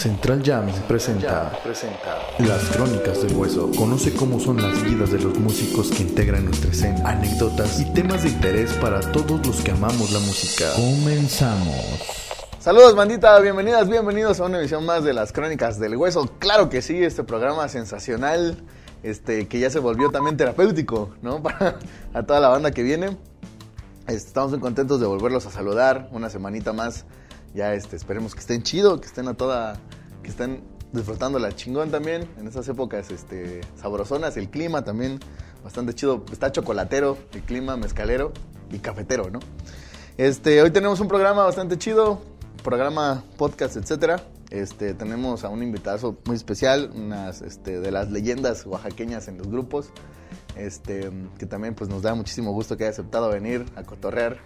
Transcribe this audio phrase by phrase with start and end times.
[0.00, 0.40] Central
[0.88, 3.70] presenta, presenta Las Crónicas del Hueso.
[3.76, 8.22] Conoce cómo son las vidas de los músicos que integran nuestra escena, anécdotas y temas
[8.22, 10.72] de interés para todos los que amamos la música.
[10.74, 12.00] Comenzamos.
[12.60, 16.30] Saludos bandita, bienvenidas, bienvenidos a una emisión más de las Crónicas del Hueso.
[16.38, 18.56] Claro que sí, este programa sensacional,
[19.02, 21.42] este que ya se volvió también terapéutico, ¿no?
[21.42, 21.76] Para
[22.14, 23.18] a toda la banda que viene.
[24.06, 27.04] Este, Estamos muy contentos de volverlos a saludar una semanita más.
[27.54, 29.78] Ya este, esperemos que estén chido, que estén a toda,
[30.22, 30.62] que estén
[30.92, 35.20] disfrutando la chingón también en estas épocas este, sabrosonas, el clima también
[35.62, 38.32] bastante chido, está chocolatero, el clima mezcalero
[38.70, 39.40] y cafetero, ¿no?
[40.16, 42.20] Este, hoy tenemos un programa bastante chido,
[42.62, 44.22] programa, podcast, etcétera.
[44.50, 49.46] Este, tenemos a un invitado muy especial, unas este, de las leyendas oaxaqueñas en los
[49.46, 49.90] grupos,
[50.56, 54.38] este, que también pues nos da muchísimo gusto que haya aceptado venir a cotorrear.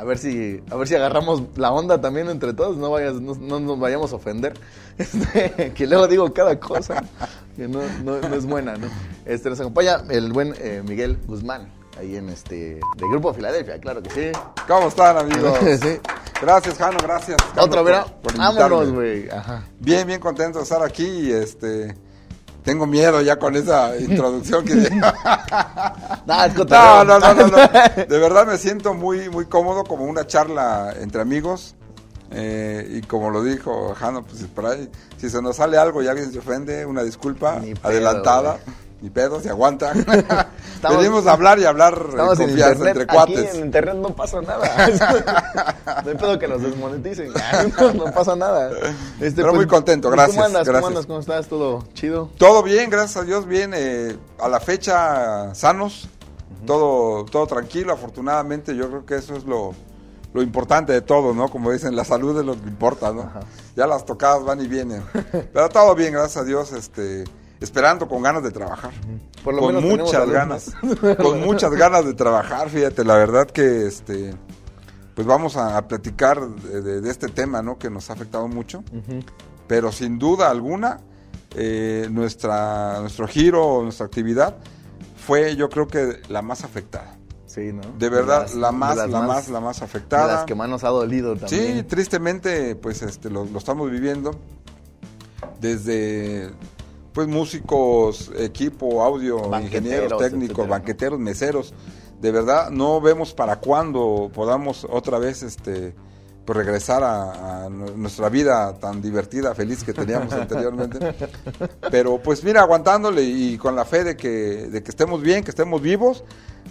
[0.00, 3.34] A ver si, a ver si agarramos la onda también entre todos, no, vayas, no,
[3.34, 4.54] no nos vayamos a ofender.
[5.00, 7.02] Este, que luego digo cada cosa
[7.56, 8.86] que no, no, no es buena, ¿no?
[9.24, 14.02] Este, nos acompaña el buen eh, Miguel Guzmán, ahí en este, del Grupo Filadelfia, claro
[14.02, 14.38] que sí.
[14.68, 15.58] ¿Cómo están, amigos?
[15.80, 15.98] Sí.
[16.40, 17.36] Gracias, Jano, gracias.
[17.54, 18.58] Carlos, por invitarme.
[18.58, 19.30] vámonos, güey.
[19.30, 19.64] Ajá.
[19.78, 21.94] Bien, bien contento de estar aquí y este...
[22.70, 24.74] Tengo miedo ya con esa introducción que...
[26.46, 27.56] Es No, no, no, no, no.
[27.56, 31.74] De verdad me siento muy, muy cómodo como una charla entre amigos.
[32.30, 36.06] Eh, y como lo dijo Jano, pues por ahí, si se nos sale algo y
[36.06, 38.60] alguien se ofende, una disculpa pedo, adelantada.
[39.00, 39.92] Ni pedo, se aguanta.
[40.74, 43.38] Estamos- Venimos a hablar y hablar en Estamos en confianza internet, entre cuates.
[43.48, 44.86] aquí en internet no pasa nada.
[46.04, 47.32] no hay pedo que nos desmoneticen.
[47.80, 48.70] no, no pasa nada.
[49.20, 50.64] Este, Pero muy contento, ¿y gracias, ¿Cómo andas?
[50.66, 50.74] gracias.
[50.82, 51.06] ¿Cómo andas?
[51.06, 51.48] ¿Cómo estás?
[51.48, 52.28] ¿Todo chido?
[52.36, 53.72] Todo bien, gracias a Dios, bien.
[53.74, 56.08] eh, a la fecha, sanos,
[56.66, 57.94] todo, todo tranquilo.
[57.94, 59.74] Afortunadamente, yo creo que eso es lo,
[60.34, 61.48] lo importante de todo, ¿no?
[61.48, 63.30] Como dicen, la salud es lo que importa, ¿no?
[63.76, 65.02] Ya las tocadas van y vienen.
[65.54, 67.24] Pero todo bien, gracias a Dios, este,
[67.60, 68.90] esperando con ganas de trabajar.
[69.44, 70.72] Por lo con menos muchas ganas.
[71.22, 74.34] con muchas ganas de trabajar, fíjate, la verdad que este.
[75.14, 77.78] Pues vamos a, a platicar de, de- de este tema, ¿no?
[77.78, 78.82] Que nos ha afectado mucho
[79.66, 80.98] pero sin duda alguna
[81.54, 84.56] eh, nuestra nuestro giro nuestra actividad
[85.26, 87.16] fue yo creo que la más afectada
[87.46, 87.82] Sí, ¿no?
[87.98, 90.82] de verdad las- la más la más la más afectada De las que más nos
[90.84, 91.86] ha dolido sí también.
[91.86, 94.32] tristemente pues este lo, lo estamos viviendo
[95.60, 96.50] desde
[97.12, 101.74] pues músicos equipo audio ingenieros técnicos banqueteros meseros.
[102.20, 105.94] De verdad no vemos para cuándo podamos otra vez este
[106.44, 110.98] pues regresar a, a nu- nuestra vida tan divertida feliz que teníamos anteriormente.
[111.90, 115.50] Pero pues mira aguantándole y con la fe de que de que estemos bien que
[115.50, 116.24] estemos vivos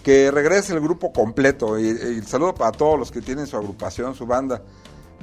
[0.03, 1.79] que regrese el grupo completo.
[1.79, 4.61] Y, y saludo para todos los que tienen su agrupación su banda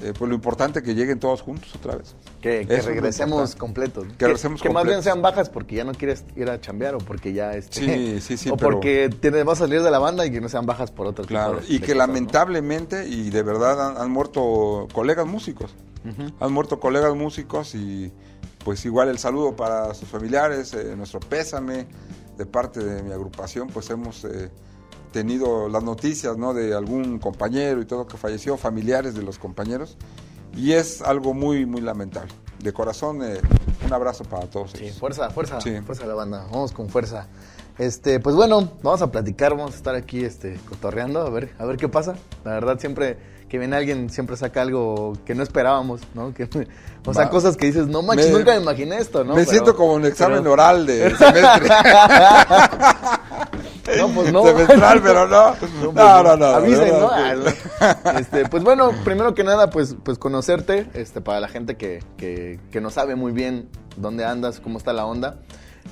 [0.03, 4.07] eh, pues lo importante es que lleguen todos juntos otra vez Que, que regresemos completos.
[4.19, 6.99] Que regresemos que más bien sean bajas porque ya no quieres ir a chambear o
[6.99, 9.99] porque ya este, Sí, sí, sí, o pero- porque tienes, vas a salir de la
[9.99, 12.07] banda y que no sean bajas por otro tipo Claro, de- y que cosas, ¿no?
[12.07, 15.75] lamentablemente y de verdad han, han muerto colegas músicos.
[16.39, 18.13] Han muerto colegas músicos y
[18.65, 21.87] pues igual el saludo para sus familiares, eh, nuestro pésame
[22.39, 24.51] de parte de mi agrupación, pues hemos eh,
[25.21, 26.53] tenido las noticias ¿no?
[26.53, 29.97] de algún compañero y todo que falleció, familiares de los compañeros,
[30.55, 32.31] y es algo muy, muy lamentable.
[32.63, 33.41] De corazón, eh,
[33.87, 34.99] un abrazo para todos Sí, ellos.
[34.99, 35.75] fuerza, fuerza, Sí.
[35.81, 36.47] fuerza a la banda.
[36.53, 37.29] Vamos con fuerza.
[37.79, 41.65] Este, pues bueno, vamos a platicar, vamos a estar aquí este cotorreando, a ver, a
[41.65, 42.15] ver qué pasa.
[42.45, 43.17] La verdad siempre
[43.49, 46.35] que viene alguien siempre saca algo que no esperábamos, ¿no?
[46.35, 46.49] Que,
[47.05, 49.35] o sea, cosas que dices, "No manches, Me- nunca me imaginé esto", ¿no?
[49.35, 51.69] Me Pero- siento como un examen pero- oral de semestre.
[53.99, 54.43] No, pues no.
[54.45, 55.51] Semestral, pero no.
[55.51, 56.45] No, pues No, no, no.
[56.47, 57.11] Avisen, ¿no?
[58.19, 62.59] Este, pues bueno, primero que nada, pues, pues conocerte, este, para la gente que, que,
[62.73, 65.37] que no sabe muy bien dónde andas, cómo está la onda.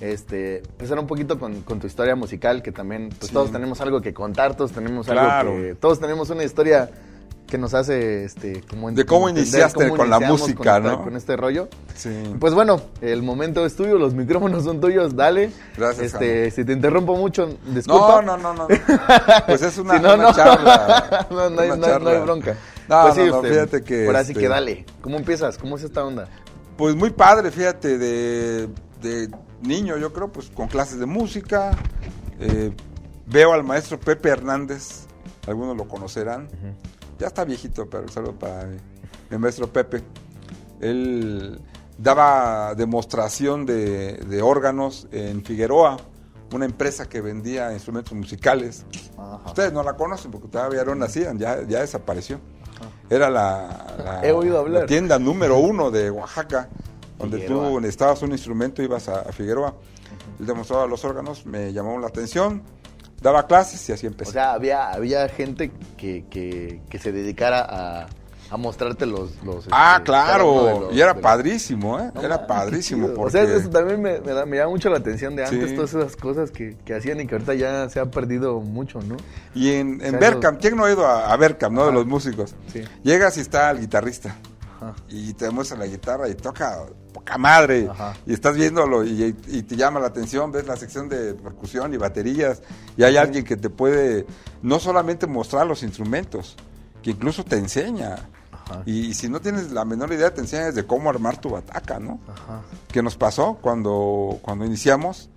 [0.00, 3.32] Este, empezar un poquito con, con tu historia musical, que también, pues Sí.
[3.32, 5.50] todos tenemos algo que contar, todos tenemos Claro.
[5.52, 6.90] algo que, todos tenemos una historia
[7.54, 11.04] que nos hace, este, como De cómo iniciaste con la música, con ¿no?
[11.04, 11.68] Con este rollo.
[11.94, 12.10] Sí.
[12.40, 15.52] Pues bueno, el momento es tuyo, los micrófonos son tuyos, dale.
[15.76, 18.22] Gracias, Este, si te interrumpo mucho, disculpa.
[18.22, 18.66] No, no, no, no.
[19.46, 20.34] Pues es una, Si no, una no.
[20.34, 21.28] charla.
[21.30, 22.56] no, no hay, no hay- bronca.
[22.88, 24.06] No, Pues sí, no, este, fíjate que.
[24.06, 24.84] Ahora sí este, que dale.
[25.00, 25.56] ¿Cómo empiezas?
[25.56, 26.26] ¿Cómo es esta onda?
[26.76, 28.68] Pues muy padre, fíjate, de,
[29.00, 29.30] de
[29.62, 31.70] niño, yo creo, pues con clases de música.
[32.40, 32.72] eh,
[33.26, 35.06] veo al maestro Pepe Hernández,
[35.46, 36.48] algunos lo conocerán.
[37.24, 38.76] Ya está viejito, pero saludo para mi,
[39.30, 40.02] mi maestro Pepe.
[40.78, 41.58] Él
[41.96, 45.96] daba demostración de, de órganos en Figueroa,
[46.52, 48.84] una empresa que vendía instrumentos musicales.
[49.16, 49.40] Ajá.
[49.46, 52.40] Ustedes no la conocen porque todavía no nacían, ya, ya desapareció.
[53.08, 54.82] Era la, la- He oído hablar.
[54.82, 56.68] la tienda número uno de Oaxaca
[57.18, 57.68] donde Figueroa.
[57.70, 59.74] tú necesitabas un instrumento, ibas a, a Figueroa.
[60.38, 62.62] Él demostraba los órganos, me llamó la atención,
[63.24, 64.30] daba clases y así empecé.
[64.30, 68.06] O sea, había, había gente que, que, que se dedicara a,
[68.50, 69.42] a mostrarte los...
[69.42, 72.10] los ah, este, uno claro, los- y era padrísimo, ¿eh?
[72.14, 73.08] No era padrísimo.
[73.08, 73.20] Porque...
[73.22, 75.74] O sea, eso también me, me, da, me llama mucho la atención de antes, Sí.
[75.74, 79.16] todas esas cosas que, que hacían y que ahorita ya se ha perdido mucho, ¿no?
[79.54, 81.86] Y en, en sea, Berkham, ¿quién no ha ido a, a Berkham, no?
[81.86, 82.54] De los músicos.
[82.72, 82.84] Sí.
[83.02, 84.36] Llegas y está el guitarrista.
[84.90, 84.94] Ajá.
[85.08, 87.88] Y te muestra la guitarra y toca poca madre.
[87.90, 88.14] Ajá.
[88.26, 91.96] Y estás viéndolo y, y te llama la atención, ves la sección de percusión y
[91.96, 92.62] baterías.
[92.96, 94.26] Y hay alguien que te puede
[94.62, 96.56] no solamente mostrar los instrumentos,
[97.02, 98.16] que incluso te enseña.
[98.86, 101.98] Y, y si no tienes la menor idea, te enseña desde cómo armar tu bataca,
[101.98, 102.18] ¿no?
[102.26, 102.62] Ajá.
[102.88, 105.28] que nos pasó cuando, cuando iniciamos,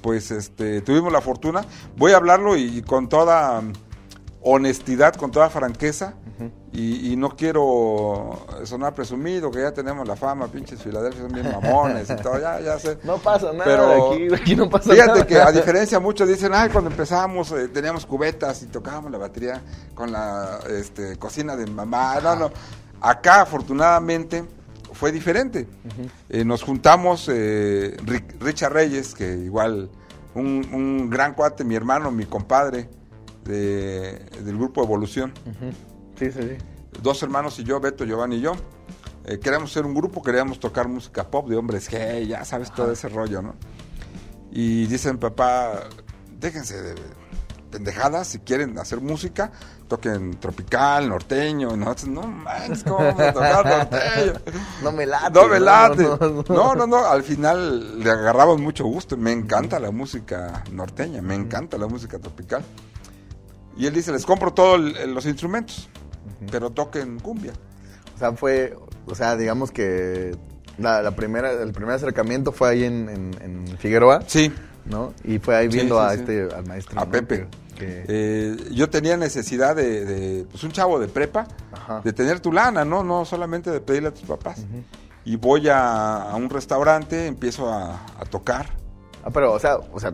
[0.00, 1.64] pues este, tuvimos la fortuna.
[1.96, 3.62] Voy a hablarlo y, y con toda
[4.40, 6.14] honestidad, con toda franqueza,
[6.74, 11.50] y, y no quiero sonar presumido, que ya tenemos la fama, pinches Filadelfia son bien
[11.52, 12.98] mamones y todo, ya, ya sé.
[13.04, 15.26] No pasa nada Pero aquí, aquí no pasa Fíjate nada.
[15.26, 19.62] que a diferencia, muchos dicen, ay, cuando empezamos eh, teníamos cubetas y tocábamos la batería
[19.94, 22.18] con la este, cocina de mamá.
[22.22, 22.50] No, no.
[23.00, 24.44] Acá, afortunadamente,
[24.92, 25.68] fue diferente.
[26.28, 29.90] Eh, nos juntamos, eh, Ri- Richard Reyes, que igual,
[30.34, 32.88] un, un gran cuate, mi hermano, mi compadre,
[33.44, 35.32] de- del grupo Evolución.
[36.18, 36.56] Sí, sí, sí.
[37.02, 38.52] dos hermanos y yo, Beto, Giovanni y yo,
[39.24, 42.92] eh, queríamos ser un grupo, queríamos tocar música pop de hombres gay, ya sabes todo
[42.92, 43.54] ese rollo, ¿no?
[44.50, 45.84] Y dicen, papá,
[46.38, 46.94] déjense de
[47.70, 49.50] pendejadas, si quieren hacer música,
[49.88, 54.32] toquen tropical, norteño, nosotros, no manches, ¿cómo vamos a tocar norteño?
[54.84, 55.40] No me late.
[55.40, 56.02] No me late.
[56.04, 56.44] no, no.
[56.48, 59.16] No, no, no, al final le agarramos mucho gusto.
[59.16, 62.62] Me encanta la música norteña, me encanta la música tropical.
[63.76, 65.88] Y él dice, les compro todos los instrumentos,
[66.50, 67.52] pero toquen cumbia.
[68.14, 68.76] O sea, fue,
[69.06, 70.36] o sea, digamos que
[70.78, 73.30] la, la primera, el primer acercamiento fue ahí en, en,
[73.68, 74.52] en Figueroa, Sí,
[74.84, 75.12] ¿no?
[75.24, 76.20] Y fue ahí viendo sí, a sí.
[76.20, 77.00] este, al maestro.
[77.00, 77.10] a ¿no?
[77.10, 77.38] Pepe.
[77.38, 77.46] Que-
[77.76, 82.00] que- Eh, yo tenía necesidad de, de, pues un chavo de prepa, Ajá.
[82.04, 83.02] de tener tu lana, ¿no?
[83.02, 84.64] No solamente de pedirle a tus papás.
[85.24, 88.66] Y voy a, a un restaurante, empiezo a, a tocar.
[89.24, 90.12] Ah, pero, o sea, o sea,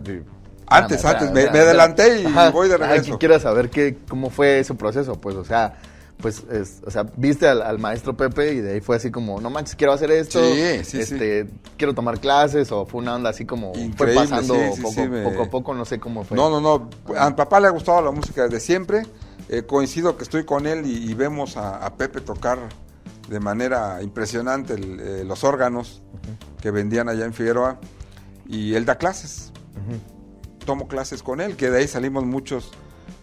[0.72, 3.02] Antes, antes, me- adelanté y voy de regreso.
[3.12, 5.74] Aquí quiero saber qué, cómo fue ese proceso, pues, o sea,
[6.20, 9.40] pues, es- o sea, viste al, al maestro Pepe y de ahí fue así como,
[9.40, 13.30] no manches, quiero hacer esto, Sí, sí, este, quiero tomar clases, o fue una onda
[13.30, 15.98] así como, fue Increíble, pasando sí, sí, poco, sí, me- poco a poco, no sé
[15.98, 16.36] cómo fue.
[16.36, 16.90] No, no, no.
[17.16, 19.02] A mi papá le ha gustado la música desde siempre.
[19.48, 22.58] Eh, coincido que estoy con él y, y vemos a, a Pepe tocar
[23.28, 26.02] de manera impresionante el, eh, los órganos
[26.60, 27.78] que vendían allá en Figueroa.
[28.46, 29.52] Y él da clases.
[30.64, 32.70] Tomo clases con él, que de ahí salimos muchos,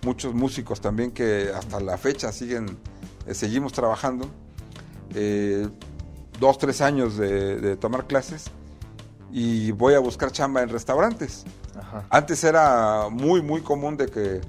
[0.04, 2.78] muchos músicos también que hasta la fecha siguen,
[3.26, 4.30] eh, seguimos trabajando.
[5.14, 5.68] Eh,
[6.40, 8.46] dos, tres años de, de tomar clases
[9.32, 11.46] y voy a buscar chamba en restaurantes.
[11.78, 12.06] Ajá.
[12.10, 14.42] Antes era muy, muy común de que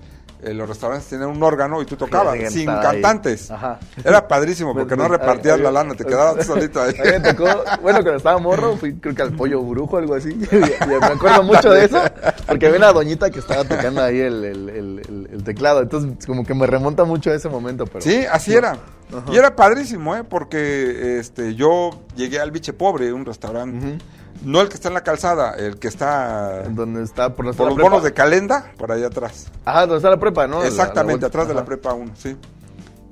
[0.43, 3.51] eh, los restaurantes tenían un órgano y tú tocabas, Sí, sin cantantes.
[3.51, 3.79] Ajá.
[4.05, 6.95] Era padrísimo porque no repartías la lana, te quedabas solito ahí.
[7.05, 7.45] Me tocó,
[7.83, 10.31] bueno, cuando estaba morro, fui creo que al pollo brujo o algo así.
[10.51, 12.01] Y, y me acuerdo mucho de eso,
[12.47, 15.81] porque había una doñita que estaba tocando ahí el, el- el- el- el teclado.
[15.83, 17.85] Entonces, como que me remonta mucho a ese momento.
[17.87, 18.77] Pero, Sí, así era.
[19.33, 20.23] Y era padrísimo, ¿eh?
[20.25, 23.99] Porque este, yo llegué al Biche Pobre, un restaurante.
[24.45, 27.77] No el que está en la calzada, el que está Donde está por, por los
[27.79, 29.51] bonos de Calenda, por allá atrás.
[29.65, 30.57] Ajá, donde está la prepa, ¿no?
[30.59, 32.37] La- la Exactamente, atrás de la prepa 1, sí.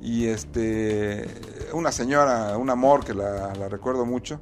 [0.00, 1.26] Y este,
[1.72, 4.38] una señora, un amor que la, la recuerdo mucho,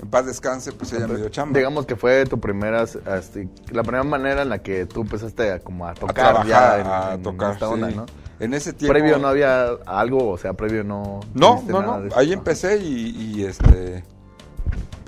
[0.00, 1.58] en paz descanse, pues ella me dio chamba.
[1.58, 5.58] Digamos que fue tu primera, este, la primera manera en la que tú empezaste a,
[5.58, 7.52] como a a tocar trabajar, ya en, a en tocar.
[7.54, 7.96] esta onda, sí.
[7.96, 8.06] ¿no?
[8.38, 8.92] En ese tiempo.
[8.94, 11.20] Previo no había algo, o sea, previo no...
[11.34, 12.14] No, no, no.
[12.14, 12.34] Ahí ¿no?
[12.34, 14.04] empecé y, y, este.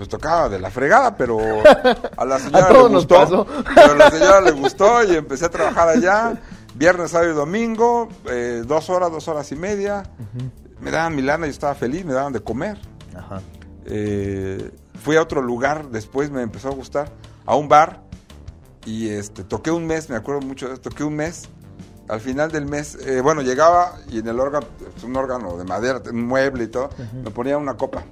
[0.03, 1.39] Pues tocaba de la fregada, pero
[2.17, 3.47] a la señora le nos gustó.
[3.73, 6.35] Pero a la señora le gustó y empecé a trabajar allá.
[6.75, 10.03] Viernes, sábado y domingo, eh, dos horas, dos horas y media.
[10.81, 12.79] Me daban mi lana y yo estaba feliz, me daban de comer.
[13.17, 13.43] Ajá.
[13.87, 17.13] Eh, fui a otro lugar, después me empezó a gustar,
[17.47, 18.03] a un bar.
[18.85, 21.49] Y este, toqué un mes, me acuerdo mucho de eso, toqué un mes.
[22.09, 24.67] Al final del mes, eh, bueno, llegaba y en el órgano,
[24.97, 26.91] es un órgano de madera, un mueble y todo,
[27.23, 28.03] me ponía una copa.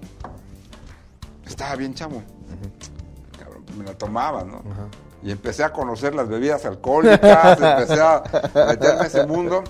[1.51, 1.93] Estaba bien.
[1.93, 4.63] Cabrón, pues me la tomaba, ¿no?
[5.23, 8.23] Y empecé a conocer las bebidas alcohólicas, empecé a
[8.69, 9.65] meterme en ese mundo.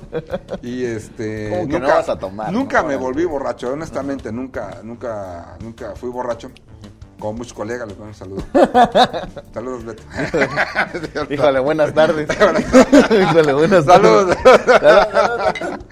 [0.62, 1.48] Y este.
[1.50, 2.88] ¿Cómo que no vas a tomar, Nunca no?
[2.88, 6.50] me volví borracho, honestamente, nunca, nunca, nunca fui borracho.
[7.18, 8.42] Con muchos colegas les mando un saludo.
[9.52, 10.02] Saludos, Beto.
[11.34, 12.26] Híjole, buenas tardes.
[12.30, 13.84] Híjole, buenas tardes.
[13.84, 14.36] Saludos.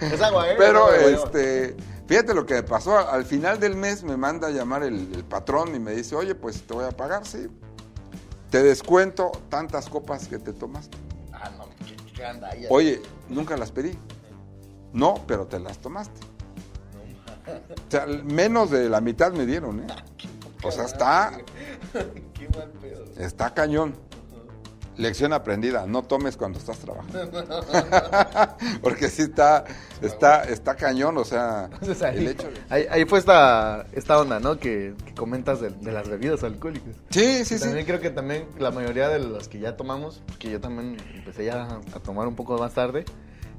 [0.00, 0.54] Es agua, ¿eh?
[0.57, 1.76] Pero este
[2.09, 2.99] Fíjate lo que me pasó.
[2.99, 6.35] Al final del mes me manda a llamar el, el patrón y me dice, oye,
[6.35, 7.49] pues te voy a pagar, sí.
[8.50, 10.97] Te descuento tantas copas que te tomaste.
[11.35, 12.67] Ah, no, qué, gandalla.
[12.71, 13.99] Oye, nunca las pedí.
[14.95, 16.19] No, pero te las tomaste.
[17.47, 19.87] O sea, menos de la mitad me dieron, ¿eh?
[20.65, 21.38] O sea, está,
[23.17, 23.95] está cañón.
[24.99, 27.31] Lección aprendida, no tomes cuando estás trabajando.
[28.83, 29.64] Porque sí está,
[30.02, 34.19] está, está cañón, o sea, Entonces ahí, el hecho de- ahí, ahí fue esta, esta
[34.19, 34.59] onda, ¿no?
[34.59, 36.97] Que, que comentas de, de las bebidas alcohólicas.
[37.11, 37.87] Sí, sí, también sí.
[37.87, 41.62] creo que también la mayoría de los que ya tomamos, porque yo también empecé ya
[41.95, 43.05] a, tomar un poco más tarde,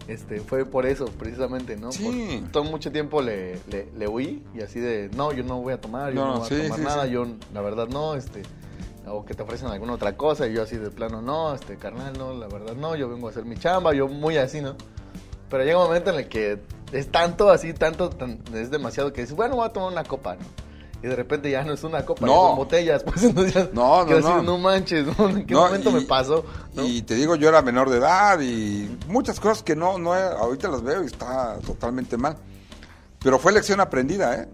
[0.09, 1.91] este, fue por eso, precisamente, ¿no?
[1.93, 2.39] Sí.
[2.41, 5.71] Por todo mucho tiempo le, le, le huí y así de, no, yo no voy
[5.73, 8.15] a tomar, yo No, no, voy sí, a tomar sí, nada, yo la verdad no,
[8.15, 8.41] este,
[9.09, 12.13] o que te ofrecen alguna otra cosa y yo así de plano, no, este, carnal,
[12.17, 14.75] no, la verdad no, yo vengo a hacer mi chamba, yo muy así, ¿no?
[15.49, 16.59] Pero llega un momento en el que
[16.91, 20.35] es tanto, así, tanto, tan- es demasiado que dices, bueno, voy a tomar una copa,
[20.35, 20.41] ¿no?
[21.01, 22.33] Y de repente ya no es una copa, No.
[22.49, 24.43] son botellas, pues entonces ya No, no, así, no.
[24.43, 25.29] no manches, ¿no?
[25.29, 26.43] ¿en qué No, momento y- me pasó?
[26.75, 30.67] Y te digo, yo era menor de edad y muchas cosas que no, no, ahorita
[30.67, 32.35] las veo y está totalmente mal.
[33.23, 34.47] Pero fue lección aprendida, ¿eh?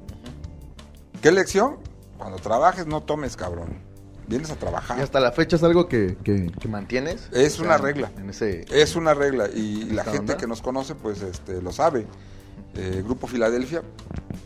[1.21, 1.77] ¿Qué lección?
[2.17, 3.79] Cuando trabajes no tomes, cabrón.
[4.27, 4.99] Vienes a Y trabajar.
[4.99, 7.29] hasta la fecha es algo que, que, que mantienes.
[7.31, 8.11] Es una regla.
[8.17, 8.65] En ese...
[8.71, 10.37] Es una regla y la ¿Esta gente onda?
[10.37, 12.07] que nos conoce pues este lo sabe.
[12.77, 13.81] Eh, Grupo Filadelfia,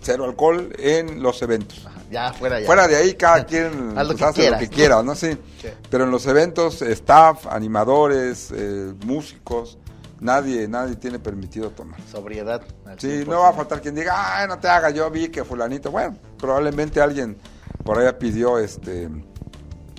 [0.02, 1.86] cero alcohol en los eventos.
[1.86, 2.66] Ajá, ya, fuera ya.
[2.66, 5.16] Fuera de ahí cada quien lo pues, hace quieras, lo que quiera, ¿no?
[5.16, 5.38] Sí.
[5.62, 5.70] Sí.
[5.90, 9.80] Pero en los eventos, staff, animadores, eh, músicos,
[10.20, 12.00] nadie, nadie tiene permitido tomar.
[12.12, 12.62] Sobriedad.
[12.98, 13.26] Sí, 100%.
[13.28, 15.90] no va a faltar quien diga, ay, no te hagas, yo vi que fulanito.
[15.90, 17.36] Bueno, probablemente alguien
[17.84, 19.10] por ahí pidió este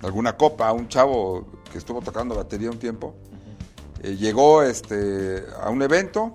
[0.03, 3.15] alguna copa, un chavo que estuvo tocando batería un tiempo.
[4.03, 6.35] eh, llegó este a un evento.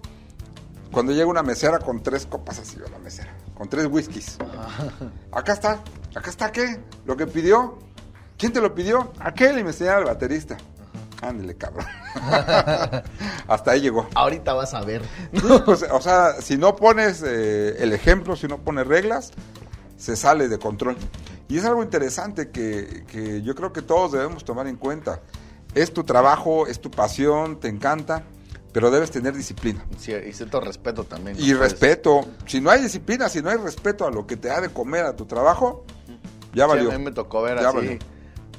[0.92, 4.38] Cuando llega una mesera con tres copas así, a la mesera, con tres whiskies.
[5.32, 5.82] Acá está,
[6.16, 7.78] acá está qué, lo que pidió.
[8.38, 9.12] ¿Quién te lo pidió?
[9.20, 10.58] Aquel y me enseñaba el baterista.
[11.22, 11.86] Ándale, cabrón.
[13.48, 14.08] Hasta ahí llegó.
[14.14, 15.02] Ahorita vas a ver.
[15.66, 19.32] Pues, o sea, si no pones eh, el ejemplo, si no pones reglas,
[19.98, 20.98] se sale de control.
[21.48, 25.22] Y es algo interesante que, que yo creo que todos debemos tomar en cuenta.
[25.74, 28.24] Es tu trabajo, es tu pasión, te encanta,
[28.72, 29.86] pero debes tener disciplina.
[29.98, 31.38] Sí, y cierto respeto también.
[31.40, 31.58] Y ¿no?
[31.60, 32.26] Pues, respeto.
[32.46, 35.06] Si no hay disciplina, si no hay respeto a lo que te ha de comer
[35.06, 35.86] a tu trabajo,
[36.54, 36.92] ya sí, valió.
[36.92, 37.78] a mí me tocó ver Ya así.
[37.78, 38.00] valió.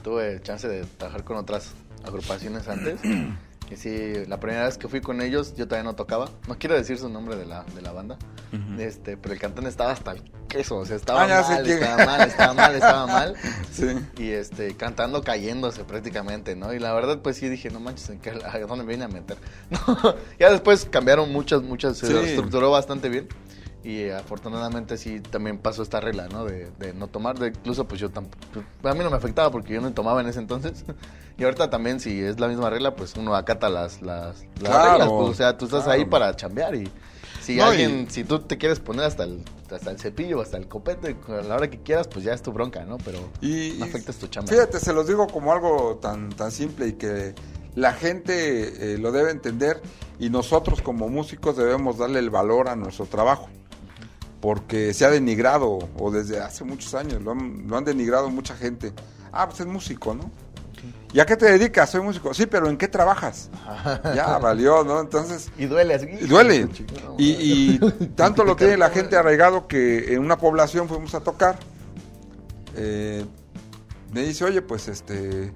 [0.02, 1.72] Tuve chance de trabajar con otras
[2.04, 3.00] agrupaciones antes.
[3.70, 6.30] y sí, la primera vez que fui con ellos, yo todavía no tocaba.
[6.46, 8.16] No quiero decir su nombre de la, de la banda.
[8.78, 10.22] este Pero el cantante estaba hasta el
[10.56, 10.76] queso.
[10.76, 13.34] O sea, estaba Ah, sé mal, estaba mal, estaba mal, estaba mal.
[13.72, 13.86] Sí.
[14.18, 16.72] Y este, cantando cayéndose prácticamente, ¿no?
[16.72, 19.08] Y la verdad, pues sí dije, no manches, ¿en qué, ¿a dónde me vine a
[19.08, 19.36] meter?
[19.70, 22.12] No, ya después cambiaron muchas, muchas, se Sí.
[22.12, 23.28] reestructuró bastante bien.
[23.84, 26.44] Y afortunadamente sí también pasó esta regla, ¿no?
[26.44, 29.74] De, de no tomar, de, incluso pues yo tampoco, a mí no me afectaba porque
[29.74, 30.84] yo no tomaba en ese entonces.
[31.38, 34.90] Y ahorita también si es la misma regla, pues uno acata las, las, las Claro,
[34.90, 35.98] reglas, pues, o sea, tú estás claro.
[36.00, 36.90] ahí para chambear y
[37.46, 40.56] si No, y- alguien, si tú te quieres poner hasta el, hasta el cepillo, hasta
[40.56, 42.98] el copete, a la hora que quieras, pues ya es tu bronca, ¿no?
[42.98, 44.50] Pero Y, no y afectes tu chamba.
[44.50, 47.34] Fíjate, se los digo como algo tan, tan simple y que
[47.76, 49.80] la gente eh, lo debe entender
[50.18, 53.48] y nosotros como músicos debemos darle el valor a nuestro trabajo.
[54.40, 58.54] Porque se ha denigrado, o desde hace muchos años, lo han, lo han denigrado mucha
[58.54, 58.92] gente.
[59.32, 60.30] Ah, pues es músico, ¿no?
[61.12, 61.90] ¿Y a qué te dedicas?
[61.90, 62.34] Soy músico.
[62.34, 63.48] Sí, pero ¿en qué trabajas?
[64.14, 65.00] Ya valió, ¿no?
[65.00, 66.06] Entonces, Y duele así.
[66.06, 66.68] y duele.
[67.18, 67.78] Y
[68.16, 71.58] tanto lo tiene la gente arraigado que en una población fuimos a tocar.
[72.74, 73.24] eh,
[74.12, 75.52] me dice, oye, pues este,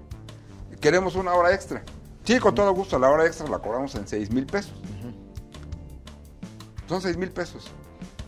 [0.81, 1.83] queremos una hora extra.
[2.25, 4.73] Sí, con todo gusto, la hora extra la cobramos en 6 mil pesos.
[6.89, 7.71] Son 6 mil pesos.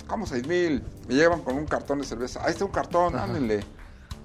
[0.06, 0.82] ¿Cómo 6 mil?
[1.08, 2.40] Me llevan con un cartón de cerveza.
[2.44, 3.64] Ahí está un cartón, ándenle.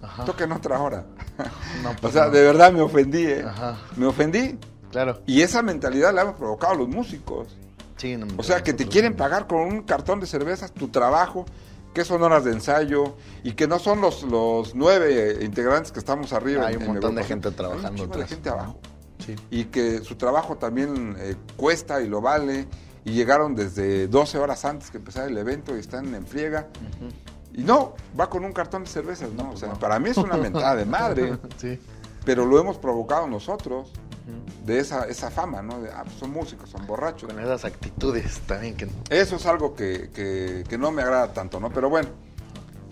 [0.08, 0.26] Ajá.
[0.26, 1.06] Toquen otra hora.
[1.84, 2.32] No, o pues sea, no.
[2.32, 3.46] de verdad me ofendí, ¿eh?
[3.48, 3.78] Ajá.
[3.96, 4.58] Me ofendí.
[4.92, 5.22] Claro.
[5.28, 7.56] Y esa mentalidad la hemos provocado los músicos.
[7.98, 11.46] Sí, no, O sea, que te quieren pagar con un cartón de cervezas tu trabajo,
[11.94, 16.34] que son horas de ensayo y que no son los, los nueve integrantes que estamos
[16.34, 16.66] arriba.
[16.66, 18.80] Hay un en montón de gente Hay trabajando un chingo de gente abajo.
[19.26, 19.36] Sí.
[19.52, 22.68] Y que su trabajo también eh, cuesta y lo vale.
[23.04, 26.68] Y llegaron desde 12 horas antes que empezara el evento y están en friega.
[27.58, 29.52] Y no, va con un cartón de cervezas, ¿no?
[29.52, 31.78] O sea, para mí es una mentada de madre, Sí.
[32.24, 33.92] pero lo hemos provocado nosotros
[34.66, 35.80] de esa, esa fama, ¿no?
[35.82, 37.30] De, ah, pues son músicos, son borrachos.
[37.34, 38.88] Con esas actitudes también que...
[39.10, 41.70] Eso es algo que, que- que no me agrada tanto, ¿no?
[41.72, 42.10] Pero bueno,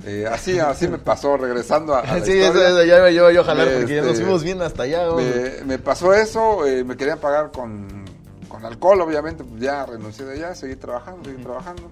[0.06, 2.70] eh, así, así me pasó, regresando a, a la sí, eso, historia.
[2.70, 5.12] eso, ya me yo, yo jalar porque ya Este, nos fuimos bien hasta allá.
[5.12, 8.06] Me, me pasó eso, eh, me querían pagar con,
[8.48, 11.84] con alcohol, obviamente, pues ya renuncié de allá, seguí trabajando, seguí trabajando.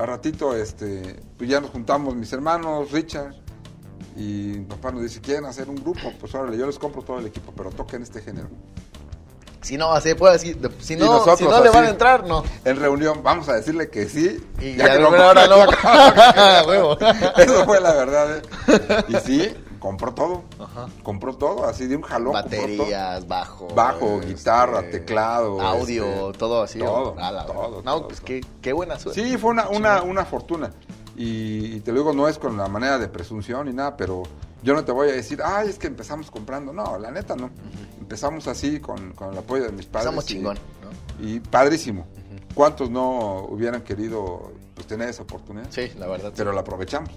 [0.00, 3.34] Al ratito, este, pues ya nos juntamos mis hermanos, Richard,
[4.16, 6.10] y mi papá nos dice, ¿quieren hacer un grupo?
[6.18, 8.48] Pues órale, yo les compro todo el equipo, pero toquen este género.
[9.60, 10.58] Si no, así puede decir.
[10.78, 12.42] Si no, nosotros si no le van a entrar, no.
[12.64, 14.42] En reunión, vamos a decirle que sí.
[14.58, 16.92] Y ya que no primera hora no.
[17.36, 18.38] Eso fue la verdad.
[18.38, 19.04] ¿eh?
[19.08, 20.44] Y sí, compró todo.
[21.02, 22.32] Compró todo, así de un jalón.
[22.34, 23.66] Baterías, bajo.
[23.74, 26.78] Bajo, este, guitarra, teclado, Audio, este, todo así.
[26.78, 29.22] todo, la- todo, No, todo, pues qué, qué buena suerte.
[29.28, 30.70] Sí, fue una, una, una fortuna.
[31.16, 34.22] Y, y te lo digo, no es con la manera de presunción ni nada, pero
[34.62, 36.72] yo no te voy a decir, ay, es que empezamos comprando.
[36.72, 37.50] No, la neta no.
[37.98, 40.04] Empezamos así con, con el apoyo de mis padres.
[40.06, 41.26] Estamos y- chingón, ¿no?
[41.26, 42.06] Y padrísimo.
[42.54, 45.66] ¿Cuántos no hubieran querido pues, tener esa oportunidad?
[45.70, 46.28] Sí, la verdad.
[46.30, 46.34] sí.
[46.36, 47.10] Pero la aprovechamos.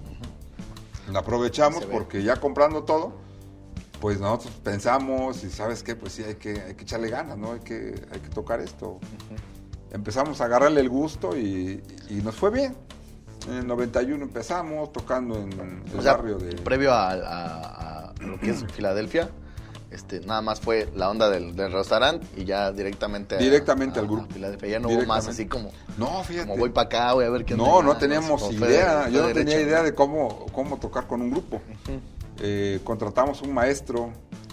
[1.16, 3.14] Aprovechamos porque ya comprando todo,
[4.00, 7.54] pues nosotros pensamos y sabes qué, pues sí, hay que, hay que echarle ganas, ¿no?
[7.54, 9.00] Hay que, hay que tocar esto.
[9.92, 12.76] Empezamos a agarrarle el gusto y, y nos fue bien.
[13.48, 16.56] En el 91 empezamos tocando en el O sea, barrio de...
[16.56, 19.30] previo a, a- a lo que es Filadelfia,
[19.94, 24.08] este, nada más fue la onda del, del restaurante y ya directamente Directamente a- al
[24.08, 24.28] grupo.
[24.34, 24.70] Filadelfia.
[24.70, 26.48] Ya no hubo más así como, No, fíjate.
[26.48, 29.06] como voy para acá, voy a ver qué onda No, allá, no teníamos idea.
[29.06, 31.62] de- Yo no tenía idea de cómo, cómo tocar con un grupo.
[32.42, 34.12] Eh, contratamos un maestro,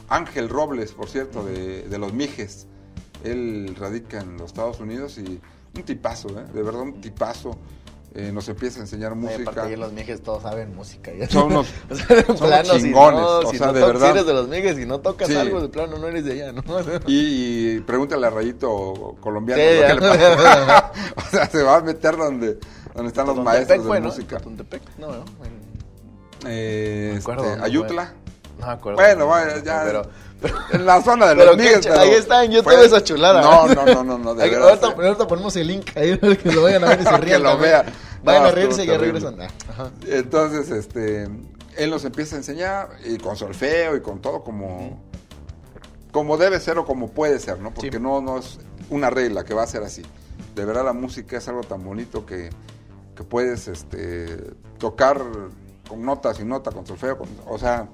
[0.09, 2.66] Ángel Robles, por cierto, de, de los Mijes.
[3.25, 5.40] Él radica en los Estados Unidos y
[5.76, 6.44] un tipazo, ¿eh?
[6.52, 7.56] de verdad un tipazo.
[8.12, 9.50] Eh, nos empieza a enseñar música.
[9.52, 11.12] aparte, los mijes todos saben música.
[11.12, 11.29] ya.
[11.29, 13.81] Son unos- O sea, son unos plano, si chingones, no- o si sea, no de
[13.83, 14.07] verdad.
[14.07, 15.37] Si eres de los mijes y no tocas Sí.
[15.37, 16.62] algo, de plano no eres de allá, ¿no?
[17.07, 20.93] Y, y pregúntale a Rayito colombiano Sí, le pasa.
[21.17, 22.59] o sea, se va a meter donde,
[22.95, 24.40] donde están los maestros de música.
[24.99, 25.25] No, no.
[25.45, 25.61] en-
[26.47, 28.12] Eh, este, Ayutla.
[28.59, 28.99] No me acuerdo.
[29.00, 29.83] Bueno, vaya, ya.
[29.85, 30.02] Pero-
[30.73, 31.80] En la zona de los Miguel.
[31.99, 33.42] ahí está en YouTube esa chulada.
[33.42, 36.52] No, no, no, no, no, de Ahí- verdad, ahorita, ponemos el link ahí para que
[36.52, 37.42] lo vayan a ver y se Que rían.
[37.42, 37.70] lo también.
[37.73, 37.87] vean.
[38.23, 39.40] Vayan No, a reírse y ya regresan.
[39.40, 39.90] Ajá.
[40.06, 41.28] Entonces, este,
[41.76, 45.00] él nos empieza a enseñar y con solfeo y con todo como,
[46.12, 47.73] como debe ser o como puede ser, ¿no?
[47.73, 47.99] Porque Sí.
[48.00, 48.58] no, no es
[48.91, 50.02] una regla que va a ser así.
[50.54, 52.50] De verdad la música es algo tan bonito que,
[53.15, 54.26] que puedes este,
[54.78, 55.23] tocar
[55.88, 57.88] con notas y nota, con solfeo, con- o sea,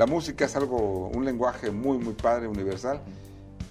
[0.00, 3.02] la música es algo, un lenguaje muy, muy padre, universal.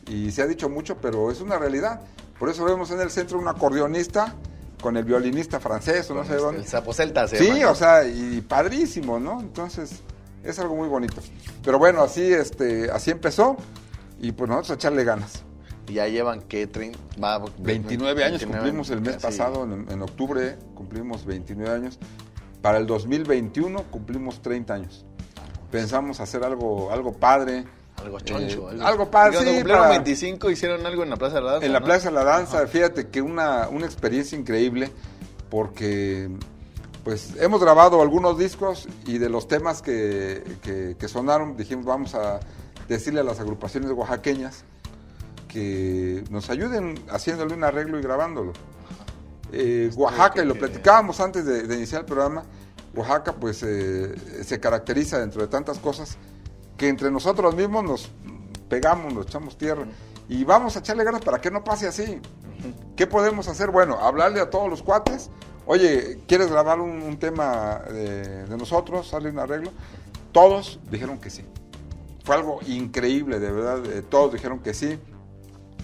[0.08, 2.02] Y se ha dicho mucho, pero es una realidad.
[2.38, 4.36] Por eso vemos en el centro un acordeonista
[4.80, 6.62] con el violinista francés o no sé dónde.
[6.62, 9.40] El sapo celta se Sí, o sea, y padrísimo, ¿no?
[9.42, 10.02] Entonces,
[10.44, 11.20] es algo muy bonito.
[11.64, 13.58] Pero bueno, así, este, así empezó
[14.22, 15.42] y pues nosotros a echarle ganas.
[15.88, 16.72] Y ya llevan, ¿qué?
[16.72, 19.26] Trein- va- 29 años 29, cumplimos el mes casi.
[19.26, 21.98] pasado, en, en octubre cumplimos 29 años.
[22.62, 25.06] Para el 2021 cumplimos 30 años.
[25.72, 27.66] Pensamos hacer algo, algo padre.
[27.98, 28.72] Algo choncho.
[28.72, 31.52] Eh, algo padre, Cuando sí, cumplieron para- 25 hicieron algo en la Plaza de la
[31.54, 31.86] Danza, En la ¿no?
[31.86, 34.92] Plaza de la Danza, fíjate que una, una experiencia increíble
[35.50, 36.30] porque
[37.04, 42.14] pues hemos grabado algunos discos y de los temas que, que- que sonaron dijimos vamos
[42.16, 42.40] a
[42.88, 44.64] decirle a las agrupaciones oaxaqueñas
[45.48, 48.54] que nos ayuden haciéndole un arreglo y grabándolo.
[49.52, 52.44] Eh, Oaxaca, y lo platicábamos antes de, de iniciar el programa,
[52.96, 56.18] Oaxaca pues eh, se caracteriza dentro de tantas cosas
[56.78, 58.12] que entre nosotros mismos nos
[58.70, 59.86] pegamos, nos echamos tierra
[60.28, 62.20] y vamos a echarle ganas para que no pase así.
[62.96, 63.72] ¿Qué podemos hacer?
[63.72, 65.30] Bueno, hablarle a todos los cuates,
[65.66, 69.08] oye, ¿quieres grabar un, un tema de, de nosotros?
[69.08, 69.72] ¿Sale un arreglo?
[70.32, 71.46] Todos dijeron que sí.
[72.24, 75.00] Fue algo increíble, de verdad, eh, todos dijeron que sí.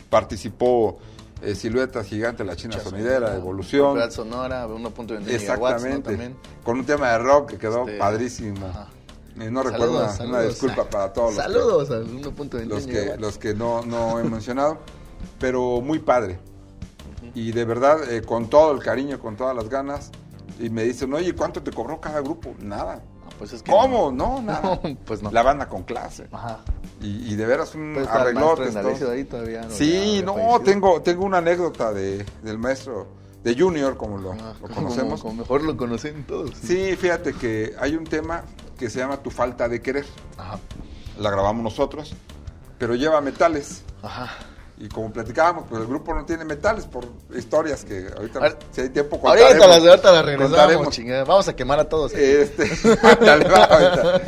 [0.09, 0.99] Participó
[1.45, 3.93] eh, Silueta Gigante, La China Sonidera, Evolución.
[3.93, 5.31] Propiedad Sonora, 1.21 megawatts, ¿no?
[5.33, 6.09] Exactamente.
[6.09, 6.35] También.
[6.63, 8.65] Con un tema de rock que quedó Este, padrísimo.
[8.67, 8.87] ajá.
[9.39, 9.71] Eh, no Saludos,
[10.17, 13.81] recuerdo una, disculpa para todos los que- Saludos al 1.21 los que, los que no,
[13.85, 14.77] no he mencionado,
[15.39, 16.39] pero muy padre.
[17.33, 20.11] Y de verdad, eh, con todo el cariño, con todas las ganas.
[20.57, 22.55] Y me dicen, oye, ¿cuánto te cobró cada grupo?
[22.59, 23.03] Nada.
[23.37, 24.11] Pues es que ¿Cómo?
[24.11, 24.79] No, nada.
[24.83, 25.31] No, pues no.
[25.31, 26.27] La banda con clase.
[26.31, 26.59] Ajá.
[27.01, 28.69] Y, y de veras un Pues arreglote.
[29.11, 29.61] ahí todavía.
[29.63, 33.07] no, Sí, no, tengo, tengo una anécdota de, del maestro,
[33.43, 35.21] de Junior, como lo, Ah, lo conocemos.
[35.21, 36.51] Como mejor lo conocen todos.
[36.61, 38.43] Sí, fíjate que hay un tema
[38.77, 40.05] que se llama Tu falta de querer.
[40.37, 40.59] Ajá.
[41.19, 42.13] La grabamos nosotros,
[42.77, 43.83] pero lleva metales.
[44.01, 44.29] Ajá.
[44.77, 48.89] Y como platicábamos, pues el grupo no tiene metales por historias que ahorita, si hay
[48.89, 49.67] tiempo, Ahorita contaremos.
[49.67, 51.23] las, ahorita las regresamos, chingada.
[51.23, 52.13] Vamos a quemar a todos.
[52.13, 52.21] aquí.
[52.21, 52.69] Este,
[53.01, 54.21] ándale, va, ahorita.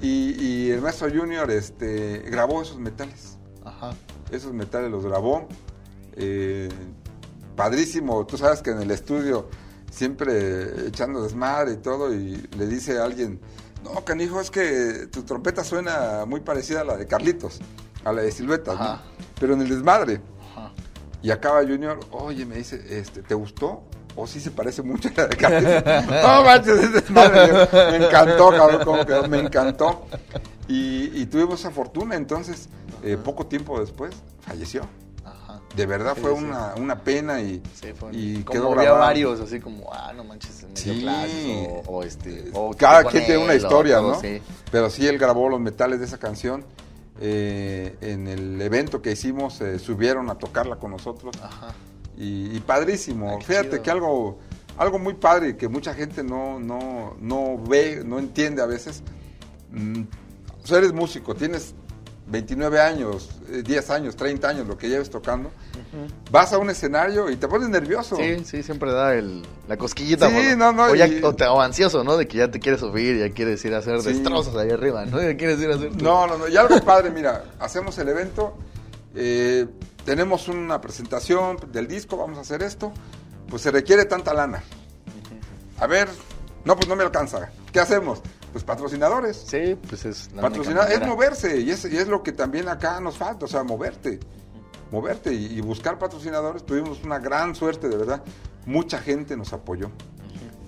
[0.00, 3.36] y, y el maestro Junior este, grabó esos metales.
[3.64, 3.90] Ajá.
[4.30, 5.46] Esos metales los grabó.
[6.16, 6.70] Eh,
[7.54, 8.24] padrísimo.
[8.26, 9.48] Tú sabes que en el estudio
[9.90, 12.14] siempre echando desmadre y todo.
[12.14, 13.38] Y le dice a alguien:
[13.84, 17.58] No, canijo, es que tu trompeta suena muy parecida a la de Carlitos,
[18.04, 19.17] a la de Silueta, ¿no?
[19.40, 20.20] Pero en el desmadre.
[20.52, 20.72] Ajá.
[21.22, 23.82] Y acaba Junior, oye, me dice, este, ¿te gustó?
[24.20, 25.80] o sí se parece mucho a la de Catherine.
[26.22, 27.52] no manches, es desmadre.
[27.96, 30.06] me encantó, cabrón, cómo quedó, me encantó.
[30.66, 32.68] Y, y tuvimos esa fortuna, entonces,
[33.04, 34.82] eh, poco tiempo después, falleció.
[35.24, 35.60] Ajá.
[35.76, 36.42] De verdad fue sí.
[36.44, 39.04] Una, una pena y, Sí, fue y como quedó había grabado.
[39.04, 41.00] varios, así como, ah, no manches, me dio Sí.
[41.00, 44.20] clases, o, o este, o Cada quien tiene una o historia, ¿no?
[44.20, 44.42] Sí.
[44.72, 46.64] Pero sí, él grabó los metales de esa canción.
[47.20, 51.34] Eh, en el evento que hicimos, eh, subieron a tocarla con nosotros.
[51.42, 51.74] Ajá.
[52.16, 53.40] Y, y padrísimo.
[53.40, 53.82] Fíjate chido.
[53.82, 54.38] que algo,
[54.76, 59.02] algo muy padre que mucha gente no, no, no ve, no entiende a veces.
[59.70, 60.02] Mm,
[60.62, 61.74] o sea, eres músico, tienes
[62.28, 65.50] 29 años, eh, 10 años, 30 años, lo que lleves tocando.
[66.30, 68.16] Vas a un escenario y te pones nervioso.
[68.16, 70.28] Sí, sí, siempre da el, la cosquillita.
[70.28, 72.16] Sí, no, no, O, ya- y- o te- o ansioso, ¿no?
[72.16, 74.08] De que ya te quieres subir, ya quieres ir a hacer Sí.
[74.12, 75.20] destrozos ahí arriba, ¿no?
[75.22, 75.90] Ya quieres ir a hacer...
[75.96, 76.48] tu- No, no, no.
[76.48, 78.56] Y algo padre, mira, hacemos el evento,
[79.14, 79.66] eh,
[80.04, 82.92] tenemos una presentación del disco, vamos a hacer esto,
[83.48, 84.62] pues se requiere tanta lana.
[85.80, 86.08] A ver,
[86.64, 87.50] no, pues no me alcanza.
[87.72, 88.20] ¿Qué hacemos?
[88.52, 89.44] Pues patrocinadores.
[89.46, 92.98] Sí, pues es la Patrocinar es moverse y es, y es lo que también acá
[93.00, 94.18] nos falta, o sea, moverte.
[94.90, 96.64] Moverte y, y buscar patrocinadores.
[96.64, 98.22] Tuvimos una gran suerte, de verdad.
[98.66, 99.90] Mucha gente nos apoyó.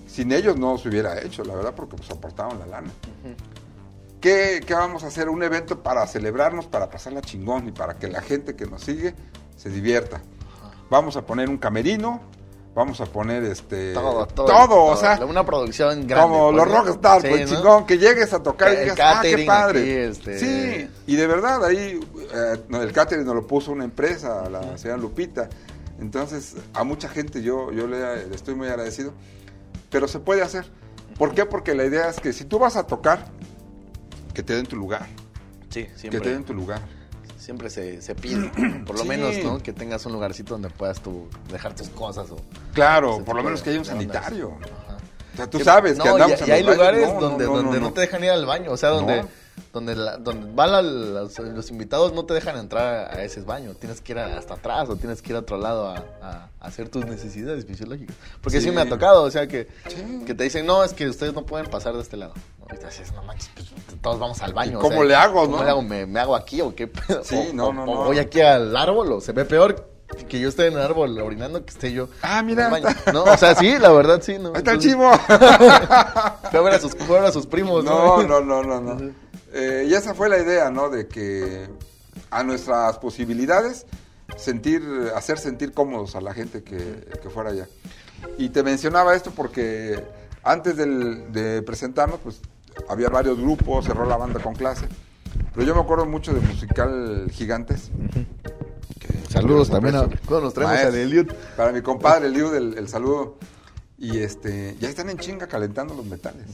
[0.07, 2.91] Sin ellos no se hubiera hecho, la verdad, porque pues aportaron la lana.
[4.19, 5.29] ¿Qué, qué vamos a hacer?
[5.29, 9.15] Un evento para celebrarnos, para pasarla chingón y para que la gente que nos sigue
[9.55, 10.21] se divierta.
[10.89, 12.21] Vamos a poner un camerino,
[12.73, 14.45] vamos a poner este Todo, todo.
[14.45, 16.15] todo, o sea, Una producción grande.
[16.29, 17.57] como pues, los rockstars, Sí, pues ¿no?
[17.57, 19.79] chingón, que llegues a tocar y El digas, ah, qué padre.
[19.81, 21.99] aquí, este- Sí, y de verdad ahí
[22.33, 25.49] eh, el catering nos lo puso una empresa, la señora Lupita.
[25.99, 29.13] Entonces, a mucha gente yo, yo le, le estoy muy agradecido,
[29.91, 30.65] pero se puede hacer.
[31.17, 31.45] ¿Por qué?
[31.45, 33.25] Porque la idea es que si tú vas a tocar,
[34.33, 35.05] que te den tu lugar,
[35.69, 36.31] Sí, que te siempre.
[36.31, 36.79] den tu lugar.
[37.41, 38.49] Siempre se, se pide,
[38.85, 39.07] por lo Sí.
[39.09, 39.57] menos, ¿no?
[39.63, 42.37] Que tengas un lugarcito donde puedas tú dejar tus cosas o...
[42.73, 44.57] Claro, por lo menos de- que haya un sanitario.
[44.61, 44.97] Ajá.
[45.33, 47.19] O sea, tú Que- sabes no, que andamos y, en y hay lugares No, no,
[47.21, 49.29] donde, no, donde no, no, te dejan ir al baño, o sea, donde, No.
[49.73, 53.73] Donde, la- donde van la- los, los invitados no te dejan entrar a ese baño,
[53.79, 56.65] tienes que ir hasta atrás o tienes que ir a otro lado a, a- a
[56.67, 58.15] hacer tus necesidades fisiológicas.
[58.41, 58.69] Porque sí.
[58.69, 58.71] Sí.
[58.75, 60.23] me ha tocado, o sea, que, Sí.
[60.25, 62.33] que te dicen, no, es que ustedes no pueden pasar de este lado.
[62.73, 63.67] Y te dices, no manches, pues,
[64.01, 64.73] todos vamos al baño.
[64.73, 65.63] ¿Y o cómo sea, le hago, ¿cómo no?
[65.63, 65.81] le hago?
[65.81, 67.23] ¿Me, me hago aquí o qué pedo?
[67.23, 69.89] Sí, O- no, o- no, voy aquí al árbol o se ve peor
[70.27, 72.09] que yo esté en el árbol orinando que esté yo.
[72.21, 72.95] Ah, mira, en el baño.
[73.13, 74.37] No, o sea, sí, la verdad, sí.
[74.37, 74.49] ¿no?
[74.49, 75.09] Ahí está el chivo.
[75.17, 78.41] Fue a ver a sus, a primos, No, ¿no?
[78.41, 79.11] no, no, no, no.
[79.53, 80.89] Eh, y esa fue la idea, ¿no?
[80.89, 81.67] De que
[82.29, 83.85] a nuestras posibilidades
[84.37, 84.81] sentir,
[85.15, 87.67] hacer sentir cómodos a la gente que, que fuera allá.
[88.37, 90.01] Y te mencionaba esto porque
[90.43, 92.39] antes del- de presentarnos, pues
[92.87, 94.87] había varios grupos, cerró la banda con clase.
[95.53, 97.91] Pero yo me acuerdo mucho de musical Gigantes.
[98.99, 101.31] que- Saludos también a- cuando nos traemos al Eliud.
[101.57, 103.37] Para mi compadre Eliud, el, el saludo.
[103.97, 106.45] Y este, ya están en chinga calentando los metales.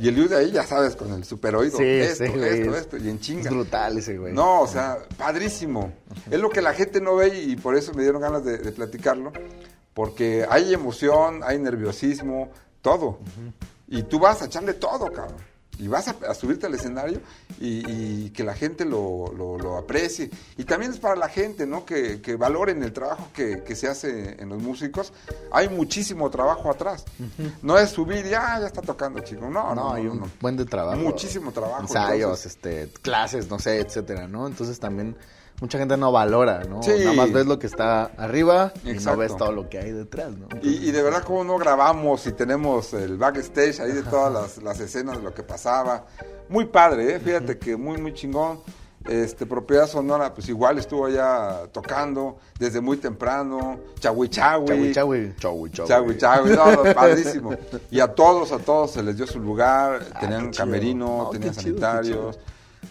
[0.00, 1.78] Y Eliud de ahí, ya sabes, con el super oído.
[1.78, 3.42] Sí, esto, sí, esto, es- esto, y en chinga.
[3.48, 4.32] Es brutal ese, güey.
[4.32, 5.92] No, o sea, padrísimo.
[6.30, 8.72] Es lo que la gente no ve y por eso me dieron ganas de, de
[8.72, 9.32] platicarlo.
[9.94, 12.50] Porque hay emoción, hay nerviosismo,
[12.82, 13.20] todo.
[13.86, 15.36] Y tú vas a echarle todo, cabrón.
[15.78, 17.20] Y vas a, a subirte al escenario
[17.60, 17.82] y,
[18.26, 20.30] y que la gente lo, lo- lo aprecie.
[20.56, 21.84] Y también es para la gente, ¿no?
[21.84, 25.12] Que, que valoren el trabajo que, que se hace en los músicos.
[25.50, 27.04] Hay muchísimo trabajo atrás.
[27.62, 29.42] No es subir y, ah, ya está tocando, chico.
[29.42, 29.92] No, no, No, no.
[29.94, 30.30] hay no, un no.
[30.40, 30.98] buen de trabajo.
[31.00, 31.82] Muchísimo trabajo.
[31.82, 34.46] Ensayos, entonces- este, clases, no sé, etcétera, ¿no?
[34.46, 35.16] Entonces también
[35.60, 36.82] mucha gente no valora, ¿no?
[36.82, 36.92] Sí.
[37.00, 40.30] Nada más ves lo que está arriba y no ves todo lo que hay detrás,
[40.36, 40.48] ¿no?
[40.62, 44.62] Y, y de verdad, cómo no grabamos y tenemos el backstage ahí de todas las,
[44.62, 46.04] las escenas de lo que pasaba.
[46.48, 47.20] Muy padre, ¿eh?
[47.20, 48.60] fíjate que muy, muy chingón.
[49.06, 53.78] Este, Propiedad Sonora, pues igual estuvo allá tocando desde muy temprano.
[54.00, 56.14] Chagui Chagui.
[56.16, 57.54] Chagui, no, no, padrísimo.
[57.90, 60.00] Y a todos, a todos se les dio su lugar.
[60.14, 60.64] Ah, tenían qué chido.
[60.64, 62.38] camerino, No, tenían chido, sanitarios.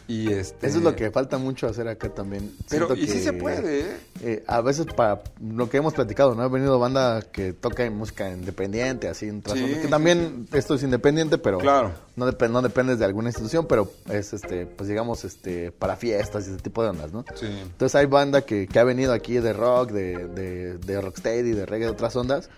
[0.07, 0.67] Y este...
[0.67, 2.51] Eso es lo que falta mucho hacer acá también.
[2.69, 3.97] Pero, Siento y sí se puede, ¿eh?
[4.21, 6.41] eh, a veces para lo que hemos platicado, ¿no?
[6.43, 11.37] Ha venido banda que toca música independiente, así Sí, que sí, también esto es independiente,
[11.37, 11.91] pero Claro.
[12.15, 16.47] no, dep- no dependes de alguna institución, pero es este, pues digamos, este, para fiestas
[16.47, 17.23] y ese tipo de ondas, ¿no?
[17.35, 17.45] Sí.
[17.47, 21.65] Entonces hay banda que, que ha venido aquí de rock, de, de, de rocksteady, de
[21.65, 22.49] reggae, de otras ondas.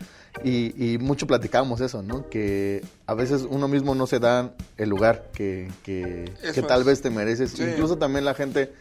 [0.44, 2.30] Y, y mucho platicamos eso, ¿no?
[2.30, 6.26] Que a veces uno mismo no se da el lugar que, que,
[6.68, 7.52] tal vez te mereces.
[7.52, 7.64] Sí.
[7.64, 8.74] Incluso también la gente,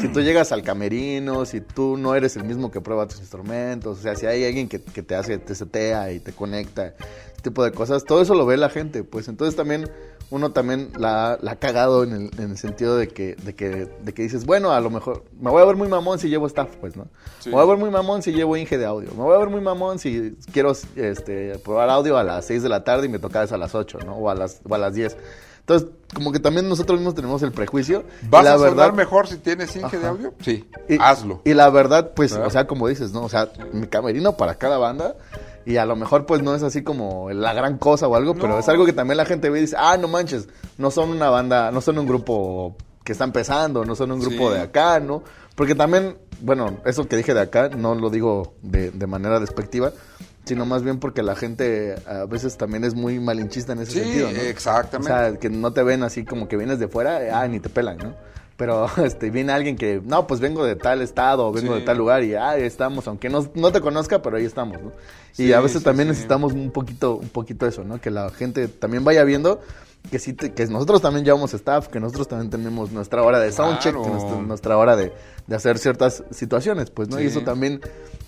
[0.00, 3.98] si tú llegas al camerino, si tú no eres el mismo que prueba tus instrumentos,
[3.98, 7.42] o sea, si hay alguien que, que te hace, te setea y te conecta, ese
[7.42, 9.88] tipo de cosas, todo eso lo ve la gente, pues entonces también
[10.30, 13.88] uno también la, la ha cagado en el, en el sentido de que, de, que,
[14.02, 16.46] de que dices, bueno, a lo mejor me voy a ver muy mamón si llevo
[16.46, 17.06] staff, pues, ¿no?
[17.38, 17.50] Sí.
[17.50, 19.10] Me voy a ver muy mamón si llevo Inge de audio.
[19.10, 22.68] Me voy a ver muy mamón si quiero este, probar audio a las 6 de
[22.68, 24.16] la tarde y me toca eso a las 8, ¿no?
[24.16, 25.16] O a las, o a las 10.
[25.60, 28.04] Entonces, como que también nosotros mismos tenemos el prejuicio.
[28.28, 30.34] ¿Vas la a sonar verdad, mejor si tienes Inge de audio?
[30.40, 31.42] Sí, y, hazlo.
[31.44, 32.46] Y la verdad, pues, ¿Verdad?
[32.46, 33.22] o sea, como dices, ¿no?
[33.22, 35.16] O sea, mi camerino para cada banda.
[35.66, 38.58] Y a lo mejor, pues, no es así como la gran cosa o algo, pero
[38.58, 40.48] es algo que también la gente ve y dice, ah, no manches,
[40.78, 44.48] no son una banda, no son un grupo que está empezando, no son un grupo
[44.48, 44.54] Sí.
[44.54, 45.22] de acá, ¿no?
[45.56, 49.90] Porque también, bueno, eso que dije de acá, no lo digo de, de manera despectiva,
[50.44, 53.98] sino más bien porque la gente a veces también es muy malinchista en ese Sí,
[54.00, 54.38] sentido, ¿no?
[54.38, 55.12] exactamente.
[55.12, 57.68] O sea, que no te ven así como que vienes de fuera, ah, ni te
[57.68, 58.14] pelan, ¿no?
[58.56, 61.80] Pero este, viene alguien que, no, pues vengo de tal estado, vengo Sí.
[61.80, 64.80] de tal lugar y ah, ahí estamos, aunque no, no te conozca, pero ahí estamos,
[64.80, 64.92] ¿no?
[65.32, 68.00] y Sí, a veces sí, también necesitamos un poquito, un poquito eso, ¿no?
[68.00, 69.60] Que la gente también vaya viendo
[70.10, 73.50] que sí, te- que nosotros también llevamos staff, que nosotros también tenemos nuestra hora de
[73.52, 74.08] soundcheck, Claro.
[74.12, 75.12] nuestra, nuestra hora de,
[75.46, 77.20] de hacer ciertas situaciones, pues, ¿no?
[77.20, 77.80] Y eso también,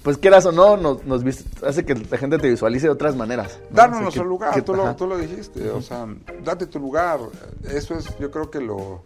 [0.03, 1.23] pues quieras o no, nos, nos
[1.65, 3.59] hace que la gente te visualice de otras maneras.
[3.71, 3.77] ¿no?
[3.77, 6.07] Darnos O sea, nuestro lugar, que- tú, lo, tú lo dijiste, o sea,
[6.45, 7.21] date tu lugar.
[7.71, 9.05] Eso es, yo creo que lo,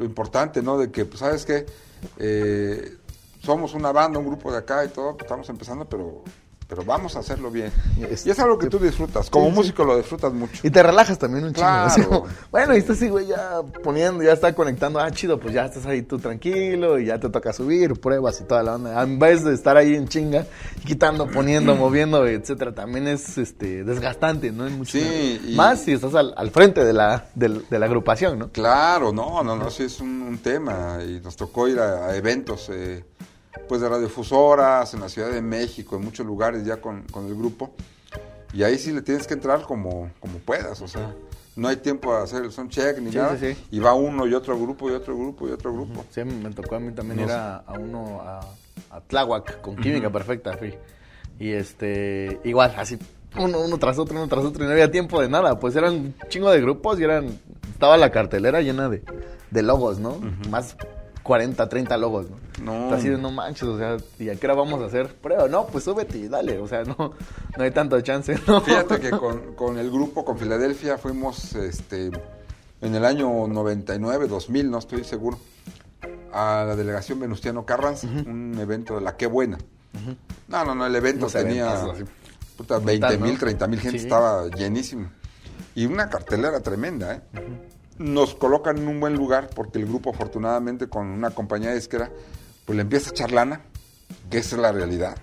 [0.00, 0.78] lo importante, ¿no?
[0.78, 1.66] De que, pues, ¿sabes qué?
[2.18, 2.96] Eh,
[3.40, 6.24] somos una banda, un grupo de acá y todo, pues, estamos empezando, pero,
[6.70, 7.70] pero vamos a hacerlo bien.
[8.08, 9.56] Es- y es algo que tú disfrutas, como Sí, sí.
[9.58, 10.60] músico lo disfrutas mucho.
[10.62, 11.66] Y te relajas también un chingo.
[11.66, 12.24] Claro.
[12.50, 15.00] bueno, y estás así, güey, ya poniendo, ya está conectando.
[15.00, 18.44] Ah, chido, pues ya estás ahí tú tranquilo y ya te toca subir, pruebas y
[18.44, 19.02] toda la onda.
[19.02, 20.46] En vez de estar ahí en chinga,
[20.86, 24.66] quitando, poniendo, moviendo, etcétera, también es este desgastante, ¿no?
[24.66, 27.86] En muchos Sí, y- Más si estás al, al frente de la, del- de la
[27.86, 28.50] agrupación, ¿no?
[28.50, 32.16] Claro, no, no, no, sí es un, un tema y nos tocó ir a, a
[32.16, 33.04] eventos eh,
[33.68, 37.34] pues de radiofusoras en la Ciudad de México, en muchos lugares ya con, con el
[37.34, 37.72] grupo
[38.52, 41.14] y ahí sí le tienes que entrar como, como puedas, o sea,
[41.56, 43.66] no hay tiempo a hacer el soundcheck ni Sí, nada sí, sí.
[43.70, 46.04] y va uno y otro grupo y otro grupo y otro grupo.
[46.10, 48.40] Sí, me tocó a mí también No ir a, a uno a,
[48.90, 50.74] a Tláhuac con química perfecta, fui.
[51.38, 52.98] Y este, igual, así,
[53.38, 55.58] uno, uno tras otro, uno tras otro, y no había tiempo de nada.
[55.58, 57.26] Pues eran un chingo de grupos y eran,
[57.72, 59.02] estaba la cartelera llena de,
[59.50, 60.18] de logos, ¿no?
[60.50, 60.76] Más
[61.30, 62.38] 40, 30 logos, ¿no?
[62.88, 62.92] No.
[62.92, 65.46] Así de no manches, o sea, ¿y a qué hora vamos a hacer prueba?
[65.46, 66.96] No, pues súbete y dale, o sea, no,
[67.56, 68.60] no hay tanto chance, ¿no?
[68.60, 72.10] Fíjate que con, con el grupo, con Filadelfia, fuimos este,
[72.80, 75.38] en el año 99, 2000, no estoy seguro,
[76.32, 79.56] a la delegación Venustiano Carranza, un evento de la Qué Buena.
[80.48, 82.04] No, no, no, el evento tenía eventazos así.
[82.56, 83.38] puta, Brutal, 20 mil, ¿no?
[83.38, 84.04] 30 mil gente, Sí.
[84.04, 85.08] estaba llenísimo.
[85.76, 87.20] Y una cartelera tremenda, ¿eh?
[88.00, 92.10] Nos colocan en un buen lugar porque el grupo, afortunadamente, con una compañía disquera,
[92.64, 93.60] pues le empieza a echar lana,
[94.30, 95.16] que esa es la realidad.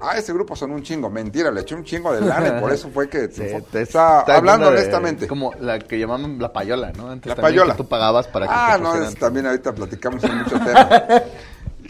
[0.00, 1.10] Ah, ese grupo son un chingo.
[1.10, 3.28] Mentira, le eché un chingo de lana y por eso fue que...
[3.32, 5.26] Sí, te sea, está hablando de- honestamente.
[5.26, 7.10] Como la que llamaban la payola, ¿no?
[7.10, 7.74] Antes La también payola.
[7.74, 10.88] que tú pagabas para que Ah, te no, es- también ahorita platicamos en mucho tema.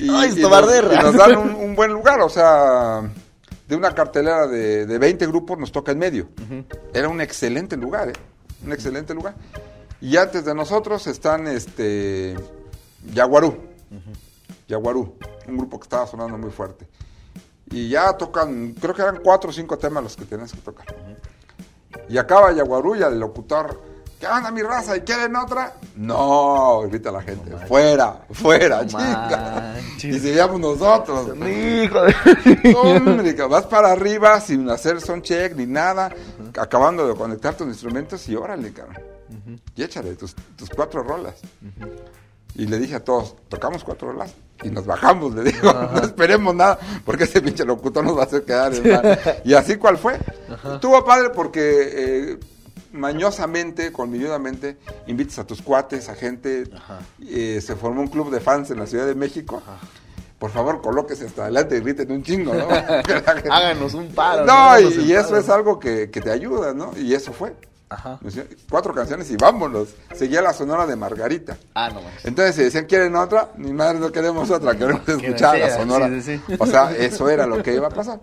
[0.00, 3.02] Y, Ay, y nos, y nos dan un, un buen lugar, o sea,
[3.66, 6.28] de una cartelera de, de 20 grupos nos toca en medio.
[6.94, 8.12] Era un excelente lugar, ¿eh?
[8.64, 9.34] Un excelente lugar.
[10.00, 12.36] Y antes de nosotros están este
[13.12, 13.56] Yaguarú.
[14.68, 16.86] Yaguarú, un grupo que estaba sonando muy fuerte.
[17.70, 20.86] Y ya tocan, creo que eran cuatro o cinco temas los que tenías que tocar.
[22.08, 23.80] Y acaba Yaguarú y al locutor,
[24.18, 24.96] ¿qué onda mi raza?
[24.96, 25.74] ¿Y quieren otra?
[25.96, 30.16] No, grita la gente, fuera, fuera, No manches.
[30.16, 31.28] Y seguíamos nosotros.
[31.46, 33.46] Hijo de...
[33.48, 36.10] Vas para arriba sin hacer soundcheck ni nada,
[36.58, 38.96] acabando de conectar tus instrumentos y órale, cabrón.
[39.74, 41.34] Y échale tus, tus cuatro rolas.
[42.54, 46.54] Y le dije a todos, tocamos cuatro rolas y nos bajamos, le digo, no esperemos
[46.54, 49.18] nada, porque ese pinche locutor nos va a hacer quedar en mal.
[49.44, 50.18] Y así cual fue.
[50.74, 52.38] Estuvo padre porque eh,
[52.92, 56.64] mañosamente, colmilludamente, invitas a tus cuates, a gente,
[57.26, 59.62] eh, se formó un club de fans en la Ciudad de México.
[60.38, 62.68] Por favor, colóquese hasta adelante y griten un chingo, ¿no?
[63.50, 64.46] Háganos un paro.
[64.46, 66.92] no, y, eso es algo que, que te ayuda, ¿no?
[66.96, 67.56] Y eso fue.
[67.90, 68.18] Ajá.
[68.68, 69.88] Cuatro canciones y vámonos.
[70.14, 71.56] Seguía la sonora de Margarita.
[71.74, 72.26] Ah, no manches.
[72.26, 73.50] Entonces, si decían, ¿quieren otra?
[73.56, 76.08] Ni madre, no queremos otra, queremos escuchar la sonora.
[76.08, 76.54] sí, sí, sí.
[76.58, 78.20] O sea, eso era lo que iba a pasar.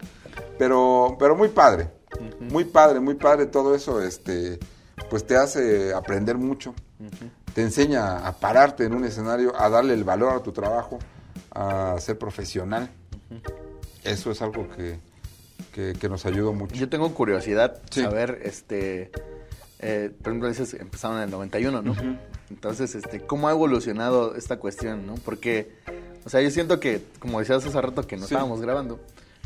[0.58, 1.90] Pero, pero muy padre,
[2.40, 4.60] muy padre, muy padre todo eso, este,
[5.10, 6.74] pues te hace aprender mucho,
[7.54, 11.00] te enseña a pararte en un escenario, a darle el valor a tu trabajo,
[11.52, 12.90] a ser profesional.
[14.04, 15.00] Eso es algo que,
[15.74, 16.76] que, que nos ayudó mucho.
[16.76, 18.02] Yo tengo curiosidad Sí.
[18.04, 19.12] saber, este,
[19.80, 21.96] eh, por ejemplo, dices, empezaron en el 91, ¿no?
[22.50, 25.16] Entonces, este, ¿cómo ha evolucionado esta cuestión, no?
[25.16, 25.72] Porque,
[26.26, 28.34] o sea, yo siento que, como decías hace rato que no Sí.
[28.36, 29.00] estábamos grabando,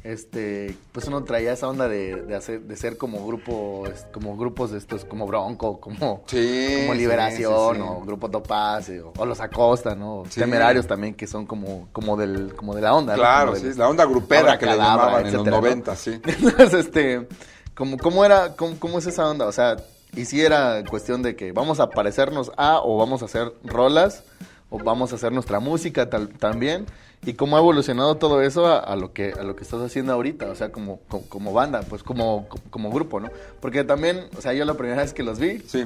[0.04, 3.84] este, pues uno traía esa onda de, de hacer, de ser como grupo,
[4.14, 7.88] como grupos de estos, como Bronco, como, Sí, como Liberación, sí, sí.
[7.88, 10.24] o Grupo Topaz, eh, o, o los Acosta, ¿no?
[10.34, 13.20] Temerarios también, que son como, como del, como de la onda, ¿no?
[13.20, 15.62] Claro, Como del- sí, la onda grupera que le Abracadabra, llamaban en los etcétera, ¿no?
[15.62, 16.22] 90, sí.
[16.26, 17.28] Entonces, este,
[17.76, 19.48] ¿cómo, cómo era, cómo, cómo es esa onda?
[19.48, 19.76] O sea,
[20.16, 24.24] y si era cuestión de que vamos a parecernos a o vamos a hacer rolas
[24.70, 26.86] o vamos a hacer nuestra música tal- también
[27.26, 30.14] y cómo ha evolucionado todo eso a, a lo que a lo que estás haciendo
[30.14, 33.30] ahorita, o sea, como, como, como banda, pues como, como, como grupo, ¿no?
[33.60, 35.86] Porque también, o sea, yo la primera vez que los vi, Sí,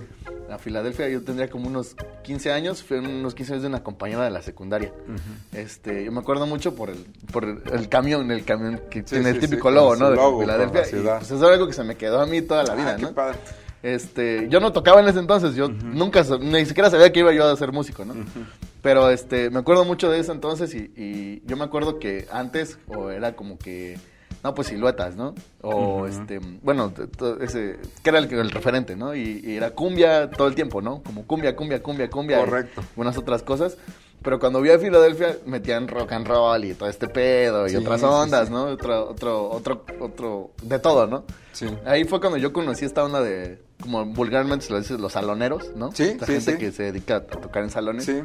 [0.51, 4.23] a Filadelfia yo tendría como unos 15 años, fue unos 15 años de una compañera
[4.25, 4.91] de la secundaria.
[5.53, 6.97] Este, yo me acuerdo mucho por el,
[7.31, 10.05] por el, el camión, el camión que tiene el sí, típico sí, logo, ¿no?
[10.05, 10.81] su De logo, Filadelfia.
[10.87, 13.01] y, pues es algo que se me quedó a mí toda la vida, Ah, qué
[13.03, 13.11] ¿no?
[13.13, 13.39] padre.
[13.81, 17.33] Este, yo no tocaba en ese entonces, yo nunca, sa- ni siquiera sabía que iba
[17.33, 18.13] yo a ser músico, ¿no?
[18.83, 22.77] Pero este, me acuerdo mucho de eso entonces y, y yo me acuerdo que antes,
[22.87, 23.97] o era como que,
[24.43, 25.33] no, pues siluetas, ¿no?
[25.61, 26.93] O este, bueno,
[27.39, 29.15] ese, que era el, el referente, ¿no?
[29.15, 31.01] Y, y era cumbia todo el tiempo, ¿no?
[31.01, 32.41] Como cumbia, cumbia, cumbia, cumbia.
[32.41, 32.83] y Correcto.
[32.97, 33.77] unas otras cosas.
[34.23, 37.75] Pero cuando vi a Filadelfia metían rock and roll y todo este pedo y Sí,
[37.75, 38.53] otras ondas, sí.
[38.53, 38.65] ¿no?
[38.65, 41.25] Otro, otro, otro, otro, de todo, ¿no?
[41.51, 41.67] Sí.
[41.85, 45.75] Ahí fue cuando yo conocí esta onda de, como vulgarmente se lo dices, los saloneros,
[45.75, 45.91] ¿no?
[45.91, 48.05] Sí, sí, gente que se dedica a tocar en salones.
[48.05, 48.23] Sí.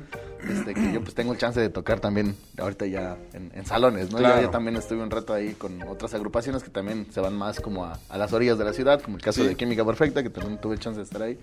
[0.48, 4.12] Este, que yo pues tengo el chance de tocar también ahorita ya en, en salones,
[4.12, 4.18] ¿no?
[4.18, 4.36] Claro.
[4.36, 7.60] Yo ya también estuve un rato ahí con otras agrupaciones que también se van más
[7.60, 10.30] como a, a las orillas de la ciudad, como el caso de Química Perfecta, que
[10.30, 11.38] también tuve chance de estar ahí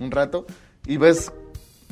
[0.00, 0.46] un rato.
[0.86, 1.32] Y ves,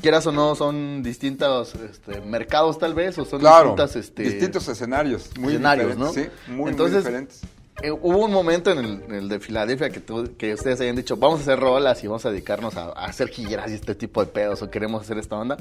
[0.01, 3.97] quieras o no, son distintos este, mercados tal vez, o son Claro, distintas...
[3.97, 6.13] Este, distintos escenarios, muy escenarios, ¿no?
[6.13, 7.41] sí, muy, Entonces, muy diferentes.
[7.83, 10.97] eh, hubo un momento en el, en el de Filadelfia que, tú- que ustedes hayan
[10.97, 13.95] dicho, vamos a hacer rolas y vamos a dedicarnos a, a hacer giras y este
[13.95, 15.57] tipo de pedos, o queremos hacer esta onda.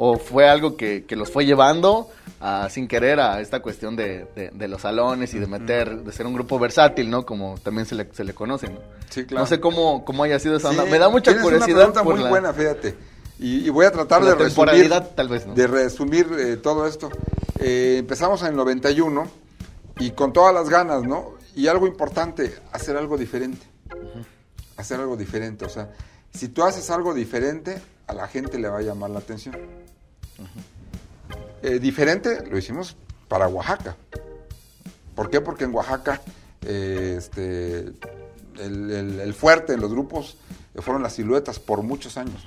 [0.00, 2.08] O fue algo que, que los fue llevando
[2.40, 6.12] a, sin querer a esta cuestión de, de- de los salones y de meter, de
[6.12, 7.26] ser un grupo versátil, ¿no?
[7.26, 8.78] Como también se le, se le conoce, ¿no?
[9.10, 9.42] Sí, claro.
[9.42, 10.84] No sé cómo, cómo haya sido esa onda.
[10.84, 11.66] Sí, Me da mucha curiosidad.
[11.68, 12.94] Una pregunta por muy la- buena, fíjate.
[13.38, 15.54] Y, y voy a tratar la de resumir, tal vez, ¿no?
[15.54, 17.08] de resumir eh, todo esto.
[17.60, 19.26] Eh, empezamos en el 91
[20.00, 21.34] y con todas las ganas, ¿no?
[21.54, 23.64] Y algo importante, hacer algo diferente.
[24.76, 25.64] Hacer algo diferente.
[25.64, 25.90] O sea,
[26.32, 29.56] si tú haces algo diferente, a la gente le va a llamar la atención.
[31.62, 32.96] Eh, diferente lo hicimos
[33.28, 33.96] para Oaxaca.
[35.14, 35.40] ¿Por qué?
[35.40, 36.20] Porque en Oaxaca
[36.62, 37.80] eh, este,
[38.58, 40.36] el, el- el fuerte en los grupos
[40.76, 42.40] fueron las siluetas por muchos años.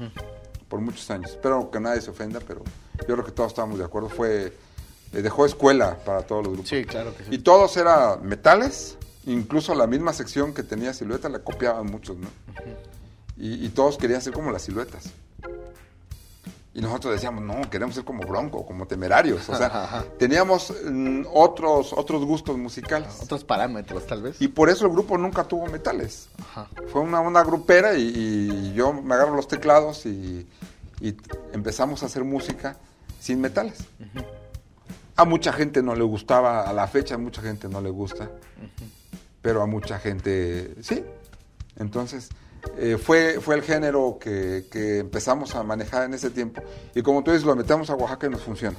[0.71, 1.31] Por muchos años.
[1.31, 2.63] Espero que nadie se ofenda, pero
[2.97, 4.07] yo creo que todos estábamos de acuerdo.
[4.07, 4.53] Fue,
[5.11, 6.69] dejó escuela para todos los grupos.
[6.69, 7.29] Sí, claro que sí.
[7.31, 12.29] Y todos eran metales, incluso la misma sección que tenía silueta la copiaban muchos, ¿no?
[13.37, 15.11] y, y todos querían ser como las siluetas.
[16.73, 19.49] Y nosotros decíamos, no, queremos ser como Bronco, como temerarios.
[19.49, 20.05] O sea, Ajá.
[20.17, 23.19] teníamos mm, otros, otros gustos musicales.
[23.21, 24.41] Otros parámetros, tal vez.
[24.41, 26.29] Y por eso el grupo nunca tuvo metales.
[26.39, 26.69] Ajá.
[26.87, 28.03] Fue una onda grupera y,
[28.69, 30.47] y yo me agarro los teclados y,
[31.01, 31.17] y
[31.51, 32.77] empezamos a hacer música
[33.19, 33.79] sin metales.
[35.15, 38.29] A mucha gente no le gustaba, a la fecha a mucha gente no le gusta,
[39.41, 41.03] pero a mucha gente sí.
[41.77, 42.29] Entonces,
[42.77, 46.61] eh, fue, fue el género que, que empezamos a manejar en ese tiempo.
[46.95, 48.77] Y como tú dices, lo metemos a Oaxaca y nos funciona.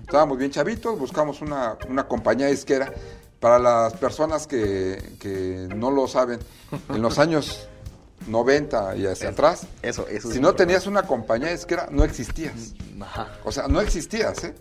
[0.00, 2.92] Estábamos bien chavitos, buscamos una, una compañía disquera.
[3.40, 6.40] Para las personas que, que no lo saben,
[6.88, 7.68] en los años
[8.26, 10.30] 90 y hacia atrás, Eso, eso.
[10.30, 12.74] si no tenías una compañía disquera, no existías.
[13.00, 13.28] Ajá.
[13.44, 14.54] O sea, no existías, ¿eh?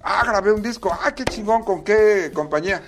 [0.00, 0.90] Ah, grabé un disco.
[0.90, 2.82] Ah, qué chingón, ¿con qué compañía?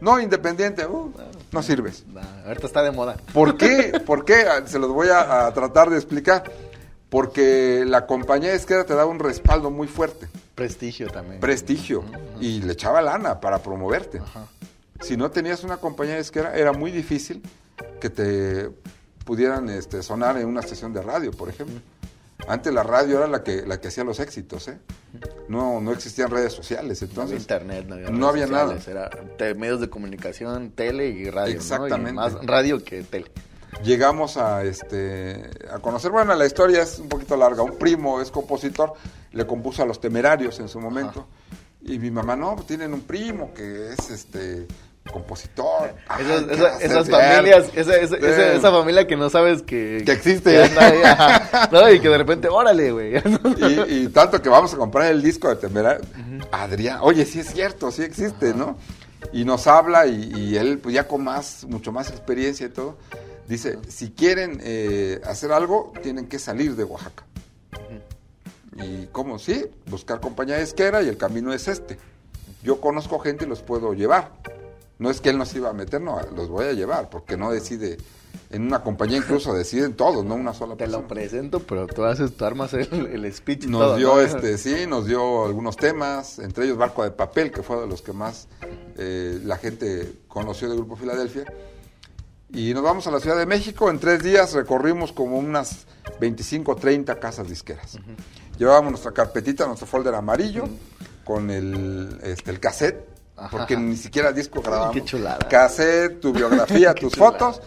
[0.00, 0.84] No, independiente.
[0.86, 1.10] Uh,
[1.52, 2.04] no sirves.
[2.12, 3.16] Nah, ahorita está de moda.
[3.32, 4.00] ¿Por qué?
[4.06, 4.42] ¿Por qué?
[4.48, 6.44] Ah, Se los voy a, a tratar de explicar.
[7.08, 11.40] Porque la compañía disquera te da un respaldo muy fuerte, Prestigio también.
[11.40, 12.04] prestigio,
[12.38, 14.18] y le echaba lana para promoverte.
[14.18, 14.44] Ajá.
[15.00, 17.42] Si no tenías una compañía disquera, era muy difícil
[17.98, 18.68] que te
[19.24, 21.80] pudieran este, sonar en una estación de radio, por ejemplo.
[22.48, 24.78] Antes la radio era la que, la que hacía los éxitos, ¿eh?
[25.48, 27.40] No, no existían redes sociales, No había entonces...
[27.40, 31.46] internet, no había, no redes había sociales, Era medios de comunicación, tele y radio.
[31.46, 31.50] ¿no?
[31.50, 32.12] Y Exactamente.
[32.12, 33.26] más radio que tele.
[33.84, 38.30] llegamos a este a conocer bueno la historia es un poquito larga un primo es
[38.30, 38.94] compositor
[39.32, 41.26] le compuso a los temerarios en su momento
[41.82, 44.66] y mi mamá no tienen un primo que es este
[45.12, 48.24] compositor Esas, ¿qué esa- va a hacer esas de familias, esa, esa, Sí.
[48.26, 50.50] esa- esa familia que no sabes que, Que existe.
[50.52, 51.90] que anda ahí, ajá, ¿no?
[51.92, 53.14] Y que de repente, órale, güey.
[53.16, 56.04] y, y tanto que vamos a comprar el disco de Temerario.
[56.52, 58.76] Adrián, oye, sí es cierto, sí existe, ¿no?
[59.32, 62.96] Y nos habla y, y él, pues ya con más, mucho más experiencia y todo,
[63.48, 67.24] dice, si quieren eh, hacer algo, tienen que salir de Oaxaca.
[68.76, 71.98] Y cómo sí, buscar compañía disquera y el camino es este.
[72.62, 74.30] Yo conozco gente y los puedo llevar.
[74.98, 77.50] No es que él nos iba a meter, no, los voy a llevar, porque no
[77.52, 77.98] decide,
[78.50, 81.02] en una compañía incluso deciden todos, no una sola Te persona.
[81.02, 84.20] lo presento, pero tú haces, tú armas el, el speech Nos todo, dio ¿no?
[84.20, 88.02] este, sí, nos dio algunos temas, entre ellos Barco de Papel, que fue de los
[88.02, 88.48] que más
[88.96, 91.44] eh, la gente conoció del Grupo Filadelfia.
[92.50, 93.90] Y nos vamos a la Ciudad de México.
[93.90, 95.86] En tres días recorrimos como unas
[96.18, 97.98] 25 30 casas disqueras.
[98.58, 100.64] Llevábamos nuestra carpetita, nuestro folder amarillo,
[101.24, 103.04] con el, este, el cassette,
[103.50, 104.94] porque ni siquiera disco grabamos.
[104.94, 105.38] qué chulada.
[105.48, 107.38] Cassette, tu biografía, tus chulada.
[107.38, 107.62] fotos.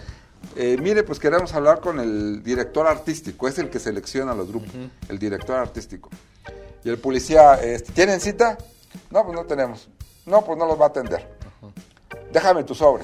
[0.56, 4.72] Eh, mire, pues queremos hablar con el director artístico, es el que selecciona los grupos,
[5.08, 6.10] el director artístico.
[6.84, 8.58] Y el policía, este, ¿tienen cita?
[9.12, 9.88] No, pues no tenemos.
[10.26, 11.38] No, pues no los va a atender.
[12.34, 13.04] Déjame tu sobre.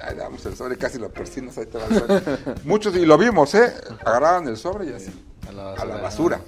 [0.00, 2.54] Ahí damos el sobre, casi lo persinas, ahí te va el sobre.
[2.64, 3.72] Muchos, y lo vimos, ¿eh?
[4.04, 5.12] Agarraban el sobre y así,
[5.48, 6.38] A la a la basura.
[6.38, 6.40] basura.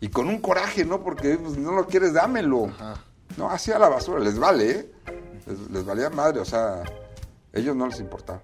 [0.00, 1.02] Y con un coraje, ¿no?
[1.02, 2.70] Porque pues, no lo quieres, dámelo.
[3.36, 4.92] No, así a la basura, les vale, ¿eh?
[5.46, 6.82] Les, les valía madre, o sea,
[7.52, 8.42] ellos no les importaba.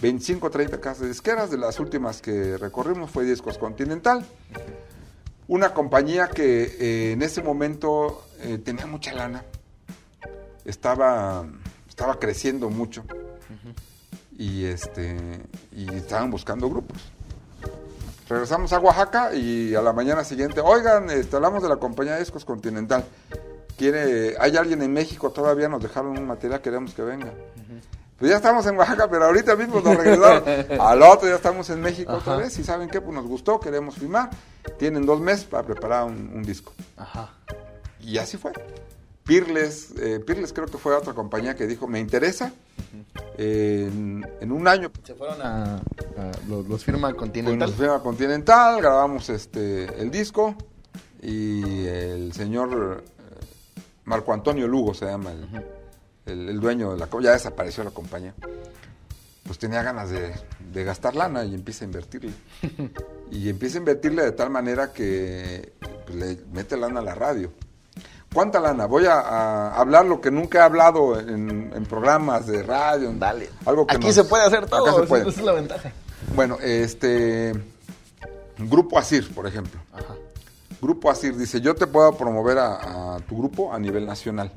[0.00, 4.24] 25, 30 casas disqueras, de las últimas que recorrimos fue Discos Continental.
[5.48, 9.44] Una compañía que eh, en ese momento eh, tenía mucha lana,
[10.64, 11.46] estaba,
[11.88, 13.02] estaba creciendo mucho
[14.36, 15.16] y, este,
[15.72, 16.98] y estaban buscando grupos.
[18.28, 22.20] Regresamos a Oaxaca y a la mañana siguiente, oigan, este, hablamos de la compañía de
[22.20, 23.04] discos Continental.
[23.78, 27.32] Quiere, hay alguien en México, todavía nos dejaron un material, queremos que venga.
[28.18, 30.42] Pues ya estamos en Oaxaca, pero ahorita mismo nos regresaron.
[30.80, 33.94] Al otro ya estamos en México otra vez y saben qué, pues nos gustó, queremos
[33.94, 34.30] filmar.
[34.78, 36.72] Tienen dos meses para preparar un, un disco.
[36.96, 37.32] Ajá.
[38.00, 38.50] Y así fue.
[39.22, 42.52] Pirles, eh, Pirles creo que fue otra compañía que dijo, me interesa.
[43.36, 45.80] Eh, en, en un año Se fueron a, a-
[46.48, 47.68] los, los firma Pues Continental.
[47.68, 50.56] nos fuimos a Continental, grabamos este el disco
[51.22, 53.04] y el señor
[54.08, 55.46] Marco Antonio Lugo se llama el,
[56.26, 58.34] el- el dueño de la ya desapareció la compañía.
[59.44, 60.34] Pues tenía ganas de,
[60.72, 62.32] de gastar lana y empieza a invertirle.
[63.30, 65.72] y empieza a invertirle de tal manera que
[66.06, 67.50] pues, le mete lana a la radio.
[68.34, 68.84] ¿Cuánta lana?
[68.84, 73.08] Voy a, a hablar lo que nunca he hablado en, en programas de radio.
[73.08, 73.48] en- Dale.
[73.64, 75.06] Algo que Aquí nos- se puede hacer todo.
[75.06, 75.28] puede.
[75.28, 75.92] Esa es la ventaja.
[76.34, 77.54] Bueno, este.
[78.58, 79.80] Grupo Asir, por ejemplo.
[79.94, 80.14] Ajá.
[80.80, 84.52] Grupo Asir dice: Yo te puedo promover a, a tu grupo a nivel nacional.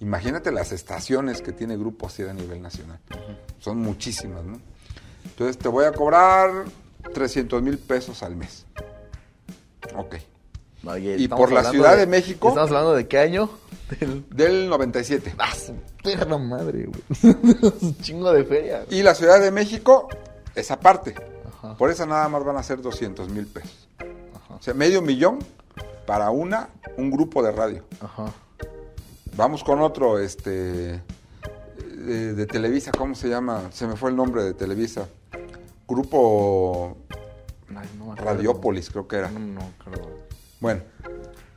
[0.00, 2.98] Imagínate las estaciones que tiene Grupo Asir a nivel nacional.
[3.58, 4.60] Son muchísimas, ¿no?
[5.24, 6.50] Entonces te voy a cobrar
[7.12, 8.64] 300 mil pesos al mes.
[9.96, 10.16] Ok.
[10.86, 13.50] Oye, Y por la Ciudad de México- ¿Estamos hablando de qué año?
[13.98, 14.24] Del...
[14.30, 15.34] Del 97.
[15.38, 17.36] ¡Ah, su perra madre, güey!
[18.00, 18.84] Chingo de feria.
[18.86, 19.00] güey.
[19.00, 20.08] Y la Ciudad de México,
[20.54, 21.14] esa parte.
[21.46, 21.76] Ajá.
[21.76, 23.88] Por esa nada más van a ser 200 mil pesos.
[24.60, 25.38] O sea, medio millón
[26.06, 27.82] para una, un grupo de radio.
[28.00, 28.32] Ajá.
[29.34, 31.02] Vamos con otro, este,
[31.96, 33.70] de, de Televisa, ¿cómo se llama?
[33.72, 35.08] Se me fue el nombre de Televisa.
[35.88, 36.98] Grupo
[37.74, 38.14] Ay, no.
[38.14, 39.30] Radiopolis, creo que era.
[39.30, 40.08] No, no, creo.
[40.60, 40.82] Bueno,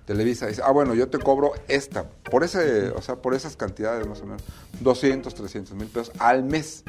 [0.06, 4.08] Televisa dice, ah, bueno, yo te cobro esta, por ese, o sea, por esas cantidades
[4.08, 4.44] más o menos,
[4.80, 6.84] 200, 300 mil pesos al mes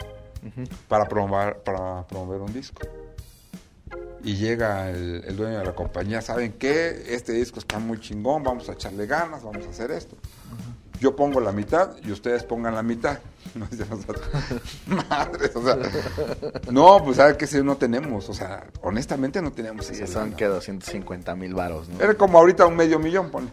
[0.89, 2.83] para, promover, para promover un disco.
[4.25, 7.05] Y llega el, el dueño de la compañía, ¿saben qué?
[7.09, 10.17] Este disco está muy chingón, vamos a echarle ganas, vamos a hacer esto.
[11.01, 13.19] Yo pongo la mitad y ustedes pongan la mitad.
[13.55, 14.21] No, dice nosotros.
[14.87, 15.77] Madres, o sea.
[16.73, 17.47] No, pues ¿sabe qué?
[17.47, 21.89] Si no tenemos, o sea, honestamente no tenemos Sí, esa son que 250 mil varos,
[21.89, 22.01] ¿no?
[22.03, 23.49] Era como ahorita un medio millón, pone.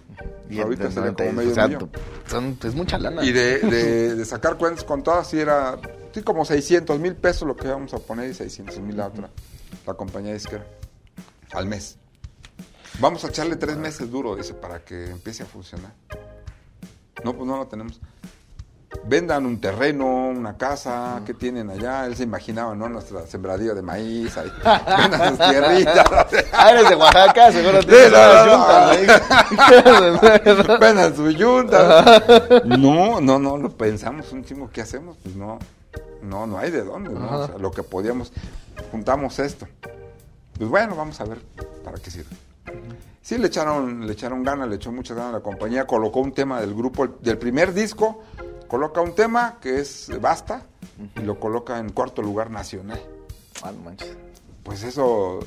[0.49, 1.89] Y ahorita sería 90, como o medio sea, millón.
[2.25, 3.23] son, es mucha lana.
[3.23, 5.77] Y de, de- de sacar cuentas con todas, sí era
[6.13, 9.29] sí, como 600 mil pesos lo que íbamos a poner y 600 mil la otra,
[9.85, 10.65] la compañía disquera,
[11.53, 11.97] al mes.
[12.99, 15.93] Vamos a echarle tres meses duro, dice, para que empiece a funcionar.
[17.23, 17.99] No, pues no lo tenemos.
[19.05, 22.05] Vendan un terreno, una casa, ¿qué tienen allá?
[22.05, 22.89] Él se imaginaba, ¿no?
[22.89, 24.51] Nuestra sembradía de maíz, ahí.
[24.63, 26.05] vendan sus tierritas.
[26.51, 28.11] Ah, eres de Oaxaca, seguro tienes.
[30.79, 32.21] Vendan su yunta.
[32.65, 34.69] No, no, no, lo pensamos un chingo.
[34.71, 35.17] ¿Qué hacemos?
[35.23, 35.57] Pues no,
[36.21, 37.39] no, no hay de dónde, ¿no?
[37.41, 38.31] O sea, lo que podíamos,
[38.91, 39.67] juntamos esto.
[40.57, 41.39] Pues bueno, vamos a ver
[41.83, 42.35] para qué sirve.
[43.21, 46.33] Sí, le echaron, le echaron ganas, le echó muchas ganas a la compañía, colocó un
[46.33, 48.21] tema del grupo, el- del primer disco,
[48.67, 50.65] coloca un tema que es Basta
[51.15, 52.99] y lo coloca en cuarto lugar nacional.
[53.63, 54.15] Ah, no manches.
[54.63, 55.39] Pues eso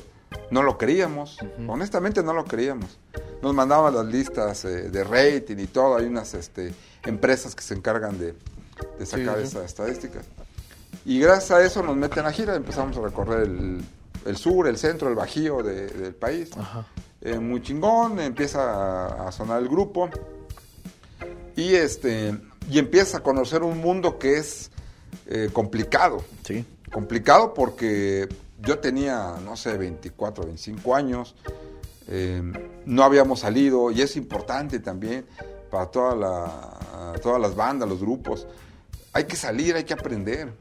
[0.51, 2.97] no lo creíamos, honestamente no lo creíamos.
[3.41, 6.73] Nos mandaban las listas eh, de rating y todo, hay unas este,
[7.05, 8.35] empresas que se encargan de,
[8.99, 9.43] de sacar sí.
[9.43, 10.25] esas estadísticas.
[11.05, 13.83] Y gracias a eso nos meten a gira, empezamos a recorrer el,
[14.25, 16.49] el sur, el centro, el bajío de- del país.
[16.57, 16.85] Ajá.
[17.21, 20.09] Eh, muy chingón, empieza a, a sonar el grupo.
[21.55, 22.35] Y este
[22.69, 24.71] y empiezas a conocer un mundo que es
[25.27, 26.23] eh, complicado.
[26.43, 26.65] Sí.
[26.91, 28.27] Complicado porque
[28.61, 31.35] yo tenía, no sé, 24, 25 años,
[32.07, 32.41] eh,
[32.85, 35.25] no habíamos salido y es importante también
[35.69, 38.47] para toda la, todas las bandas, los grupos.
[39.13, 40.51] Hay que salir, hay que aprender,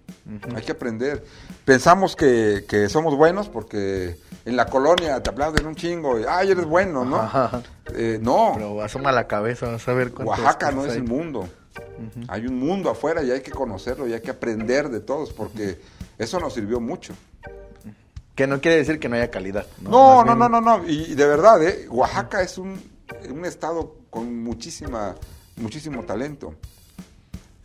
[0.55, 1.25] hay que aprender.
[1.65, 6.51] Pensamos que, que somos buenos porque en la colonia te aplauden un chingo y, ay,
[6.51, 7.17] eres bueno, ¿no?
[7.17, 7.63] Ajá.
[7.95, 11.05] Eh, no, Pero asoma la cabeza, vas a ver Oaxaca no cosas es hay.
[11.05, 11.49] el mundo.
[12.29, 15.81] Hay un mundo afuera y hay que conocerlo y hay que aprender de todos porque
[16.19, 17.15] eso nos sirvió mucho.
[18.35, 19.67] Que no quiere decir que no haya calidad.
[19.81, 20.89] No, No, no, no, no, no.
[20.89, 21.87] Y, y de verdad, ¿eh?
[21.89, 22.81] Oaxaca es un,
[23.31, 25.15] un estado con muchísima,
[25.57, 26.55] muchísimo talento.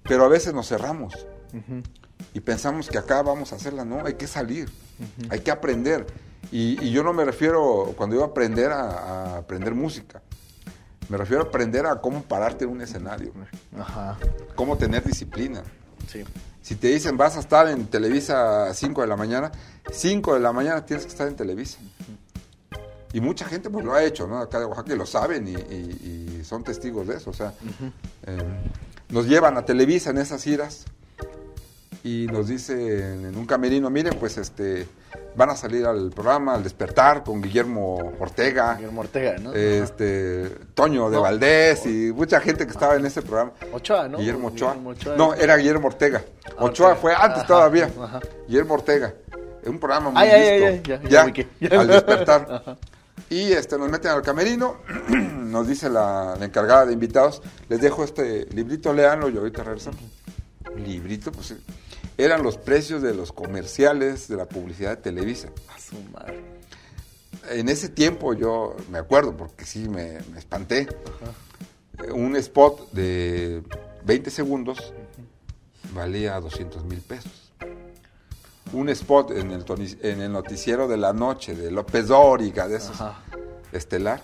[0.03, 1.13] Pero a veces nos cerramos
[2.33, 3.85] y pensamos que acá vamos a hacerla.
[3.85, 4.69] No, hay que salir,
[5.29, 6.05] hay que aprender.
[6.51, 10.21] Y, y yo no me refiero, cuando digo aprender, a, a aprender música.
[11.09, 13.33] Me refiero a aprender a cómo pararte en un escenario,
[13.77, 14.17] Ajá.
[14.55, 15.63] cómo tener disciplina.
[16.07, 16.23] Sí.
[16.61, 19.51] Si te dicen vas a estar en Televisa a 5 de la mañana,
[19.91, 21.79] 5 de la mañana tienes que estar en Televisa.
[23.11, 24.37] Y mucha gente pues lo ha hecho, ¿no?
[24.37, 27.31] Acá de Oaxaca y lo saben y, y- y son testigos de eso.
[27.31, 27.53] O sea,
[28.27, 28.43] eh,
[29.09, 30.85] nos llevan a Televisa en esas giras
[32.03, 34.87] y nos dicen en un camerino, miren, pues este
[35.35, 39.53] van a salir al programa al despertar con Guillermo Ortega, Guillermo Ortega, ¿no?
[39.53, 41.21] este Toño de No.
[41.23, 43.51] Valdés y mucha gente que estaba en ese programa.
[43.73, 44.17] Ochoa, ¿no?
[44.17, 44.71] Guillermo Ochoa.
[44.73, 45.15] Guillermo Ochoa.
[45.15, 46.21] No, era Guillermo Ortega.
[46.57, 47.89] Ah, Ochoa fue antes Ajá, todavía.
[48.01, 48.19] ajá.
[48.47, 49.13] Guillermo Ortega.
[49.61, 51.47] Es un programa muy Ay, ay, ay, ay, ya, ya ubiqué.
[51.75, 52.77] al despertar.
[53.29, 54.77] Y este, nos meten al camerino,
[55.09, 59.99] nos dice la, la encargada de invitados, les dejo este librito, leanlo y ahorita regresamos.
[60.75, 61.53] Librito, pues
[62.23, 65.49] eran los precios de los comerciales de la publicidad de Televisa.
[65.75, 66.43] A su madre.
[67.49, 70.87] En ese tiempo yo me acuerdo, porque sí me, me espanté.
[72.13, 73.63] Un spot de
[74.05, 74.93] 20 segundos
[75.93, 77.51] valía 200 mil pesos.
[78.73, 82.77] Un spot en el, toni- en el noticiero de la noche de López Dóriga, de
[82.77, 83.19] esos Ajá.
[83.71, 84.21] estelar,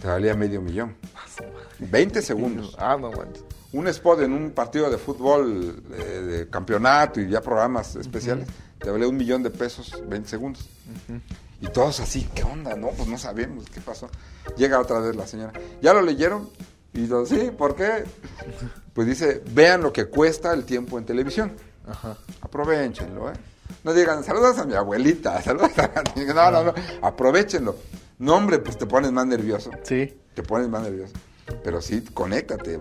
[0.00, 0.94] te valía medio millón.
[1.78, 2.76] 20 segundos.
[2.78, 3.44] Ah, no manches.
[3.72, 8.46] Un spot en un partido de fútbol eh, de campeonato y ya programas especiales,
[8.78, 10.68] te valía un millón de pesos 20 segundos.
[11.60, 12.74] Y todos así, ¿qué onda?
[12.76, 14.08] No, pues no sabemos qué pasó.
[14.56, 15.52] Llega otra vez la señora.
[15.82, 16.48] ¿Ya lo leyeron?
[16.92, 18.04] Y yo, sí, ¿por qué?
[18.94, 21.52] Pues dice, vean lo que cuesta el tiempo en televisión.
[21.86, 22.16] Ajá.
[22.40, 23.34] Aprovechenlo, ¿eh?
[23.84, 26.02] No digan, saludas a mi abuelita, saludas a...
[26.34, 27.76] No, no, no, aprovechenlo.
[28.18, 30.14] No, hombre, pues te pones más nervioso Sí.
[30.34, 31.12] te pones más nervioso.
[31.62, 32.80] Pero sí, conéctate.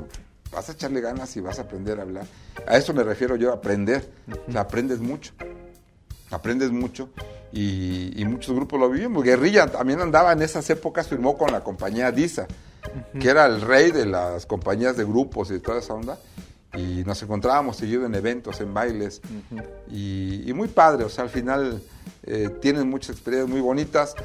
[0.56, 2.26] Vas a echarle ganas y vas a aprender a hablar.
[2.66, 4.10] A eso me refiero yo, aprender.
[4.48, 5.34] O sea, aprendes mucho.
[6.32, 7.10] Aprendes mucho.
[7.52, 9.24] Y, y muchos grupos lo vivimos.
[9.24, 12.48] Guerrilla también andaba en esas épocas, firmó con la compañía DISA,
[13.20, 16.18] que era el rey de las compañías de grupos y toda esa onda.
[16.74, 19.22] Y nos encontrábamos seguido en eventos, en bailes.
[19.90, 21.82] y, y muy padre, o sea, al final
[22.24, 24.16] eh, tienen muchas experiencias muy bonitas.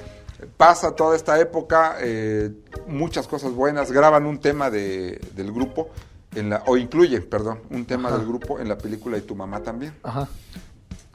[0.57, 2.51] Pasa toda esta época, eh,
[2.89, 5.91] muchas cosas buenas, graban un tema de- del grupo,
[6.35, 8.19] en la, o incluyen, perdón, un tema Ajá.
[8.19, 9.95] del grupo en la película Y tu mamá también.
[10.03, 10.29] Ajá.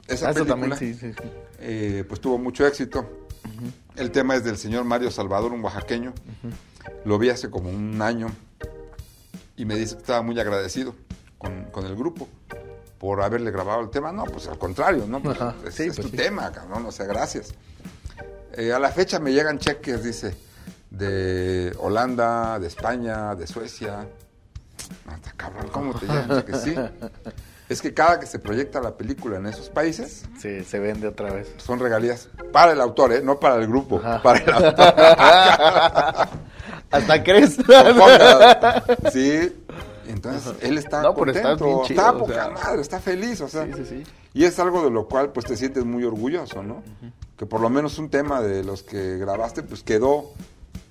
[0.06, 1.28] Esa Ah, Eso película, también, sí, sí, sí.
[1.60, 3.08] eh, pues tuvo mucho éxito.
[3.96, 6.12] El tema es del señor Mario Salvador, un oaxaqueño.
[7.04, 8.28] Lo vi hace como un año
[9.56, 10.94] y me dice que estaba muy agradecido
[11.38, 12.28] con, con el grupo
[12.98, 14.12] por haberle grabado el tema.
[14.12, 15.22] No, pues al contrario, ¿no?
[15.22, 16.16] Pues, Ajá, es, sí, es pues tu sí.
[16.16, 17.54] tema, cabrón, o sea, gracias.
[18.56, 20.36] Eh, a la fecha me llegan cheques, dice,
[20.90, 24.08] de Holanda, de España, de Suecia.
[25.72, 26.60] ¿Cómo te llegan cheques?
[26.62, 26.74] Sí.
[27.68, 31.32] Es que cada que se proyecta la película en esos países, Sí, se vende otra
[31.32, 31.52] vez.
[31.56, 33.20] son regalías para el autor, ¿eh?
[33.24, 34.22] no para el grupo, Ajá.
[34.22, 34.94] para el autor.
[36.90, 37.56] ¿Hasta crees?
[39.12, 39.52] Sí,
[40.08, 42.48] entonces él está No, está contento, bien chido, está o poca sea.
[42.50, 44.02] madre, está feliz, o sea, Sí, sí, sí.
[44.34, 46.82] y es algo de lo cual pues te sientes muy orgulloso, ¿no?
[47.36, 50.30] Que por lo menos un tema de los que grabaste pues quedó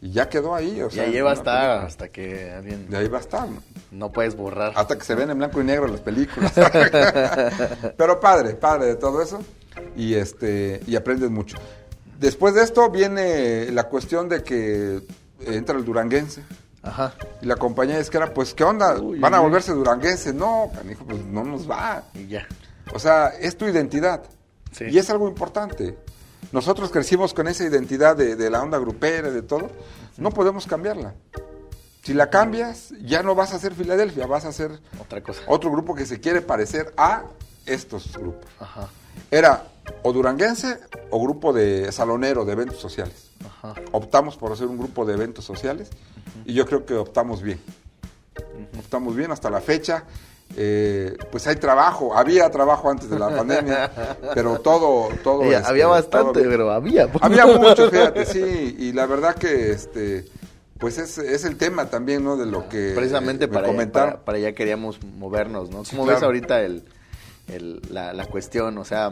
[0.01, 2.97] y ya quedó ahí, o Y sea, ahí va a estar hasta que alguien de
[2.97, 3.63] ahí va a estar, ¿no?
[3.91, 4.73] No puedes borrar.
[4.75, 6.53] hasta que se ven en blanco y negro las películas.
[7.97, 9.39] Pero padre, padre de todo eso
[9.95, 11.57] y este y aprendes mucho.
[12.19, 15.01] Después de esto viene la cuestión de que
[15.41, 16.43] entra el duranguense
[16.81, 17.13] Ajá.
[17.41, 18.97] y la compañía disquera, pues ¿qué onda?
[18.99, 20.33] Uy, ¿Van a volverse duranguense?
[20.33, 22.03] No, canijo, pues no nos va.
[22.13, 22.47] Y ya.
[22.93, 24.23] O sea, es tu identidad.
[24.71, 24.85] Sí.
[24.89, 25.97] Y es algo importante.
[26.51, 29.69] Nosotros crecimos con esa identidad de, de la onda grupera, de todo.
[30.17, 31.13] No podemos cambiarla.
[32.05, 35.41] Si la cambias, ya no vas a ser Filadelfia, vas a ser Otra cosa.
[35.47, 37.23] otro grupo que se quiere parecer a
[37.65, 38.45] estos grupos.
[38.59, 38.87] Ajá.
[39.31, 39.63] Era
[40.03, 40.77] o duranguense
[41.09, 43.31] o grupo de salonero, de eventos sociales.
[43.43, 43.73] Ajá.
[43.91, 45.89] Optamos por hacer un grupo de eventos sociales
[46.45, 47.59] y yo creo que optamos bien.
[48.77, 50.03] Optamos bien hasta la fecha.
[50.55, 53.91] eh, pues hay trabajo, había trabajo antes de la pandemia,
[54.35, 55.41] pero todo, todo.
[55.41, 57.09] había este, bastante, todo- pero había.
[57.19, 60.25] había mucho, fíjate, sí, y la verdad que este,
[60.77, 62.37] pues es, es el tema también, ¿no?
[62.37, 65.85] De lo que Precisamente eh, me para, allá, para, para allá queríamos movernos, ¿no?
[65.85, 66.83] Sí, ¿Cómo ves ahorita el,
[67.47, 68.77] el- la, la cuestión?
[68.77, 69.11] O sea,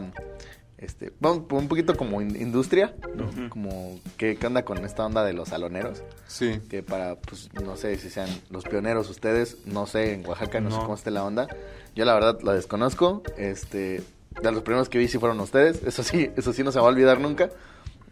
[0.76, 3.48] este, bueno, un poquito como in- industria, ¿no?
[3.48, 6.02] Como, ¿qué, ¿qué onda con esta onda de los saloneros?
[6.26, 6.60] Sí.
[6.68, 10.70] Que para, pues, no sé si sean los pioneros ustedes, no sé, en Oaxaca, no,
[10.70, 11.46] sé cómo esté la onda.
[11.94, 14.02] Yo la verdad la desconozco, este,
[14.42, 16.86] de los primeros que vi sí fueron ustedes, eso sí, eso sí no se va
[16.86, 17.48] a olvidar nunca.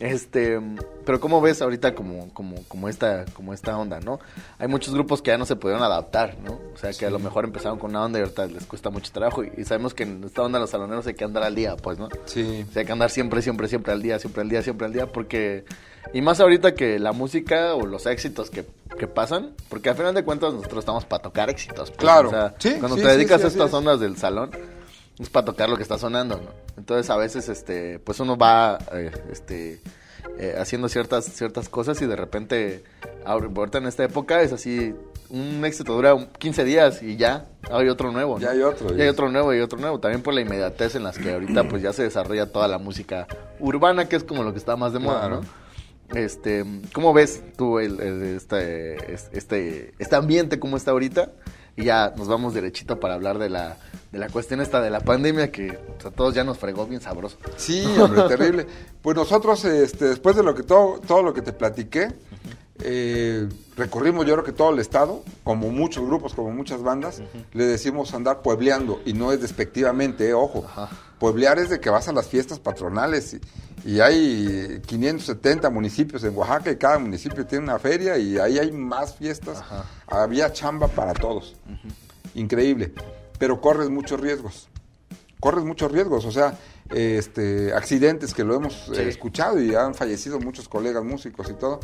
[0.03, 0.59] Este,
[1.07, 4.19] pero ¿cómo ves ahorita como, como, como esta, como esta onda, no?
[4.59, 6.55] Hay muchos grupos que ya no se pudieron adaptar, ¿no?
[6.75, 9.13] O sea, que a lo mejor empezaron con una onda y ahorita les cuesta mucho
[9.13, 9.45] trabajo.
[9.45, 12.01] Y, y sabemos que en esta onda los saloneros hay que andar al día, pues,
[12.01, 12.09] ¿no?
[12.25, 12.67] Sí.
[12.69, 14.93] O sea, hay que andar siempre, siempre, siempre al día, siempre al día, siempre al
[14.93, 15.65] día, porque...
[16.13, 18.67] Y más ahorita que la música o los éxitos que,
[18.99, 21.91] que pasan, porque al final de cuentas nosotros estamos para tocar éxitos.
[21.91, 22.27] pues, Claro.
[22.27, 23.75] O sea, Sí, cuando sí, te dedicas a estas es.
[23.75, 24.51] ondas del salón,
[25.21, 26.62] es para tocar lo que está sonando, ¿no?
[26.83, 29.81] Entonces a veces, este, pues uno va, eh, este,
[30.37, 32.83] eh, haciendo ciertas, ciertas cosas y de repente,
[33.25, 34.93] ahor- ahorita en esta época es así,
[35.31, 38.41] un éxito dura un- 15 días y ya, hay otro nuevo, ¿no?
[38.41, 40.01] Ya hay otro, Ya hay otro nuevo y otro nuevo.
[40.01, 43.29] También por la inmediatez en las que ahorita pues ya se desarrolla toda la música
[43.61, 45.41] urbana, que es como lo que está más de moda, Claro.
[45.43, 46.19] ¿no?
[46.19, 51.31] Este, ¿cómo ves tú el, el- este, este, este ambiente cómo está ahorita?
[51.77, 53.77] Y ya nos vamos derechito para hablar de la,
[54.11, 57.39] de la cuestión esta de la pandemia que a todos ya nos fregó bien sabroso.
[57.57, 58.67] Sí, hombre, terrible.
[59.01, 62.09] Pues nosotros, este, después de lo que todo, todo lo que te platiqué,
[62.85, 67.65] eh, recorrimos yo creo que todo el estado, como muchos grupos, como muchas bandas, le
[67.65, 70.65] decimos andar puebleando, y no es despectivamente, eh, ojo.
[70.67, 70.89] Ajá.
[71.19, 73.41] Pueblear es de que vas a las fiestas patronales, y,
[73.85, 78.73] y hay 570 municipios en Oaxaca, y cada municipio tiene una feria, y ahí hay
[78.73, 79.59] más fiestas.
[79.61, 79.85] Ajá.
[80.07, 81.57] Había chamba para todos.
[82.35, 82.93] Increíble.
[83.39, 84.69] Pero corres muchos riesgos
[85.43, 86.57] corres muchos riesgos, o sea,
[86.95, 91.81] este, accidentes que lo hemos eh, escuchado y han fallecido muchos colegas músicos y todo.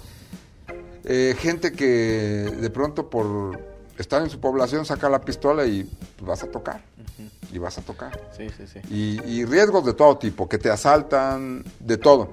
[1.04, 3.58] Eh, gente que de pronto por
[4.02, 5.88] estar en su población saca la pistola y
[6.20, 6.82] vas a tocar,
[7.52, 8.20] y vas a tocar.
[8.36, 8.80] Sí, sí, sí.
[8.90, 12.30] Y, y riesgos de todo tipo, que te asaltan, de todo.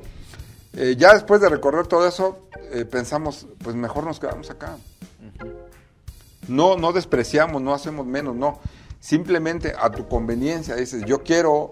[0.77, 4.77] Eh, ya después de recorrer todo eso, eh, pensamos, pues mejor nos quedamos acá.
[6.47, 8.59] No, no despreciamos, no hacemos menos, no.
[8.99, 11.71] Simplemente a tu conveniencia dices, yo quiero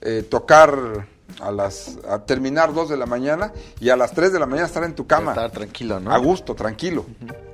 [0.00, 1.06] eh, tocar
[1.40, 4.66] a las, a terminar dos de la mañana y a las 3 de la mañana
[4.66, 5.32] estar en tu cama.
[5.32, 6.12] Estar tranquilo, ¿no?
[6.12, 7.06] A gusto, tranquilo.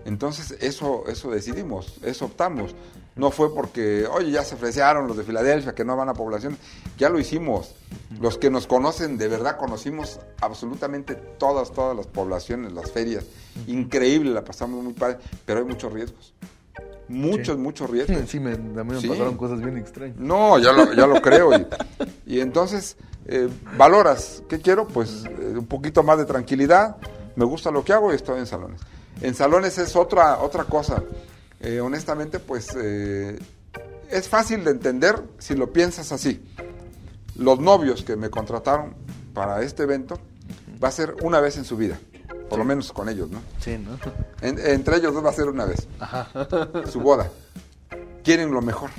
[0.09, 2.75] Entonces, eso, eso decidimos, eso optamos.
[3.15, 6.57] No fue porque, oye, ya se ofrecieron los de Filadelfia, que no van a población.
[6.97, 7.75] Ya lo hicimos.
[8.19, 13.25] Los que nos conocen, de verdad conocimos absolutamente todas, todas las poblaciones, las ferias.
[13.67, 16.33] Increíble, la pasamos muy padre, pero hay muchos riesgos.
[17.09, 18.17] Muchos, muchos riesgos.
[18.31, 19.09] Sí, me, a mí me Sí.
[19.09, 20.17] pasaron cosas bien extrañas.
[20.17, 21.51] No, ya lo, ya lo creo.
[21.55, 21.67] Y,
[22.27, 22.97] y entonces,
[23.27, 24.87] eh, valoras, ¿qué quiero?
[24.89, 26.97] Pues eh, un poquito más de tranquilidad.
[27.37, 28.81] Me gusta lo que hago y estoy en salones.
[29.21, 31.03] En salones es otra, otra cosa.
[31.61, 33.39] Eh, honestamente, pues eh,
[34.11, 36.43] es fácil de entender si lo piensas así.
[37.37, 38.95] Los novios que me contrataron
[39.35, 40.19] para este evento
[40.83, 41.99] va a ser una vez en su vida.
[42.49, 43.41] Por lo menos con ellos, ¿no?
[43.61, 43.99] Sí, ¿no?
[44.41, 45.87] En- entre ellos dos va a ser una vez.
[46.91, 47.29] Su boda.
[48.25, 48.91] Quieren lo mejor.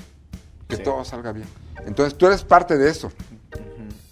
[0.68, 0.84] Que Sí.
[0.84, 1.48] todo salga bien.
[1.86, 3.12] Entonces tú eres parte de eso.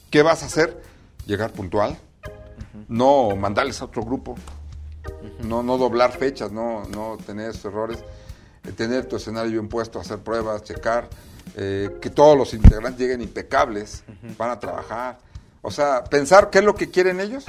[0.09, 0.81] ¿Qué vas a hacer?
[1.27, 1.97] Llegar puntual.
[2.87, 4.35] No mandarles a otro grupo.
[5.43, 7.99] No, no doblar fechas, no, no tener esos errores.
[8.67, 11.09] eh, tener tu escenario bien puesto, hacer pruebas, checar.
[11.55, 14.03] eh, que todos los integrantes lleguen impecables.
[14.37, 15.17] Van a trabajar.
[15.61, 17.45] O sea, pensar qué es lo que quieren ellos.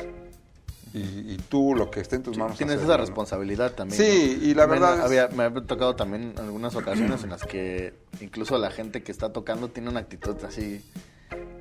[0.95, 1.01] Y,
[1.35, 2.57] y tú lo que esté en tus manos.
[2.57, 2.97] Tienes esa ¿no?
[2.97, 4.01] responsabilidad también.
[4.01, 4.47] Sí, ¿no?
[4.47, 7.93] y la También verdad es- me ha tocado también algunas ocasiones en las que
[8.23, 10.83] incluso la gente que está tocando tiene una actitud así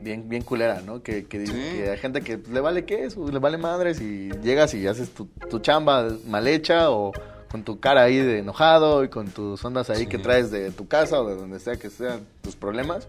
[0.02, 1.02] bien bien culera, ¿no?
[1.02, 1.54] Que, que, Sí.
[1.54, 5.10] que hay gente que le vale qué eso, le vale madres y llegas y haces
[5.12, 7.12] tu, tu chamba mal hecha o
[7.50, 10.08] con tu cara ahí de enojado y con tus ondas ahí Sí.
[10.08, 13.08] que traes de tu casa o de donde sea que sean tus problemas.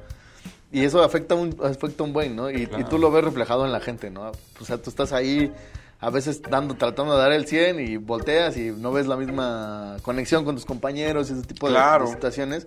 [0.71, 2.51] Y eso afecta un, afecta un buen, ¿no?
[2.51, 2.87] Y, y Claro.
[2.89, 4.31] tú lo ves reflejado en la gente, ¿no?
[4.61, 5.51] O sea, tú estás ahí
[6.01, 9.97] a veces dando, tratando de dar el 100 y volteas y no ves la misma
[10.03, 12.05] conexión con tus compañeros y ese tipo de- Claro.
[12.07, 12.67] de, situaciones.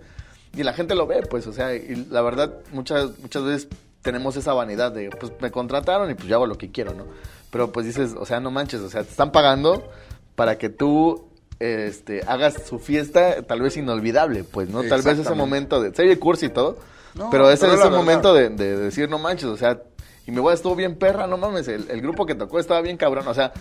[0.54, 3.68] Y la gente lo ve, pues, o sea, y la verdad, muchas, muchas veces
[4.02, 7.06] tenemos esa vanidad de, pues, me contrataron y pues yo hago lo que quiero, ¿no?
[7.50, 9.88] Pero pues dices, o sea, no manches, o sea, te están pagando
[10.34, 11.28] para que tú
[11.60, 14.82] este, hagas su fiesta tal vez inolvidable, pues, ¿no?
[14.82, 16.78] Tal vez ese momento de, serie cursi y todo,
[17.14, 17.96] No, pero ese pero es el verdad.
[17.96, 19.80] momento de, de decir, no manches, o sea,
[20.26, 22.96] y mi boda estuvo bien perra, no mames, el, el grupo que tocó estaba bien
[22.96, 23.52] cabrón, o sea,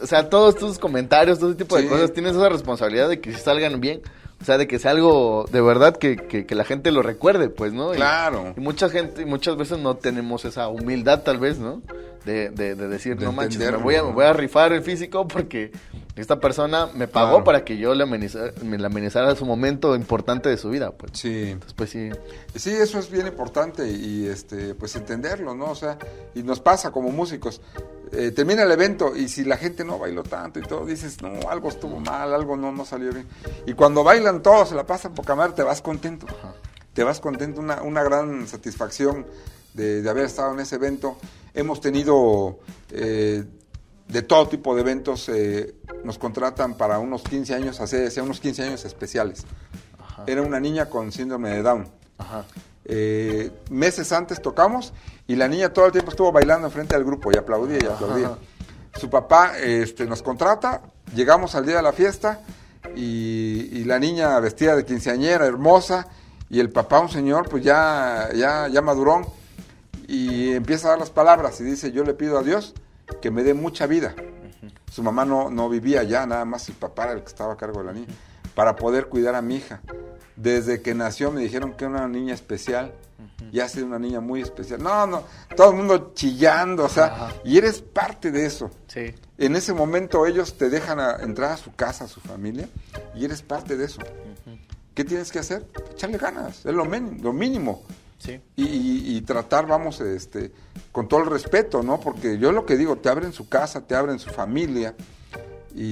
[0.00, 1.88] o sea, todos tus comentarios, todo ese tipo de Sí.
[1.88, 4.00] cosas, tienes esa responsabilidad de que salgan bien.
[4.40, 7.48] O sea, de que sea algo de verdad que, que, que la gente lo recuerde,
[7.48, 7.90] pues, ¿no?
[7.90, 8.54] Claro.
[8.56, 11.82] Y, mucha gente, y muchas veces no tenemos esa humildad, tal vez, ¿no?
[12.24, 14.82] De, de, de decir, De no manches, me voy, a, me voy a rifar el
[14.82, 15.72] físico porque
[16.20, 17.44] esta persona me pagó Claro.
[17.44, 21.12] para que yo le amenizara, me le amenizara su momento importante de su vida, pues.
[21.14, 21.50] Sí.
[21.50, 22.10] Entonces, pues sí.
[22.54, 25.66] Sí, eso es bien importante y este, pues entenderlo, ¿no?
[25.70, 25.98] O sea,
[26.34, 27.60] y nos pasa como músicos.
[28.10, 31.48] eh, termina el evento y si la gente no bailó tanto y todo, dices, no,
[31.50, 33.26] algo estuvo mal, algo no, no salió bien.
[33.66, 36.26] Y cuando bailan todos, se la pasan poca madre, te vas contento.
[36.94, 39.26] Te vas contento, una, una gran satisfacción
[39.74, 41.18] de, de haber estado en ese evento.
[41.54, 42.58] Hemos tenido
[42.92, 43.44] eh,
[44.08, 48.40] de todo tipo de eventos, eh, nos contratan para unos 15 años, hace, hace unos
[48.40, 49.44] 15 años especiales.
[50.26, 51.88] Era una niña con síndrome de Down.
[52.18, 52.44] Ajá.
[52.84, 54.94] Eh, meses antes tocamos
[55.26, 58.38] y la niña todo el tiempo estuvo bailando enfrente del grupo y aplaudía y aplaudía.
[58.94, 60.80] Su papá este, nos contrata,
[61.14, 62.40] llegamos al día de la fiesta
[62.96, 66.08] y, y la niña vestida de quinceañera, hermosa,
[66.48, 69.26] y el papá, un señor, pues ya, ya, ya madurón,
[70.06, 72.74] y empieza a dar las palabras y dice, yo le pido a Dios
[73.20, 74.14] que me dé mucha vida.
[74.90, 77.56] Su mamá no, no vivía ya, nada más el papá era el que estaba a
[77.56, 78.08] cargo de la niña,
[78.54, 79.80] para poder cuidar a mi hija.
[80.36, 82.92] Desde que nació me dijeron que era una niña especial,
[83.52, 84.82] y ha sido una niña muy especial.
[84.82, 85.22] No, no,
[85.56, 87.32] todo el mundo chillando, o sea, Ajá.
[87.44, 88.70] y eres parte de eso.
[88.88, 89.14] Sí.
[89.38, 92.68] En ese momento ellos te dejan a- entrar a su casa, a su familia,
[93.14, 94.00] y eres parte de eso.
[94.94, 95.66] ¿Qué tienes que hacer?
[95.92, 97.82] Echarle ganas, es lo, men- lo mínimo.
[98.18, 98.40] Sí.
[98.56, 100.50] Y, y- y tratar, vamos, este,
[100.92, 102.00] con todo el respeto, ¿no?
[102.00, 104.94] Porque yo lo que digo, te abren su casa, te abren su familia,
[105.74, 105.84] y,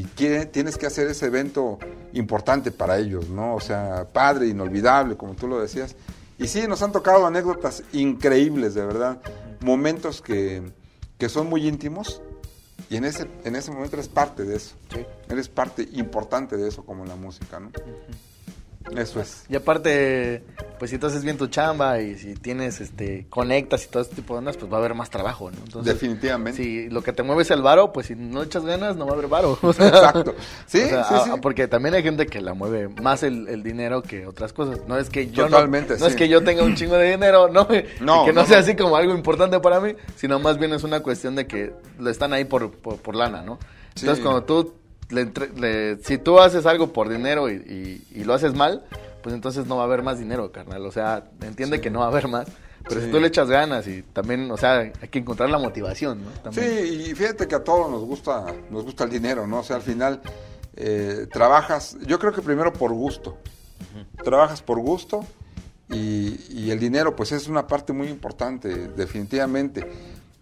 [0.00, 1.78] y quiere- tienes que hacer ese evento
[2.12, 3.54] importante para ellos, ¿no?
[3.56, 5.96] O sea, padre, inolvidable, como tú lo decías.
[6.38, 9.20] Y sí, nos han tocado anécdotas increíbles, de verdad,
[9.60, 10.62] momentos que,
[11.18, 12.20] que son muy íntimos,
[12.90, 14.76] y en ese, en ese momento eres parte de eso.
[14.92, 15.04] Sí.
[15.28, 17.70] Eres parte importante de eso, como en la música, ¿no?
[18.96, 19.44] Eso es.
[19.48, 20.42] Y aparte,
[20.78, 24.16] pues si tú haces bien tu chamba y si tienes, este, conectas y todo este
[24.16, 25.56] tipo de ondas, pues va a haber más trabajo, ¿no?
[25.64, 26.62] Entonces, Definitivamente.
[26.62, 29.12] Si lo que te mueve es el varo, pues si no echas ganas, no va
[29.12, 29.58] a haber varo.
[29.62, 30.34] O sea, Exacto.
[30.66, 31.30] Sí, o sea, sí, a- sí.
[31.30, 34.80] a- Porque también hay gente que la mueve más el, el dinero que otras cosas.
[34.86, 36.18] No es que yo Totalmente, no, es sí.
[36.18, 38.74] que yo tenga un chingo de dinero, no, y No, que no, no, sea así
[38.76, 42.32] como algo importante para mí, sino más bien es una cuestión de que lo están
[42.32, 43.58] ahí por, por, por lana, ¿no?
[43.94, 44.22] Entonces Sí.
[44.22, 44.74] cuando tú
[45.12, 48.84] le entre- le- si tú haces algo por dinero y, y- y lo haces mal,
[49.22, 50.84] pues entonces no va a haber más dinero, carnal.
[50.86, 52.48] O sea, entiende que no va a haber más.
[52.88, 53.06] Pero Sí.
[53.06, 56.30] si tú le echas ganas y también, o sea, hay que encontrar la motivación, ¿no?
[56.30, 57.00] Sí, También.
[57.02, 59.60] y fíjate que a todos nos gusta, nos gusta el dinero, ¿no?
[59.60, 60.20] O sea, al final
[60.74, 63.36] eh, trabajas, yo creo que primero por gusto.
[64.24, 65.24] Trabajas por gusto
[65.90, 69.86] y, y el dinero, pues es una parte muy importante, definitivamente.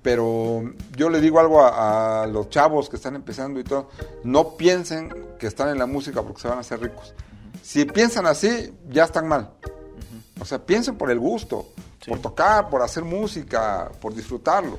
[0.02, 0.62] Pero
[0.96, 3.90] yo le digo algo a, a los chavos que están empezando y todo,
[4.24, 7.12] no piensen que están en la música porque se van a hacer ricos.
[7.62, 9.50] Si piensan así, ya están mal.
[10.40, 11.68] O sea, piensen por el gusto,
[12.02, 12.10] Sí.
[12.10, 14.78] por tocar, por hacer música, por disfrutarlo.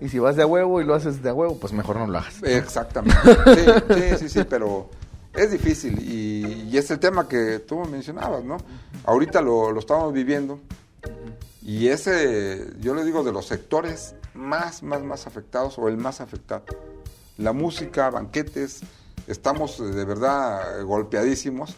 [0.00, 2.06] Y si vas de a huevo y lo haces de a huevo, pues mejor no
[2.06, 2.40] lo hagas.
[2.44, 3.18] Exactamente.
[3.26, 4.88] Sí, sí, sí, sí, pero
[5.34, 8.56] es difícil y, y es el tema que tú mencionabas, ¿no?
[9.04, 10.60] Ahorita lo, lo estamos viviendo
[11.62, 16.20] y ese, yo le digo, de los sectores más, más, más afectados o el más
[16.20, 16.64] afectado.
[17.36, 18.80] La música, banquetes,
[19.26, 21.74] estamos eh, de verdad eh, golpeadísimos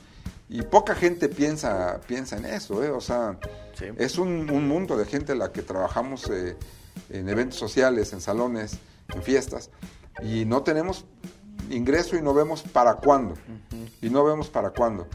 [0.49, 2.91] y poca gente piensa, piensa en eso, ¿eh?
[2.91, 3.39] O sea,
[3.79, 3.87] Sí.
[3.97, 6.57] es un, un mundo de gente la que trabajamos eh,
[7.09, 8.79] en eventos sociales, en salones,
[9.15, 9.71] en fiestas,
[10.23, 11.07] y no tenemos
[11.71, 13.35] ingreso y no vemos para cuándo.
[14.03, 15.07] Y no vemos para cuándo.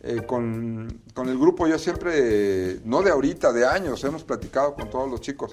[0.00, 4.88] Eh, con, con el grupo yo siempre, no de ahorita, de años, hemos platicado con
[4.88, 5.50] todos los chicos,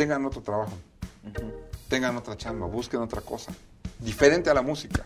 [0.00, 0.72] tengan otro trabajo,
[1.90, 3.52] tengan otra chamba, busquen otra cosa,
[3.98, 5.04] diferente a la música.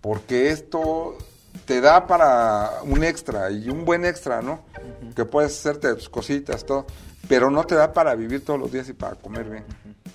[0.00, 1.18] Porque esto
[1.64, 4.60] te da para un extra y un buen extra, ¿no?
[5.16, 6.86] Que puedes hacerte tus cositas, todo,
[7.26, 9.64] pero no te da para vivir todos los días y para comer bien.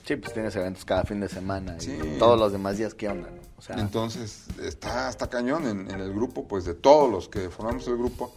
[0.06, 3.30] Sí, pues tienes eventos cada fin de semana y todos los demás días, ¿qué onda?
[3.30, 3.42] no?
[3.58, 7.50] O sea, Entonces, está, está cañón en, en el grupo, pues de todos los que
[7.50, 8.34] formamos el grupo,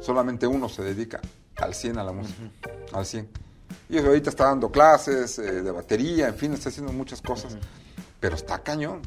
[0.00, 1.20] solamente uno se dedica
[1.56, 2.40] al 100 a la música,
[2.94, 3.51] al 100.
[3.88, 7.56] Y ahorita está dando clases eh, de batería, en fin, está haciendo muchas cosas,
[8.20, 9.02] pero está cañón,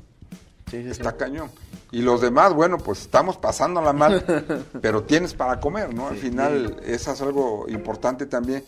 [0.70, 0.90] sí, sí, sí.
[0.90, 1.50] está cañón.
[1.92, 6.08] Y los demás, bueno, pues estamos pasándola mal, pero tienes para comer, ¿no?
[6.08, 8.64] Al final, eso es algo importante también.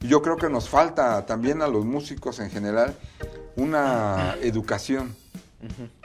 [0.00, 2.94] Y yo creo que nos falta también a los músicos en general
[3.56, 5.14] una educación,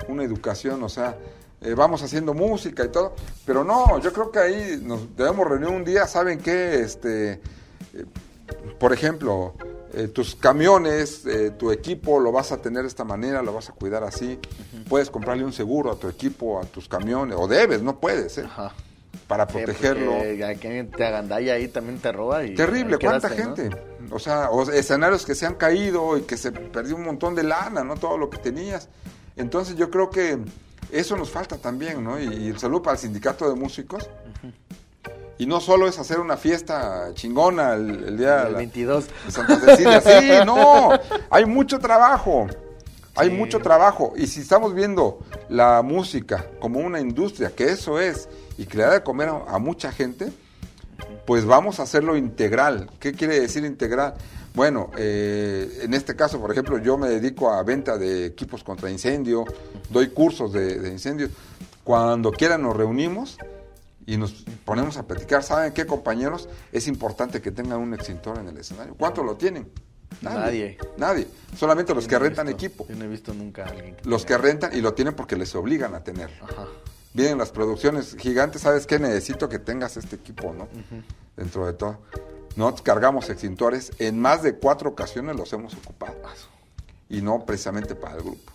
[0.08, 1.18] una educación, o sea,
[1.62, 5.70] eh, vamos haciendo música y todo, pero no, yo creo que ahí nos debemos reunir
[5.70, 6.82] un día, ¿saben qué?
[6.82, 8.06] Este, eh,
[8.80, 9.54] por ejemplo,
[9.94, 13.70] eh, tus camiones, eh, tu equipo lo vas a tener de esta manera, lo vas
[13.70, 14.40] a cuidar así.
[14.90, 18.44] Puedes comprarle un seguro a tu equipo, a tus camiones, o debes, no puedes, ¿eh?
[18.46, 18.74] Ajá.
[19.28, 20.12] Para Sí, protegerlo.
[20.60, 22.56] que te agandalla ahí también te roba y...
[22.56, 23.76] Terrible, cuánta quedaste, ¿no?
[23.76, 23.82] gente.
[24.12, 27.44] O sea, o escenarios que se han caído y que se perdió un montón de
[27.44, 27.96] lana, ¿no?
[27.98, 28.88] Todo lo que tenías.
[29.36, 30.38] Entonces yo creo que
[30.92, 32.18] eso nos falta también, ¿no?
[32.18, 34.10] Y, y el saludo para el sindicato de músicos.
[35.40, 39.06] Y no solo es hacer una fiesta chingona el, el día El la- 22.
[39.26, 40.02] de Santa Cecilia.
[40.42, 40.90] Sí, no,
[41.30, 42.48] hay mucho trabajo.
[43.16, 43.36] Hay Sí.
[43.36, 44.14] mucho trabajo.
[44.16, 45.20] Y si estamos viendo
[45.50, 48.28] la música como una industria, que eso es,
[48.58, 50.32] y que le da de comer a, a mucha gente,
[51.26, 52.90] pues vamos a hacerlo integral.
[53.00, 54.16] ¿Qué quiere decir integral?
[54.56, 58.90] Bueno, eh, en este caso, por ejemplo, yo me dedico a venta de equipos contra
[58.90, 59.46] incendio,
[59.92, 61.30] doy cursos de, de incendio.
[61.84, 63.38] Cuando quieran nos reunimos
[64.08, 64.32] y nos
[64.66, 65.44] ponemos a platicar.
[65.44, 66.50] ¿Saben qué, compañeros?
[66.72, 68.96] Es importante que tengan un extintor en el escenario.
[68.98, 69.70] ¿Cuánto lo tienen?
[70.22, 70.78] Nadie.
[70.98, 71.28] Nadie.
[71.56, 72.86] Solamente los Yo que no rentan visto- equipo.
[72.90, 75.54] Yo no he visto nunca a alguien Los que rentan y lo tienen porque les
[75.54, 76.32] obligan a tener.
[76.42, 76.66] Ajá.
[77.14, 78.98] Vienen las producciones gigantes, ¿sabes qué?
[78.98, 80.68] Necesito que tengas este equipo, ¿no?
[81.36, 82.00] Dentro de todo.
[82.56, 86.16] Nosotros cargamos extintores, en más de cuatro ocasiones los hemos ocupado.
[87.10, 88.52] Y no precisamente para el grupo.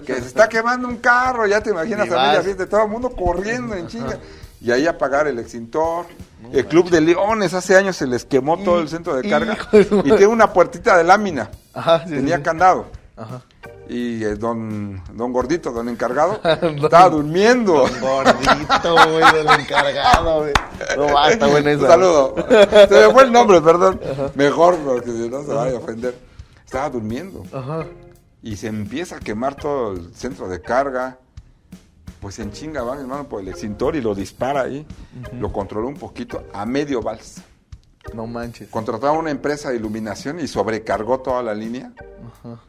[0.06, 2.44] que se está quemando un carro, ya te imaginas a vas.
[2.44, 4.18] fiesta, todo el mundo corriendo en chinga.
[4.60, 6.06] Y ahí apagar el extintor.
[6.52, 9.56] el Club de Leones, hace años se les quemó todo el centro de carga.
[9.72, 11.50] De Y tiene una puertita de lámina.
[11.74, 12.42] Ajá, sí, Tenía sí.
[12.42, 12.86] candado.
[13.16, 13.42] Ajá.
[13.88, 16.40] Y eh, don, don Gordito, don encargado,
[16.82, 17.86] estaba durmiendo.
[18.00, 20.52] Gordito, güey, del encargado, güey.
[20.96, 22.34] No basta, güey, Un saludo.
[22.88, 24.00] Se me fue el nombre, perdón.
[24.34, 26.16] Mejor, porque si no se vaya a ofender.
[26.64, 27.44] Estaba durmiendo.
[27.52, 27.86] Ajá.
[28.42, 31.18] Y se empieza a quemar todo el centro de carga.
[32.20, 34.86] Pues en chinga va mi hermano por el extintor y lo dispara ahí.
[35.32, 37.42] Lo controló un poquito a medio vals.
[38.14, 38.68] No manches.
[38.68, 41.92] Contrataba una empresa de iluminación y sobrecargó toda la línea.
[42.42, 42.60] Ajá.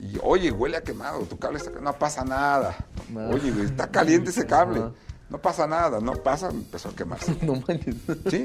[0.00, 2.76] Y oye, huele a quemado, tu cable está no pasa nada.
[3.10, 3.34] Nada.
[3.34, 4.82] Oye, güey, está caliente ese cable.
[5.30, 7.36] No pasa nada, no pasa, empezó a quemarse.
[7.42, 7.94] No manches.
[8.28, 8.44] ¿Sí?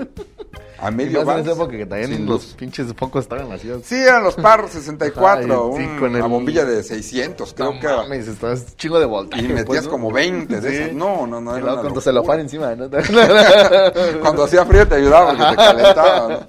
[0.80, 3.72] A medio más en esa época que también los pinches focos estaban así.
[3.84, 7.54] Sí, eran los Parros 64, Ajá, y sí, un- con el- una bombilla de 600,
[7.56, 9.44] creo no que mames, estabas chingo de voltaje.
[9.44, 9.90] Y metías pues, ¿no?
[9.90, 10.76] como 20 de Sí.
[10.76, 10.94] esas.
[10.94, 11.58] No, no, no.
[11.58, 12.02] Era con tu locura.
[12.02, 12.88] celofán encima, ¿no?
[14.22, 16.30] Cuando hacía frío te ayudaba porque te calentaba, ¿no?
[16.38, 16.46] no,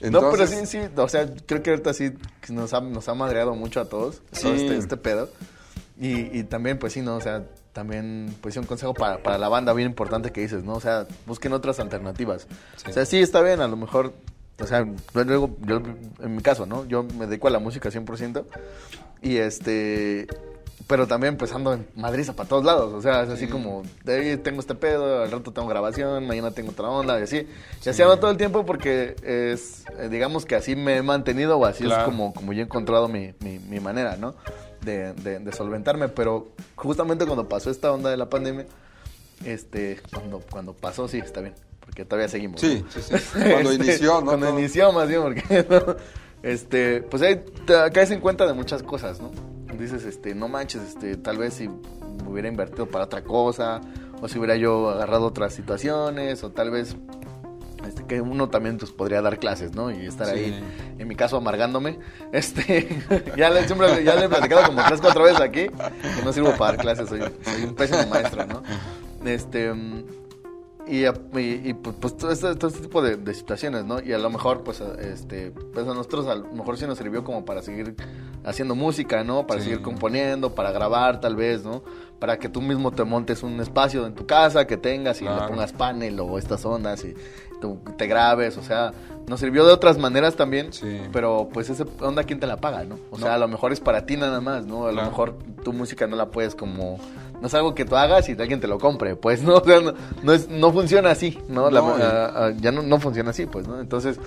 [0.00, 2.12] pero Entonces, sí, sí, o sea, creo que ahorita sí
[2.48, 4.42] nos ha, nos ha madreado mucho a todos, Sí.
[4.42, 5.28] todo este, este pedo.
[6.00, 7.16] Y, y también, pues sí, ¿no?
[7.16, 7.44] O sea,
[7.78, 10.72] también, pues un consejo para, para la banda bien importante que dices, ¿no?
[10.74, 12.48] O sea, busquen otras alternativas.
[12.88, 14.14] O sea, sí, está bien, a lo mejor,
[14.60, 15.80] o sea, luego, yo,
[16.20, 16.86] en mi caso, ¿no?
[16.86, 18.44] Yo me dedico a la música 100%.
[19.22, 20.26] Y este,
[20.88, 24.16] pero también pues ando en Madrid para todos lados, o sea, es así como, de
[24.16, 27.46] ahí tengo este pedo, al rato tengo grabación, mañana tengo otra onda, y así.
[27.86, 31.58] Y así ando todo el tiempo porque es, eh, digamos que así me he mantenido
[31.58, 32.02] o así Claro.
[32.02, 34.34] es como, como yo he encontrado mi, mi, mi manera, ¿no?
[34.82, 38.64] De, de, de solventarme, pero justamente cuando pasó esta onda de la pandemia,
[39.44, 42.60] este, cuando, cuando pasó, sí, está bien, porque todavía seguimos.
[42.60, 42.90] Sí, ¿no?
[42.90, 43.16] sí, sí.
[43.32, 44.26] Cuando Este, inició, ¿no?
[44.26, 45.96] Cuando inició más bien, porque ¿no?
[46.42, 49.30] este, pues ahí te caes en cuenta de muchas cosas, ¿no?
[49.78, 53.80] Dices, este, no manches, este, tal vez si me hubiera invertido para otra cosa,
[54.20, 56.96] o si hubiera yo agarrado otras situaciones, o tal vez
[57.86, 59.90] este, que uno también pues, podría dar clases, ¿no?
[59.90, 60.32] Y estar Sí.
[60.34, 60.64] ahí,
[60.98, 61.98] en mi caso, amargándome.
[62.32, 62.88] Este,
[63.36, 66.50] ya, le, siempre, ya le he platicado como tres, cuatro veces aquí, que no sirvo
[66.56, 68.62] para dar clases, soy, soy un pésimo maestro, ¿no?
[69.24, 69.72] Este,
[70.86, 74.00] y, y, y, pues, pues, todo, este, todo este tipo de, de situaciones, ¿no?
[74.02, 77.24] Y a lo mejor, pues, este, pues a nosotros a lo mejor sí nos sirvió
[77.24, 77.94] como para seguir
[78.44, 79.46] haciendo música, ¿no?
[79.46, 79.64] Para Sí.
[79.68, 81.82] seguir componiendo, para grabar tal vez, ¿no?
[82.18, 85.30] Para que tú mismo te montes un espacio en tu casa que tengas y le
[85.48, 87.14] pongas panel o estas ondas y
[87.60, 88.92] tú te grabes, o sea,
[89.28, 91.00] nos sirvió de otras maneras también, Sí.
[91.12, 92.98] pero pues esa onda, ¿quién te la paga, no?
[93.10, 94.86] O sea, a lo mejor es para ti nada más, ¿no?
[94.86, 96.98] A lo mejor tu música no la puedes como...
[97.40, 99.54] No es algo que tú hagas y alguien te lo compre, pues, ¿no?
[99.58, 99.92] O sea, no,
[100.24, 101.66] no, es, no funciona así, ¿no?
[101.66, 103.78] Ah, ah, ya no, no funciona así, pues, ¿no?
[103.80, 104.18] Entonces,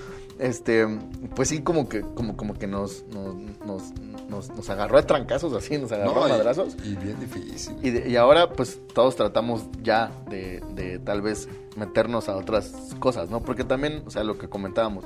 [0.41, 0.87] este,
[1.35, 3.35] pues sí, como que, como, como que nos, nos,
[3.65, 3.91] nos,
[4.29, 6.75] nos, nos agarró a trancazos así, nos agarró No, a madrazos.
[6.83, 7.75] Y, bien difícil.
[7.81, 12.73] Y, de- y ahora, pues, todos tratamos ya de, de tal vez meternos a otras
[12.99, 13.39] cosas, ¿no?
[13.41, 15.05] Porque también, o sea, lo que comentábamos,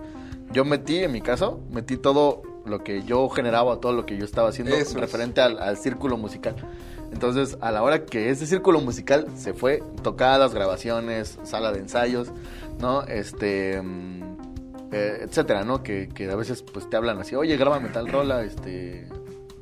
[0.52, 4.26] yo metí, en mi caso, metí todo lo que yo generaba, todo lo que yo
[4.26, 6.56] estaba haciendo Eso referente al, al círculo musical.
[7.12, 12.30] Entonces, a la hora que ese círculo musical se fue, tocadas, grabaciones, sala de ensayos,
[12.80, 13.04] ¿no?
[13.04, 14.35] Este, mm,
[14.96, 15.84] eh, etcétera, ¿no?
[15.84, 19.08] Que, que a veces, pues, te hablan así, oye, grábame tal rola, este,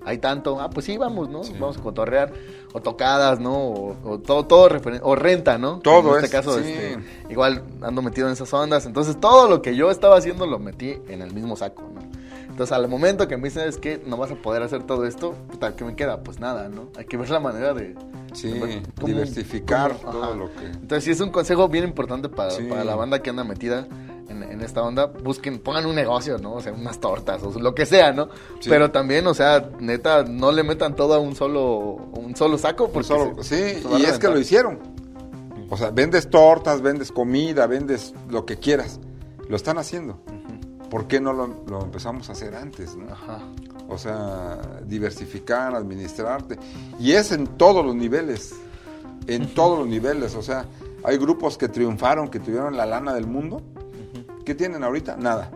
[0.05, 1.43] hay tanto, ah, pues sí, vamos, ¿no?
[1.43, 1.53] Sí.
[1.59, 2.34] Vamos a cotorrear,
[2.73, 3.53] o tocadas, ¿no?
[3.55, 4.69] O, o todo, todo
[5.03, 5.79] o renta, ¿no?
[5.79, 6.69] Todo En este es, caso, sí.
[6.69, 6.97] este,
[7.29, 10.97] igual ando metido en esas ondas, entonces todo lo que yo estaba haciendo lo metí
[11.07, 12.01] en el mismo saco, ¿no?
[12.49, 15.34] Entonces, al momento que me dicen es que no vas a poder hacer todo esto,
[15.49, 16.21] puta, ¿qué me queda?
[16.21, 16.89] Pues nada, ¿no?
[16.97, 17.95] Hay que ver la manera de...
[18.34, 20.65] Sí, de ver cómo- diversificar cómo- todo lo que...
[20.67, 22.63] Entonces, sí es un consejo bien importante para, Sí.
[22.69, 23.88] para la banda que anda metida
[24.34, 25.05] en, en esta onda.
[25.05, 26.55] Busquen, pongan un negocio, ¿no?
[26.55, 28.27] O sea, unas tortas o lo que sea, ¿no?
[28.59, 28.69] Sí.
[28.69, 32.89] Pero también, o sea, neta, no le metan todo a un solo, un solo saco.
[32.89, 34.79] Porque solo- se- sí, se y es que lo hicieron.
[35.69, 38.99] O sea, vendes tortas, vendes comida, vendes lo que quieras.
[39.49, 40.19] Lo están haciendo.
[40.89, 42.95] ¿Por qué no lo, lo empezamos a hacer antes?
[42.95, 43.11] no?
[43.11, 43.39] Ajá.
[43.89, 46.57] O sea, diversificar, administrarte.
[46.99, 48.53] Y es en todos los niveles.
[49.27, 50.36] En todos los niveles.
[50.36, 50.65] O sea,
[51.03, 53.61] hay grupos que triunfaron, que tuvieron la lana del mundo.
[54.46, 55.16] ¿Qué tienen ahorita?
[55.18, 55.52] Nada.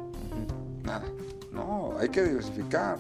[0.84, 1.04] Nada.
[1.52, 2.98] No, hay que diversificar.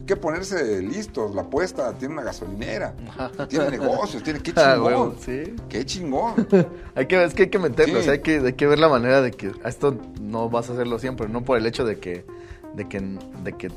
[0.00, 1.34] Hay que ponerse listos.
[1.34, 2.94] La apuesta tiene una gasolinera.
[3.48, 4.22] Tiene negocios.
[4.22, 5.16] Tiene qué Ah, chingón.
[5.20, 5.56] sí.
[5.68, 6.46] Qué chingón.
[6.94, 8.00] Hay que, es que hay que meterlo, Sí.
[8.00, 10.70] o sea, hay que, hay que ver la manera de que a esto no vas
[10.70, 12.24] a hacerlo siempre, no por el hecho de que,
[12.74, 13.00] de que,
[13.42, 13.70] de que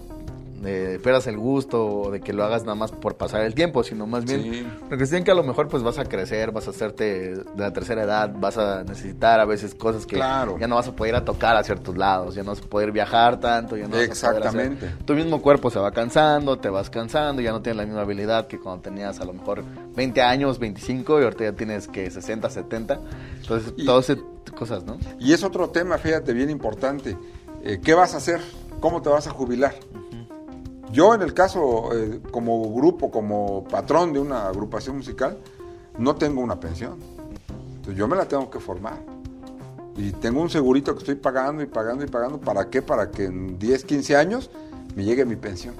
[0.65, 3.83] eh, pierdas el gusto o de que lo hagas nada más por pasar el tiempo,
[3.83, 4.67] sino más bien Sí.
[4.89, 8.03] cuestión que a lo mejor pues vas a crecer, vas a hacerte de la tercera
[8.03, 10.57] edad, vas a necesitar a veces cosas que Claro.
[10.59, 12.63] ya no vas a poder ir a tocar a ciertos lados, ya no vas a
[12.69, 15.05] poder viajar tanto, ya no vas a poder hacer- Exactamente.
[15.05, 18.47] tu mismo cuerpo se va cansando, te vas cansando, ya no tienes la misma habilidad
[18.47, 19.63] que cuando tenías a lo mejor
[19.95, 22.99] 20 años, 25 y ahorita ya tienes que 60, 70.
[23.41, 24.23] Entonces, Y- todas esas
[24.57, 24.97] cosas, ¿no?
[25.19, 27.15] Y es otro tema, fíjate, bien importante.
[27.63, 28.39] Eh, ¿Qué vas a hacer?
[28.79, 29.75] ¿Cómo te vas a jubilar?
[30.91, 35.37] Yo en el caso, eh, como grupo, como patrón de una agrupación musical,
[35.97, 36.97] no tengo una pensión.
[37.75, 38.99] Entonces yo me la tengo que formar.
[39.95, 42.39] Y tengo un segurito que estoy pagando y pagando y pagando.
[42.39, 42.81] ¿Para qué?
[42.81, 44.49] Para que en 10, 15 años
[44.95, 45.75] me llegue mi pensión.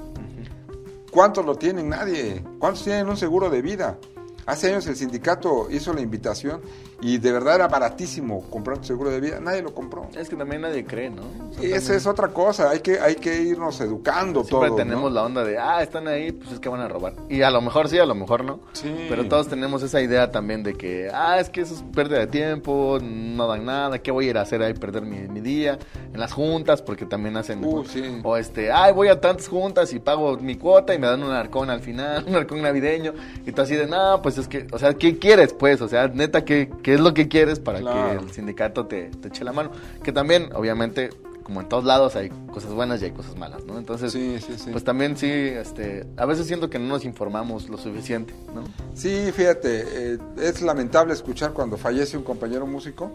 [1.12, 1.90] ¿Cuántos lo tienen?
[1.90, 2.44] Nadie.
[2.60, 3.98] ¿Cuántos tienen un seguro de vida?
[4.46, 6.62] Hace años el sindicato hizo la invitación
[7.02, 9.40] y de verdad era baratísimo comprar tu seguro de vida.
[9.40, 10.10] Nadie lo compró.
[10.18, 11.22] Es que también nadie cree, ¿no?
[11.22, 12.70] O sea, Y esa también es otra cosa.
[12.70, 15.10] Hay que, hay que irnos educando Siempre todos, tenemos ¿no?
[15.10, 17.14] la onda de, ah, están ahí, pues es que van a robar.
[17.30, 18.60] Y a lo mejor sí, a lo mejor no.
[18.74, 18.94] Sí.
[19.08, 22.28] Pero todos tenemos esa idea también de que, ah, es que eso es pérdida de
[22.28, 24.74] tiempo, no dan nada, ¿qué voy a ir a hacer ahí?
[24.74, 25.80] Perder mi, mi día
[26.14, 27.64] en las juntas, porque también hacen.
[27.64, 28.22] Uh, sí.
[28.24, 31.32] O este, ay, voy a tantas juntas y pago mi cuota y me dan un
[31.32, 33.14] arcón al final, un arcón navideño.
[33.46, 35.82] Y tú así de, no, pues es que, o sea, ¿qué quieres, pues?
[35.82, 38.20] O sea, neta, ¿qué, qué es lo que quieres para Claro.
[38.20, 39.72] que el sindicato te, te eche la mano?
[40.04, 41.10] Que también, obviamente,
[41.44, 43.78] como en todos lados, hay cosas buenas y hay cosas malas, ¿no?
[43.80, 44.70] Entonces, Sí, sí, sí.
[44.72, 48.64] pues también sí, este, a veces siento que no nos informamos lo suficiente, ¿no?
[48.94, 49.84] Sí, fíjate,
[50.14, 53.12] eh, es lamentable escuchar cuando fallece un compañero músico,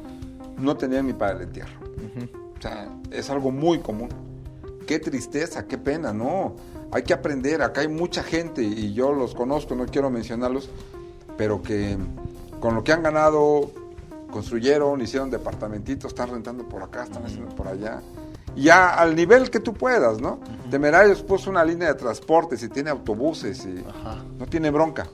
[0.59, 1.79] no tenía ni para el entierro.
[2.59, 4.09] O sea, es algo muy común.
[4.87, 6.57] Qué tristeza, qué pena, no.
[6.93, 10.71] Hay que aprender, acá hay mucha gente y yo los conozco, no quiero mencionarlos,
[11.37, 11.97] pero que
[12.65, 13.73] con lo que han ganado
[14.33, 18.01] construyeron, hicieron departamentitos, están rentando por acá, están haciendo por allá.
[18.57, 20.41] Y ya al nivel que tú puedas, ¿no?
[20.71, 24.25] Temerarios puso una línea de transportes y tiene autobuses y Ajá.
[24.39, 25.07] no tiene bronca.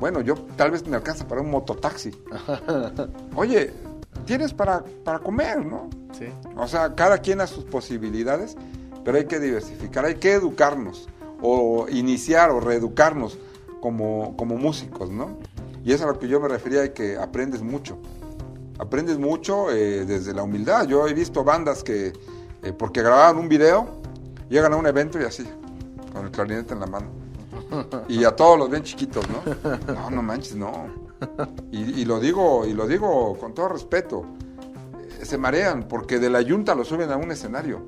[0.00, 2.10] Bueno, yo tal vez me alcanza para un mototaxi.
[3.36, 3.72] Oye,
[4.24, 5.88] tienes para, para comer, ¿no?
[6.18, 6.26] Sí.
[6.56, 8.56] O sea, cada quien a sus posibilidades,
[9.04, 11.08] pero hay que diversificar, hay que educarnos,
[11.40, 13.38] o iniciar o reeducarnos
[13.80, 15.38] como, como músicos, ¿no?
[15.84, 17.98] Y es a lo que yo me refería, y que aprendes mucho.
[18.78, 20.86] Aprendes mucho eh, desde la humildad.
[20.86, 22.12] Yo he visto bandas que,
[22.62, 23.86] eh, porque grababan un video,
[24.48, 25.44] llegan a un evento y así,
[26.12, 27.06] con el clarinete en la mano.
[28.08, 29.94] Y a todos los ven chiquitos, ¿no?
[29.94, 30.88] No, no manches, no.
[31.70, 34.24] Y, y lo digo, y lo digo con todo respeto.
[35.20, 37.82] Eh, Se marean porque de la yunta lo suben a un escenario.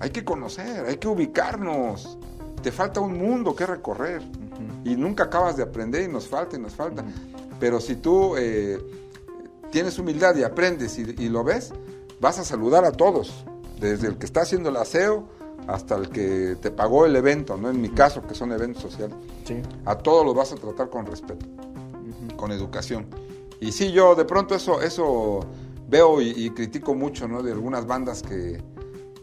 [0.00, 2.18] Hay que conocer, hay que ubicarnos.
[2.62, 4.22] Te falta un mundo que recorrer.
[4.84, 7.04] Y nunca acabas de aprender y nos falta y nos falta.
[7.58, 8.78] Pero si tú eh,
[9.70, 11.72] tienes humildad y aprendes y, y lo ves,
[12.20, 13.44] vas a saludar a todos.
[13.80, 15.26] Desde el que está haciendo el aseo
[15.66, 17.70] hasta el que te pagó el evento, ¿no?
[17.70, 19.16] En mi caso, que son eventos sociales.
[19.44, 19.62] Sí.
[19.86, 21.46] A todos los vas a tratar con respeto,
[22.36, 23.06] con educación.
[23.60, 25.40] Y sí, yo de pronto eso, eso
[25.88, 27.42] veo y, y critico mucho, ¿no?
[27.42, 28.62] De algunas bandas que,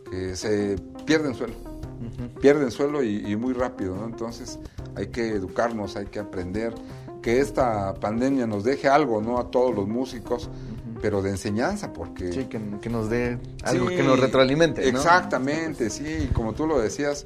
[0.09, 1.53] que se pierden suelo.
[2.39, 4.05] Pierden suelo y, y muy rápido, ¿no?
[4.05, 4.57] Entonces
[4.95, 6.73] hay que educarnos, hay que aprender.
[7.21, 9.37] Que esta pandemia nos deje algo, ¿no?
[9.37, 10.49] A todos los músicos,
[11.01, 12.31] pero de enseñanza, porque...
[12.31, 14.97] Sí, que, que nos dé algo Sí, que nos retroalimente, ¿no?
[14.97, 17.25] Exactamente, sí, como tú lo decías,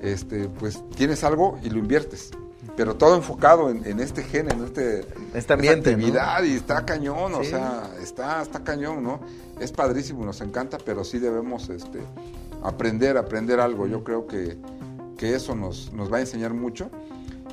[0.00, 2.30] este, pues tienes algo y lo inviertes.
[2.76, 6.84] Pero todo enfocado en, en este gen, en este, Este ambiente, esta actividad, y está
[6.84, 9.20] cañón, o sea, está, está cañón, ¿no?
[9.60, 12.00] Es padrísimo, nos encanta, pero sí debemos este,
[12.62, 13.86] aprender, aprender algo.
[13.86, 14.58] Yo creo que,
[15.16, 16.90] que eso nos, nos va a enseñar mucho.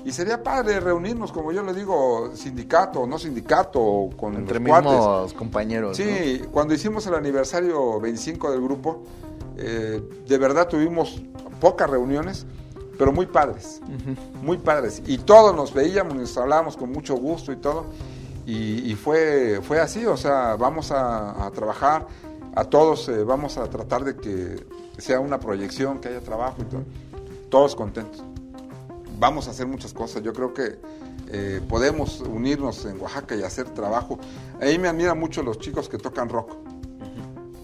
[0.05, 4.67] Y sería padre reunirnos, como yo le digo, sindicato o no sindicato, con Entre los
[4.67, 4.91] cuates.
[4.91, 5.95] mismos compañeros.
[5.95, 9.03] Sí, cuando hicimos el aniversario 25 del grupo,
[9.55, 11.21] Eh, de verdad tuvimos
[11.61, 12.45] pocas reuniones,
[12.97, 13.81] pero muy padres,
[14.41, 15.01] muy padres.
[15.05, 17.85] Y todos nos veíamos, nos hablábamos con mucho gusto y todo.
[18.45, 22.07] Y, fue, fue así, o sea, vamos a, trabajar,
[22.55, 24.65] a todos eh, vamos a tratar de que
[24.97, 26.83] sea una proyección, que haya trabajo y todo.
[27.53, 28.23] Todos contentos.
[29.19, 30.23] Vamos a hacer muchas cosas.
[30.23, 30.79] Yo creo que
[31.27, 34.17] eh, podemos unirnos en Oaxaca y hacer trabajo.
[34.59, 36.51] Ahí me admiran mucho los chicos que tocan rock.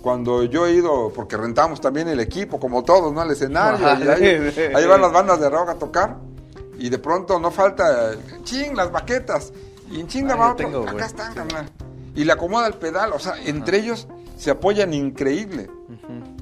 [0.04, 3.22] Cuando yo he ido, porque rentamos también el equipo, como todos, ¿no?
[3.22, 3.88] Al escenario.
[3.88, 6.18] ahí, van las bandas de rock a tocar.
[6.78, 8.12] Y de pronto no falta,
[8.44, 9.52] ching, las baquetas.
[9.90, 11.34] Y en chinga va otro, acá están,
[12.14, 15.68] Y le acomoda el pedal, o sea, entre ellos se apoyan increíble.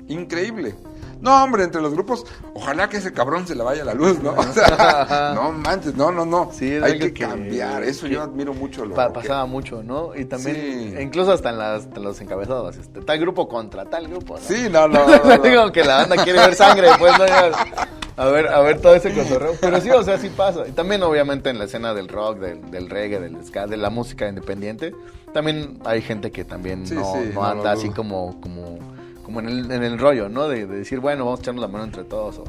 [0.10, 0.76] Increíble.
[1.22, 4.32] No, hombre, entre los grupos, ojalá que ese cabrón se le vaya la luz, ¿no?
[4.38, 6.50] O sea, no manches, no, no, no.
[6.54, 7.84] Sí, Hay que, cambiar.
[7.84, 8.86] Eso yo admiro mucho.
[8.86, 10.16] Lo pasaba mucho, ¿no?
[10.16, 14.36] Y también, incluso hasta en, las, los encabezados, este, tal grupo contra tal grupo.
[14.36, 14.42] ¿no?
[14.42, 15.06] Sí, no, no.
[15.24, 17.26] no, Digo que la banda quiere ver sangre, pues no.
[18.18, 19.54] A ver, a ver todo ese cotorreo.
[19.62, 20.68] Pero sí, o sea, sí pasa.
[20.68, 23.92] Y también, obviamente, en la escena del rock, del, del reggae, del ska, de la
[23.92, 24.96] música independiente,
[25.34, 28.80] también hay gente que también no, no anda así como, como,
[29.28, 30.48] como en el, en el rollo, ¿no?
[30.48, 32.40] De, decir, bueno, vamos a echarnos la mano entre todos.
[32.40, 32.46] O,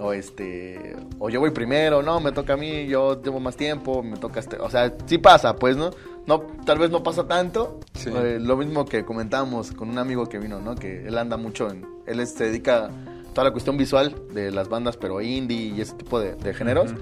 [0.00, 4.02] o, este o yo voy primero no me toca a mí yo llevo más tiempo
[4.02, 5.90] me toca este o sea sí pasa pues no
[6.26, 10.38] no tal vez no pasa tanto eh, lo mismo que comentábamos con un amigo que
[10.38, 12.90] vino no que él anda mucho en él se dedica
[13.36, 16.94] toda la cuestión visual de las bandas, pero indie y ese tipo de, géneros.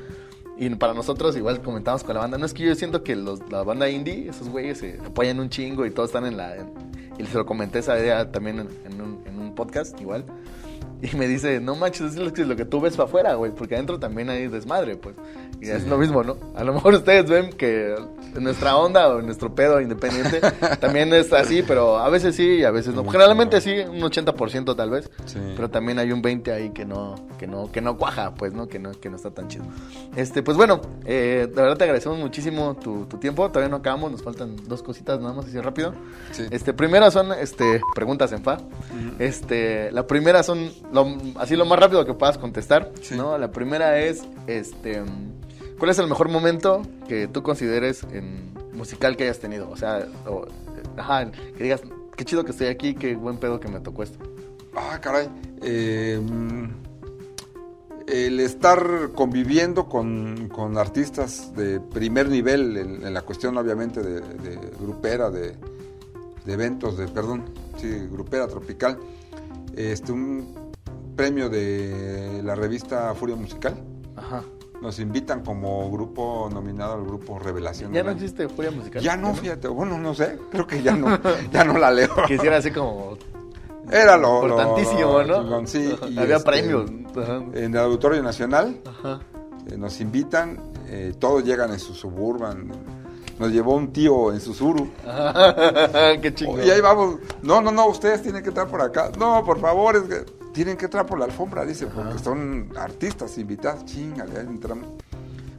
[0.56, 3.40] Y para nosotros, igual comentamos con la banda, no es que yo siento que los,
[3.50, 6.54] la banda indie, esos güeyes se apoyan un chingo y todos están en la...
[7.18, 10.24] y se lo comenté esa idea también en, un, en un podcast, igual.
[11.12, 13.98] Y me dice, no manches, es lo que, tú ves para afuera, güey, porque adentro
[13.98, 15.14] también hay desmadre, pues.
[15.60, 16.36] Y es lo mismo, ¿no?
[16.54, 17.94] A lo mejor ustedes ven que
[18.40, 20.40] nuestra onda o nuestro pedo independiente
[20.80, 23.04] también es así, pero a veces sí y a veces no.
[23.04, 25.10] Generalmente sí, un 80% tal vez,
[25.56, 28.66] pero también hay un 20 ahí que no que no que no cuaja, pues, ¿no?
[28.66, 29.64] Que no que no está tan chido.
[30.16, 33.48] Este, pues bueno, eh, de verdad te agradecemos muchísimo tu, tiempo.
[33.48, 35.94] Todavía no acabamos, nos faltan dos cositas nada más así rápido.
[36.50, 38.58] Este, primera son este preguntas en fa.
[39.18, 40.70] Este, la primera son
[41.36, 43.36] así lo más rápido que puedas contestar, ¿no?
[43.38, 45.02] La primera es, este,
[45.78, 49.70] ¿cuál es el mejor momento que tú consideres en musical que hayas tenido?
[49.70, 50.06] O sea,
[50.96, 51.82] ajá, que digas,
[52.16, 54.18] qué chido que estoy aquí, qué buen pedo que me tocó esto.
[54.76, 55.28] Ah, caray.
[55.62, 56.20] Eh,
[58.06, 64.20] el estar conviviendo con, artistas de primer nivel en, la cuestión obviamente de,
[64.78, 65.54] grupera, de,
[66.44, 67.44] de, eventos, de, perdón,
[67.78, 68.98] sí, grupera tropical,
[69.74, 70.63] este, un
[71.14, 73.74] premio de la revista Furia Musical.
[74.16, 74.42] Ajá.
[74.80, 77.92] Nos invitan como grupo nominado al grupo Revelación.
[77.92, 79.02] ¿Ya no existe Furia Musical?
[79.02, 79.68] Ya no, fíjate.
[79.68, 80.38] Bueno, no sé.
[80.50, 81.18] Creo que ya no,
[81.52, 82.10] ya no la leo.
[82.26, 83.16] Quisiera así como...
[83.90, 84.42] Era lo...
[84.42, 85.66] Importantísimo, ¿no?
[85.66, 85.94] sí.
[86.18, 86.90] Había este, premios.
[87.54, 89.20] En el Auditorio Nacional Ajá.
[89.70, 90.58] Eh, nos invitan.
[90.88, 92.70] Eh, todos llegan en su suburban
[93.38, 94.90] nos llevó un tío en Susuru.
[96.22, 96.64] Qué chingón.
[96.64, 97.16] Y ahí vamos.
[97.42, 99.10] No, no, no, ustedes tienen que entrar por acá.
[99.18, 103.36] No, por favor, es que tienen que entrar por la alfombra, dice, porque son artistas
[103.36, 103.84] invitados.
[103.84, 104.86] Chingale, ahí entramos.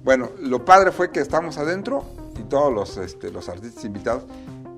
[0.04, 2.06] Bueno, lo padre fue que estamos adentro
[2.40, 4.24] y todos los, este, los artistas invitados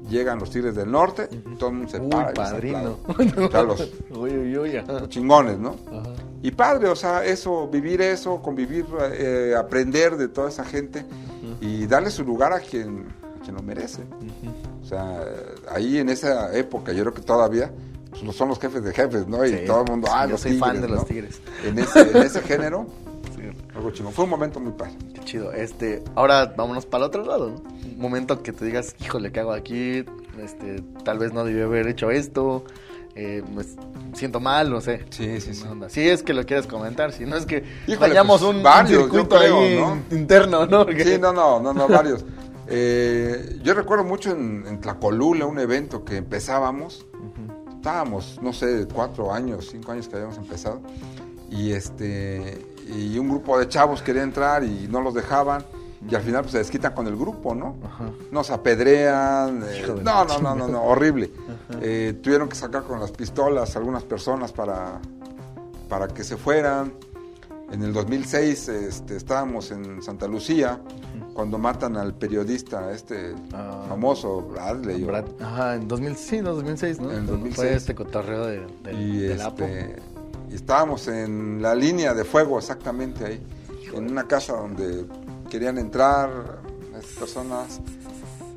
[0.10, 1.28] llegan los Tigres del Norte,
[1.60, 2.34] todo el mundo se para.
[2.34, 2.98] padrino.
[3.64, 5.76] los, chingones, ¿no?
[6.42, 11.06] Y padre, o sea, eso, vivir eso, convivir, eh, aprender de toda esa gente
[11.62, 13.06] y darle su lugar a quien,
[13.44, 14.04] quien lo merece.
[14.82, 15.24] O sea,
[15.70, 17.72] ahí en esa época, yo creo que todavía
[18.10, 19.46] pues, son los jefes de jefes, ¿no?
[19.46, 21.42] Y todo el mundo, ah, yo soy fan de los tigres.
[21.64, 22.88] En ese, en ese género,
[23.76, 24.14] algo chingón.
[24.14, 24.94] Fue un momento muy padre.
[25.14, 25.52] Qué chido.
[25.54, 27.56] Este, ahora vámonos para el otro lado, ¿no?
[27.58, 30.06] Un momento que te digas, híjole, ¿qué hago aquí?
[30.42, 32.64] Este, tal vez no debí haber hecho esto.
[33.16, 33.76] Eh, pues,
[34.14, 35.06] siento mal, no sé.
[35.10, 35.66] Sí, sí, sí.
[35.90, 37.64] Si es que lo quieres comentar, si no es que
[38.00, 39.80] vayamos pues, un, varios, circuito ahí
[40.12, 40.86] interno, ¿no?
[40.86, 42.24] Sí, no, no, no, no, varios.
[42.68, 47.08] Eh, yo recuerdo mucho en, en, Tlacolula, un evento que empezábamos,
[47.78, 50.82] estábamos, no sé, cuatro años, cinco años que habíamos empezado,
[51.50, 55.64] y este y un grupo de chavos quería entrar y no los dejaban,
[56.10, 57.76] y al final pues se desquitan con el grupo, ¿no?
[58.32, 61.32] Nos apedrean, eh, no, no, no, no, no, horrible.
[61.82, 65.00] Eh, tuvieron que sacar con las pistolas algunas personas para,
[65.90, 66.94] para que se fueran.
[67.72, 70.80] En el 2006 este, estábamos en Santa Lucía
[71.34, 73.86] cuando matan al periodista este ah.
[73.90, 75.08] famoso Bradley.
[75.40, 77.12] ajá, en 2006, no, 2006, ¿no?
[77.12, 77.56] En 2006.
[77.56, 79.96] Fue este cotorreo de, y del este,
[80.50, 83.44] Y estábamos en la línea de fuego exactamente ahí,
[83.94, 85.06] en una casa donde
[85.50, 86.30] querían entrar
[86.96, 87.82] estas personas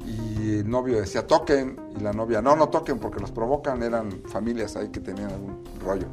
[0.06, 3.82] y y el novio decía toquen y la novia no, no toquen porque los provocan,
[3.82, 6.06] eran familias ahí que tenían algún rollo.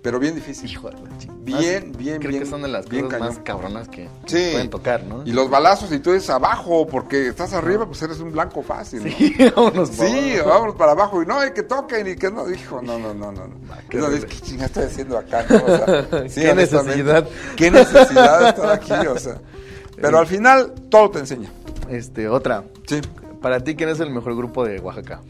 [0.00, 0.70] Pero bien difícil.
[0.70, 1.40] Hijo de la chingada.
[1.42, 2.42] Bien, bien, Creo bien.
[2.44, 3.34] que son de las bien cosas cañón.
[3.34, 4.48] más cabronas que Sí.
[4.52, 5.24] pueden tocar, ¿no?
[5.26, 9.02] Y los balazos y tú eres abajo porque estás arriba, pues eres un blanco fácil.
[9.04, 9.10] ¿no?
[9.10, 10.48] Sí, vámonos por Sí, abajo.
[10.50, 13.32] vámonos para abajo y no, hay que toquen y que no, hijo, no, no, no,
[13.32, 13.42] no.
[13.90, 15.44] qué No, ¿qué chingada estoy haciendo acá?
[15.50, 15.56] no?
[15.56, 17.28] O sea, sí, Qué necesidad.
[17.56, 19.40] Qué necesidad de estar aquí, o sea.
[20.00, 21.50] Pero al final todo te enseña.
[21.90, 22.62] Este, otra.
[22.86, 23.00] Sí.
[23.42, 25.22] Para ti, ¿quién es el mejor grupo de Oaxaca?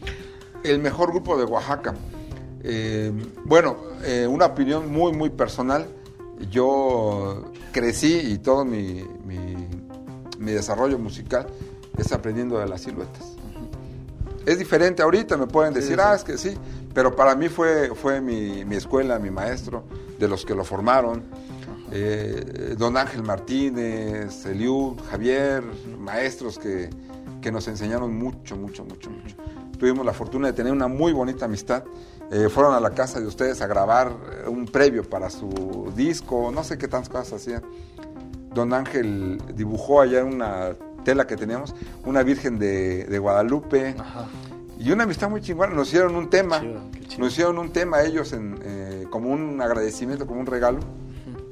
[0.63, 1.95] El mejor grupo de Oaxaca.
[2.63, 3.11] Eh,
[3.45, 5.85] bueno, eh, una opinión muy, muy personal.
[6.51, 9.67] Yo crecí y todo mi, mi-
[10.37, 11.47] mi desarrollo musical
[11.97, 13.33] es aprendiendo de las siluetas.
[14.45, 16.01] Es diferente ahorita, me pueden decir, sí.
[16.03, 16.55] ah, es que sí,
[16.93, 19.83] pero para mí fue, fue mi, mi escuela, mi maestro,
[20.17, 21.23] de los que lo formaron.
[21.91, 25.63] Eh, don Ángel Martínez, Eliud, Javier,
[25.99, 26.89] maestros que,
[27.41, 29.35] que nos enseñaron mucho, mucho, mucho, mucho.
[29.77, 31.83] Tuvimos la fortuna de tener una muy bonita amistad.
[32.31, 36.51] Eh, fueron a la casa de ustedes a grabar eh, un previo para su disco,
[36.53, 37.63] no sé qué tantas cosas hacían.
[38.53, 41.73] Don Ángel dibujó allá en una tela que teníamos,
[42.05, 43.95] una Virgen de, de Guadalupe.
[43.97, 44.27] Ajá.
[44.79, 45.73] Y una amistad muy chingona.
[45.73, 46.61] Nos hicieron un tema.
[46.61, 47.23] Chido, qué chido.
[47.23, 50.79] Nos hicieron un tema ellos en, eh, como un agradecimiento, como un regalo.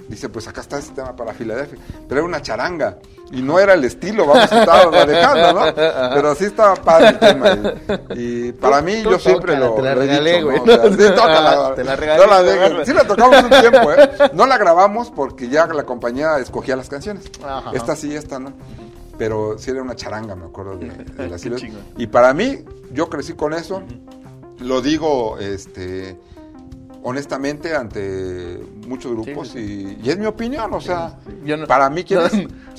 [0.07, 1.77] Dice, pues acá está este tema para Filadelfia.
[2.07, 2.99] Pero era una charanga.
[3.31, 5.75] Y no era el estilo, vamos, que estábamos manejando, ¿no?
[5.75, 7.57] Pero sí estaba padre el tema.
[8.15, 10.59] Y, y para mí, yo siempre lo, te la regalé, güey.
[10.59, 11.73] sí, tócala.
[11.75, 12.85] Te la regalé, No la.
[12.85, 14.09] Sí la tocamos un tiempo, ¿eh?
[14.33, 17.25] No la grabamos porque ya la compañía escogía las canciones.
[17.45, 17.71] Ajá.
[17.73, 18.53] Esta sí, esta no.
[19.17, 21.65] Pero sí era una charanga, me acuerdo de, de la Qué silueta.
[21.65, 21.81] chingón.
[21.97, 23.81] Y para mí, yo crecí con eso.
[24.59, 26.17] Lo digo, este,
[27.03, 31.89] honestamente, ante muchos grupos Sí, Y, y es mi opinión, o sea, Yo no- para
[31.89, 32.33] mí, ¿quién no, es?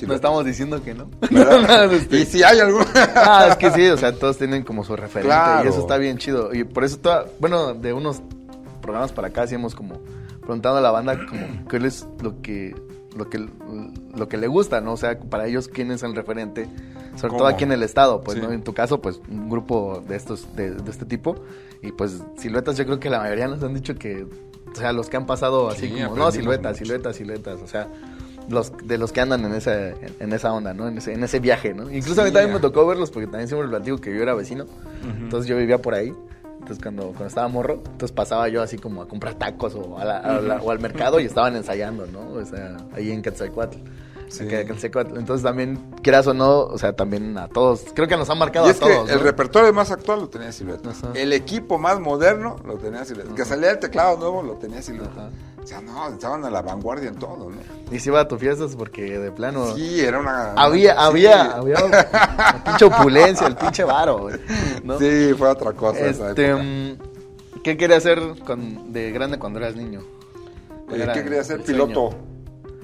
[0.07, 0.15] No Silueta.
[0.15, 1.09] estamos diciendo que no.
[1.29, 1.93] ¿Verdad?
[1.93, 2.83] Este, y si hay algún...
[3.15, 5.65] Ah, es que sí, o sea, todos tienen como su referente Claro.
[5.65, 6.53] y eso está bien chido.
[6.53, 8.21] Y por eso, toda, bueno, de unos
[8.81, 9.99] programas para acá hacíamos como
[10.41, 12.73] preguntando a la banda como qué es lo que
[13.15, 13.45] lo que
[14.15, 14.93] lo que le gusta, ¿no?
[14.93, 16.67] O sea, para ellos quién es el referente,
[17.15, 18.43] sobre todo aquí en el estado, pues, Sí.
[18.43, 18.51] ¿no?
[18.51, 21.35] En tu caso, pues un grupo de estos de, de este tipo
[21.83, 24.25] y pues siluetas yo creo que la mayoría nos han dicho que
[24.71, 26.85] o sea, los que han pasado así Sí, como no, siluetas, mucho.
[26.85, 27.87] siluetas, siluetas, o sea,
[28.49, 30.87] los de los que andan en esa en, esa onda, ¿no?
[30.87, 31.89] En ese, en ese viaje, ¿no?
[31.91, 32.61] Incluso a mí Sí, también me ah.
[32.61, 34.65] tocó verlos porque también siempre digo que yo era vecino.
[35.03, 36.13] Entonces yo vivía por ahí.
[36.59, 40.03] Entonces cuando, cuando estaba morro, entonces pasaba yo así como a comprar tacos o, a
[40.05, 42.19] la- a la- o al mercado y estaban ensayando, ¿no?
[42.33, 43.77] O sea, ahí en Quetzalcoatl.
[44.27, 44.45] Sí.
[44.47, 48.67] Entonces también, quieras o no, o sea, también a todos, creo que nos han marcado
[48.67, 49.09] Y a es que todos.
[49.09, 49.23] el ¿no?
[49.23, 50.49] repertorio más actual lo tenía.
[50.49, 51.07] Ajá.
[51.15, 53.29] El equipo más moderno lo tenía Silueta.
[53.31, 55.31] El que salía el teclado nuevo lo tenía Silueta.
[55.69, 57.57] Sea, no, estaban a la vanguardia en todo, ¿no?
[57.91, 59.75] Y si iba a tus fiestas porque de plano...
[59.75, 60.53] Sí, era una...
[60.53, 60.97] Había, sí.
[60.99, 64.35] había, había la pinche opulencia, el pinche varo, güey,
[64.83, 64.97] ¿no?
[64.97, 66.97] Sí, fue otra cosa esa Este, mm,
[67.63, 70.01] ¿qué quería hacer con, de grande cuando eras niño?
[70.87, 72.09] ¿Cuál Eh, era ¿Qué quería el Piloto.
[72.13, 72.25] sueño?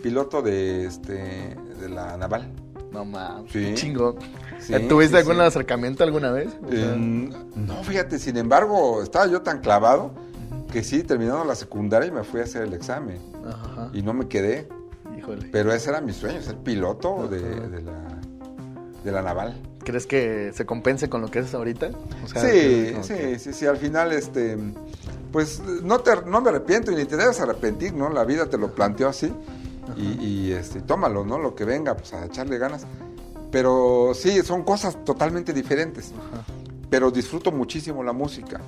[0.03, 2.51] Piloto de, este, de la naval.
[2.91, 3.61] No mames, Sí.
[3.61, 4.15] qué chingón.
[4.59, 6.49] Sí, ¿Tuviste sí, algún acercamiento alguna vez?
[6.69, 10.11] Eh, no, fíjate, sin embargo, estaba yo tan clavado
[10.75, 14.27] que sí, terminando la secundaria me fui a hacer el examen Ajá, y no me
[14.27, 14.67] quedé.
[15.17, 15.47] híjole.
[15.49, 17.67] Pero ese era mi sueño, ser piloto de, Ajá.
[17.67, 17.93] de la,
[19.05, 19.55] de la naval.
[19.85, 21.91] ¿Crees que se compense con lo que es ahorita?
[22.25, 24.57] O sea, sí, que- sí, que- sí, sí, al final, este,
[25.31, 28.09] pues no, te, no me arrepiento y ni te debes arrepentir, ¿no?
[28.09, 29.31] La vida te lo planteó así
[29.95, 31.37] y, y, este, tómalo, ¿no?
[31.39, 32.85] Lo que venga, pues a echarle ganas.
[33.49, 36.11] Pero sí, son cosas totalmente diferentes.
[36.89, 38.59] Pero disfruto muchísimo la música.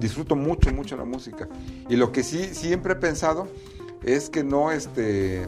[0.00, 1.48] Disfruto mucho, mucho la música.
[1.88, 3.48] Y lo que sí siempre he pensado
[4.02, 5.46] es que no, este,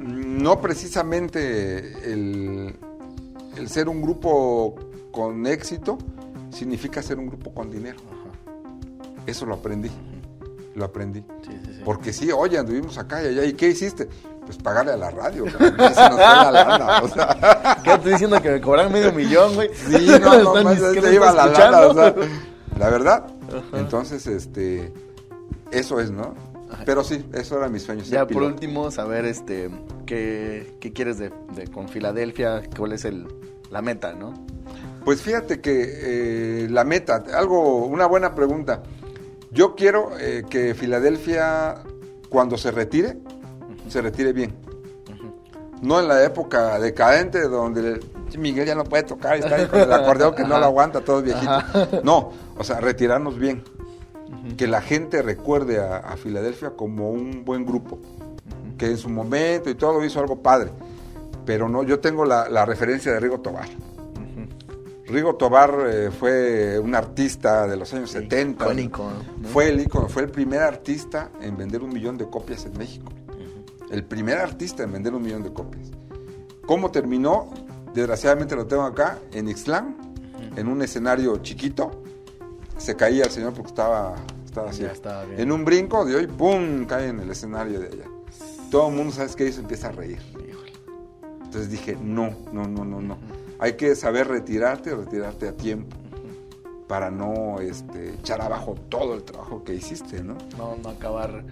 [0.00, 2.74] no precisamente el,
[3.56, 4.74] el ser un grupo
[5.10, 5.98] con éxito
[6.50, 7.98] significa ser un grupo con dinero.
[9.26, 9.90] Eso lo aprendí.
[10.74, 11.20] Lo aprendí.
[11.42, 11.80] Sí, sí, sí.
[11.84, 13.44] Porque sí, oye, anduvimos acá y allá.
[13.44, 14.08] ¿Y qué hiciste?
[14.44, 15.44] Pues pagarle a la radio.
[15.46, 17.02] cabrón, que se nos la lana.
[17.02, 19.70] O sea, ¿Qué estoy diciendo que me cobraron medio millón, güey?
[19.74, 21.86] sí, no, no, Están- más ¿qué se me iba estás la lana.
[21.88, 22.14] o sea?
[22.78, 23.26] La verdad.
[23.72, 24.92] Entonces, este,
[25.70, 26.34] eso es, ¿no?
[26.84, 28.02] Pero sí, eso era mi sueño.
[28.04, 29.70] Ya por último, saber este
[30.04, 33.26] qué, qué quieres de, de- con Filadelfia, cuál es el,
[33.70, 34.34] la meta, ¿no?
[35.04, 38.82] Pues fíjate que eh, la meta, algo, una buena pregunta.
[39.52, 41.76] Yo quiero eh, que Filadelfia,
[42.28, 43.16] cuando se retire,
[43.88, 44.52] se retire bien.
[45.82, 48.00] No en la época decadente donde
[48.38, 51.22] Miguel ya no puede tocar está ahí con el acordeón que no lo aguanta, todo
[51.22, 51.52] viejito.
[52.02, 53.62] No, o sea, retirarnos bien.
[54.56, 57.98] Que la gente recuerde a, a Filadelfia como un buen grupo.
[58.76, 60.70] Que en su momento y todo hizo algo padre.
[61.44, 63.68] Pero no, yo tengo la, la referencia de Rigo Tobar.
[65.06, 68.64] Rigo Tobar eh, fue un artista de los años 70.
[68.64, 69.48] icónico, ¿no?
[69.48, 73.12] Fue el ícono, fue el primer artista en vender un millón de copias en México.
[73.90, 75.92] El primer artista en vender un millón de copias.
[76.66, 77.50] ¿Cómo terminó?
[77.96, 79.96] Desgraciadamente lo tengo acá, en Ixtlán,
[80.54, 82.02] en un escenario chiquito.
[82.76, 84.84] Se caía el señor porque estaba, estaba así.
[84.84, 85.40] Estaba bien.
[85.40, 86.84] En un brinco de hoy, ¡pum!
[86.84, 88.04] cae en el escenario de allá.
[88.70, 89.62] Todo el mundo, ¿sabes qué hizo?
[89.62, 90.18] Empieza a reír.
[91.42, 93.16] Entonces dije, no, no, no, no, no.
[93.58, 95.96] Hay que saber retirarte, retirarte a tiempo
[96.88, 100.36] para no este, echar abajo todo el trabajo que hiciste, ¿no?
[100.58, 101.44] No, no acabar,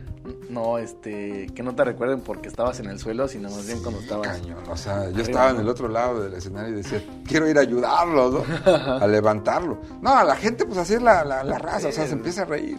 [0.48, 4.00] no, este, que no te recuerden porque estabas en el suelo, sino más bien cuando
[4.00, 4.28] estabas...
[4.38, 7.58] Cañón, o sea, yo estaba en el otro lado del escenario y decía, quiero ir
[7.58, 8.72] a ayudarlo, ¿no?
[9.00, 9.78] A levantarlo.
[10.00, 12.42] No, a la gente, pues así es la, la, la raza, o sea, se empieza
[12.42, 12.78] a reír,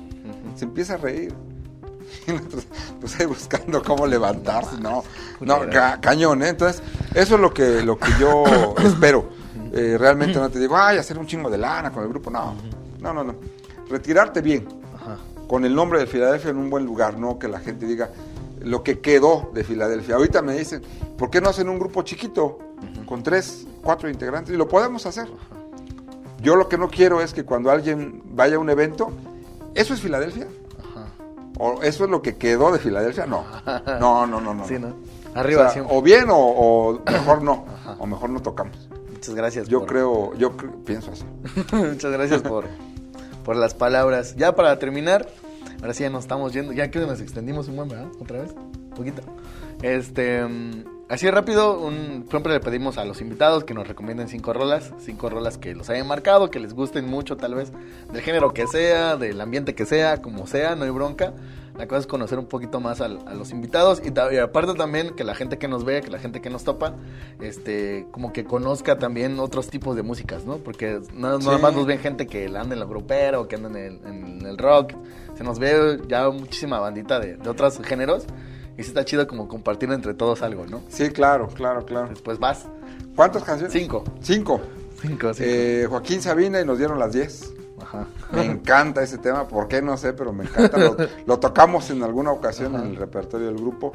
[0.55, 1.33] se empieza a reír.
[2.27, 2.65] Y nosotros,
[2.99, 5.03] pues ahí buscando cómo levantarse, no,
[5.41, 6.49] no, ca- cañón, ¿eh?
[6.49, 6.81] Entonces,
[7.13, 8.43] eso es lo que, lo que yo
[8.83, 9.29] espero.
[9.73, 12.55] Eh, realmente no te digo, ay, hacer un chingo de lana con el grupo, no,
[13.01, 13.35] no, no, no.
[13.89, 14.67] Retirarte bien.
[15.47, 18.09] Con el nombre de Filadelfia en un buen lugar, no que la gente diga
[18.61, 20.15] lo que quedó de Filadelfia.
[20.15, 20.81] Ahorita me dicen,
[21.17, 22.57] ¿por qué no hacen un grupo chiquito
[23.05, 24.53] con tres, cuatro integrantes?
[24.53, 25.27] Y lo podemos hacer.
[26.41, 29.11] Yo lo que no quiero es que cuando alguien vaya a un evento,
[29.73, 30.47] ¿eso es Filadelfia?
[31.57, 33.25] ¿O eso es lo que quedó de Filadelfia?
[33.25, 33.45] No,
[33.99, 34.53] no, no, no.
[34.53, 34.67] no.
[34.67, 34.87] Sí, ¿no?
[34.87, 35.95] O, Arriba sea, siempre.
[35.97, 37.65] o bien o, o mejor no,
[37.99, 38.89] o mejor no tocamos.
[39.11, 39.67] Muchas gracias.
[39.67, 41.23] Yo por- creo, yo cre- pienso así.
[41.75, 42.65] Muchas gracias por,
[43.45, 44.35] por las palabras.
[44.35, 45.29] Ya para terminar,
[45.79, 46.73] ahora sí ya nos estamos yendo.
[46.73, 48.07] Ya que nos extendimos un buen, ¿verdad?
[48.19, 48.51] Otra vez.
[48.51, 49.21] Un poquito.
[49.81, 50.43] Este.
[50.43, 54.91] mm, Así rápido, un, siempre le pedimos a los invitados que nos recomienden cinco rolas,
[54.97, 57.71] cinco rolas que los hayan marcado, que les gusten mucho tal vez,
[58.11, 61.33] del género que sea, del ambiente que sea, como sea, no hay bronca.
[61.77, 65.23] La cosa es conocer un poquito más al- a, los invitados y, aparte también que
[65.23, 66.93] la gente que nos ve, que la gente que nos topa,
[67.41, 70.57] este, como que conozca también otros tipos de músicas, ¿no?
[70.57, 71.11] Porque Sí.
[71.15, 73.99] nada más nos ven gente que anda en la grupera o que anda en el,
[74.05, 74.93] en el rock.
[75.37, 78.25] Se nos ve ya muchísima bandita de, de otros géneros
[78.77, 80.81] y sí está chido como compartir entre todos algo, ¿no?
[80.89, 82.07] Sí, claro, claro, claro.
[82.09, 82.67] Después vas.
[83.15, 83.73] ¿Cuántas canciones?
[83.73, 84.03] Cinco.
[84.21, 84.61] Cinco.
[85.01, 85.49] Cinco, cinco.
[85.49, 87.53] Eh, Joaquín Sabina y nos dieron las 10.
[87.81, 88.07] Ajá.
[88.31, 89.81] Me encanta ese tema, ¿por qué?
[89.81, 90.77] No sé, pero me encanta.
[90.77, 90.95] Lo,
[91.25, 92.85] lo tocamos en alguna ocasión Ajá.
[92.85, 93.93] en el repertorio del grupo.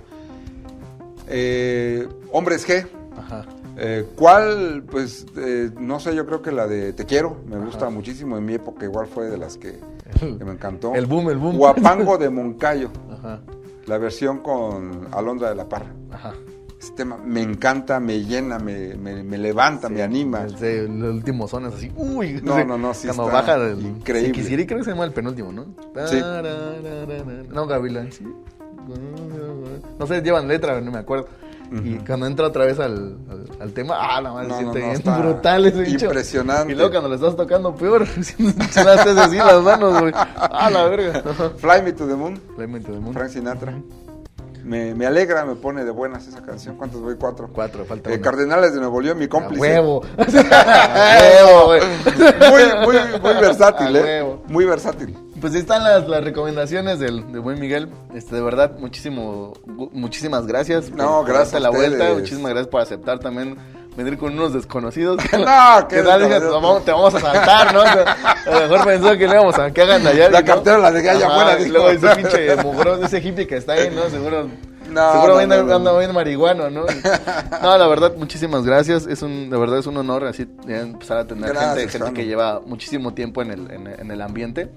[1.28, 2.86] Eh, Hombres G.
[3.16, 3.44] Ajá.
[3.76, 4.82] Eh, ¿Cuál?
[4.90, 7.38] Pues eh, no sé, yo creo que la de Te Quiero.
[7.46, 8.36] Me gusta muchísimo.
[8.36, 9.78] En mi época igual fue de las que,
[10.18, 10.94] que me encantó.
[10.94, 11.56] El boom, el boom.
[11.56, 12.90] Guapango de Moncayo.
[13.10, 13.40] Ajá.
[13.86, 15.92] La versión con Alondra de la Parra.
[16.12, 16.34] Ajá.
[16.80, 20.44] Ese tema me encanta, me llena, me, me- me levanta, me anima.
[20.44, 21.92] El, de- el último son es así.
[21.94, 22.40] Uy.
[22.42, 23.80] No, no, no, sí Cuando está baja del.
[23.82, 24.28] increíble.
[24.28, 25.66] Si quisiera, creo que se llama el penúltimo, ¿no?
[26.06, 26.18] Sí.
[27.52, 28.10] No, Gavilán.
[28.10, 28.24] sí.
[29.98, 31.28] No sé, llevan letra, no me acuerdo.
[31.84, 34.72] Y cuando entra otra vez al, al, al tema, ah, la madre, No, se no,
[34.72, 34.80] siente
[35.10, 36.06] no, bien brutal ese bicho.
[36.06, 36.72] impresionante.
[36.72, 38.06] Y luego cuando le estás tocando, peor.
[38.72, 40.12] Sonaste así las manos, güey.
[40.16, 41.22] Ah, la verga.
[41.58, 43.20] Fly Me to the Moon, Lamento del mundo.
[43.20, 43.78] Frank Sinatra.
[44.64, 46.76] Me, me alegra, me pone de buenas esa canción.
[46.76, 47.16] ¿Cuántos voy?
[47.16, 47.48] Cuatro.
[47.52, 48.20] Cuatro, falta Eh.
[48.20, 49.60] Cardenales de Nuevo León, mi A cómplice.
[49.60, 50.02] huevo.
[50.18, 51.80] A huevo, güey.
[52.50, 54.02] Muy, muy, muy versátil, A ¿eh?
[54.02, 54.42] huevo.
[54.48, 55.16] Muy versátil.
[55.40, 57.88] Pues están las, las recomendaciones del, de buen Miguel.
[58.14, 59.54] Este, de verdad, muchísimo,
[59.92, 60.90] muchísimas gracias.
[60.90, 61.96] No, gracias a la ustedes.
[61.96, 62.14] vuelta.
[62.14, 63.56] Muchísimas gracias por aceptar también
[63.96, 65.18] venir con unos desconocidos.
[65.32, 66.28] No, ¿Qué tal?
[66.84, 67.80] Te vamos a saltar, ¿no?
[67.80, 70.30] O sea, a lo mejor pensó que le íbamos a que hagan allá.
[70.30, 72.54] La cartera la dejé allá afuera, Y luego ese pinche
[73.04, 74.08] ese hippie que está ahí, ¿no?
[74.10, 74.48] Seguro.
[74.90, 75.74] No, seguro no, anda, no, no.
[75.76, 76.84] anda bien marihuano, ¿no?
[77.62, 79.06] No, la verdad, muchísimas gracias.
[79.06, 82.26] Es un, de verdad es un honor así empezar a tener Gracias, gente, gente que
[82.26, 84.68] lleva muchísimo tiempo en el, en, el- en el ambiente.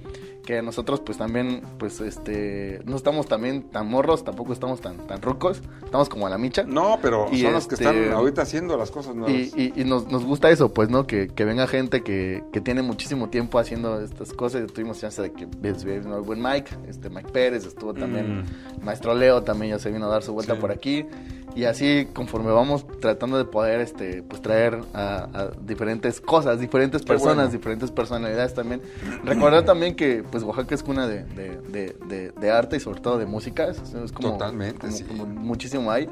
[0.46, 5.22] Que nosotros pues también, pues este, no estamos también tan morros, tampoco estamos tan, tan
[5.22, 6.64] rucos, estamos como a la micha.
[6.64, 9.32] No, pero Y son los que este- están ahorita haciendo las cosas nuevas.
[9.34, 11.08] Y, y- y nos, nos gusta eso, pues, ¿no?
[11.08, 14.68] Que, que venga gente que, que tiene muchísimo tiempo haciendo estas cosas.
[14.74, 18.44] Tuvimos chance de que vino el buen Mike, este Mike Pérez, estuvo también
[18.78, 20.60] el maestro Leo, también ya se vino a dar su vuelta Sí.
[20.62, 21.06] por aquí.
[21.56, 27.04] Y así, conforme vamos tratando de poder, este, pues, traer a, a diferentes cosas, diferentes
[27.04, 27.52] personas, bueno.
[27.52, 28.82] diferentes personalidades también.
[29.24, 33.02] Recordar también que, pues, Oaxaca es cuna de, de, de- de- de arte y sobre
[33.02, 33.68] todo de música.
[33.68, 35.04] Es, es como, Totalmente, como- sí.
[35.04, 36.10] como muchísimo hay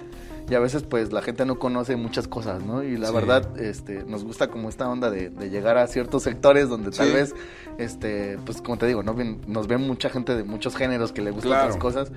[0.49, 2.83] y a veces pues la gente no conoce muchas cosas, ¿no?
[2.83, 3.13] Y la Sí.
[3.13, 7.07] verdad, este, nos gusta como esta onda de, de llegar a ciertos sectores donde tal
[7.07, 7.13] Sí.
[7.13, 7.35] vez,
[7.77, 9.15] este, pues como te digo, ¿no?
[9.47, 11.65] Nos ven mucha gente de muchos géneros que le gustan Claro.
[11.65, 12.11] otras cosas.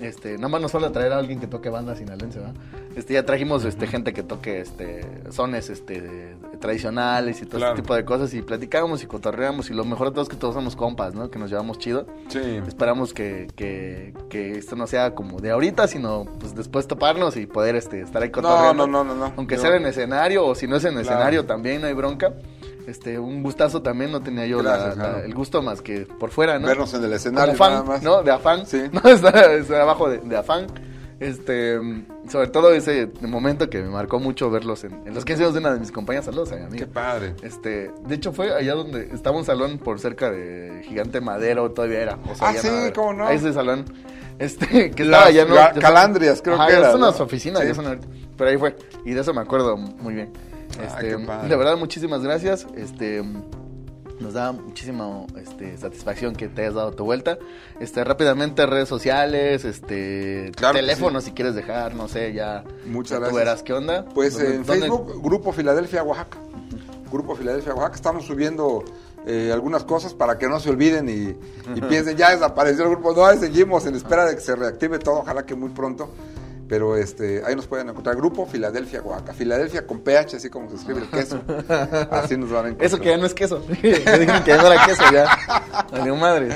[0.00, 2.54] Este, nada más nos falta traer a alguien que toque banda sinaloense, ¿verdad?
[2.96, 5.00] Este, ya trajimos este, gente que toque este,
[5.30, 7.72] sones este, tradicionales y todo Claro.
[7.72, 10.36] este tipo de cosas y platicábamos y cotorreamos y lo mejor de todo es que
[10.36, 11.30] todos somos compas, ¿no?
[11.30, 12.06] Que nos llevamos chido.
[12.28, 12.40] Sí.
[12.68, 17.46] Esperamos que, que, que esto no sea como de ahorita, sino pues después toparnos y
[17.46, 18.86] poder este, estar ahí No, cotorreando.
[18.86, 19.32] no, no, no, no.
[19.36, 21.08] Aunque Yo- sea en escenario o si no es en Claro.
[21.08, 22.32] escenario también no hay bronca.
[22.86, 26.60] Este, un gustazo también, no tenía yo la- la- el gusto más que por fuera,
[26.60, 26.68] ¿no?
[26.68, 28.02] Vernos en el escenario Como nada más.
[28.02, 28.22] ¿no?
[28.22, 28.64] De afán.
[28.64, 28.82] Sí.
[28.92, 30.66] No, está, está abajo de, de afán.
[31.18, 31.80] Este,
[32.28, 35.60] sobre todo ese momento que me marcó mucho verlos en, en los 15 años de
[35.60, 36.26] una de mis compañías.
[36.26, 36.84] Saludos a mi amiga.
[36.86, 37.34] Qué padre.
[37.42, 42.00] Este, de hecho fue allá donde estaba un salón por cerca de Gigante Madero, todavía
[42.02, 42.18] era.
[42.30, 42.92] O sea, Ah, sí, era.
[42.92, 43.26] cómo no.
[43.26, 43.86] Ahí ese salón.
[44.38, 45.54] Este, que estaba ya no.
[45.80, 47.06] Calandrias, creo Ajá, que era, son ¿no?
[47.06, 47.68] las oficinas, Sí.
[47.68, 48.06] ya son ahorita.
[48.36, 48.76] Pero ahí fue.
[49.04, 50.32] Y de eso me acuerdo muy bien.
[50.78, 52.66] Ah, Este, de verdad, muchísimas gracias.
[52.76, 53.22] Este.
[54.18, 57.36] Nos da muchísima este, satisfacción que te hayas dado tu vuelta.
[57.80, 62.64] Este, rápidamente, redes sociales, este, Claro teléfono si quieres dejar, no sé, ya.
[62.86, 63.28] Muchas gracias.
[63.30, 64.06] Tú verás qué onda.
[64.14, 66.38] Pues ¿Dónde- en dónde- Facebook, Grupo Filadelfia, Oaxaca.
[67.12, 67.94] Grupo Filadelfia, Oaxaca.
[67.96, 68.84] Estamos subiendo
[69.26, 71.36] eh, algunas cosas para que no se olviden y,
[71.76, 73.12] y piensen, ya desapareció el grupo.
[73.12, 76.08] No, ahí seguimos en espera de que se reactive todo, ojalá que muy pronto.
[76.68, 78.16] Pero este, ahí nos pueden encontrar.
[78.16, 79.32] Grupo Filadelfia, Oaxaca.
[79.32, 81.40] Filadelfia con PH, así como se escribe el queso.
[82.10, 82.86] Así nos van a encontrar.
[82.86, 83.64] Eso que ya no es queso.
[83.68, 85.86] Me dijeron que ya no era queso, ya.
[85.92, 86.48] Valió madre.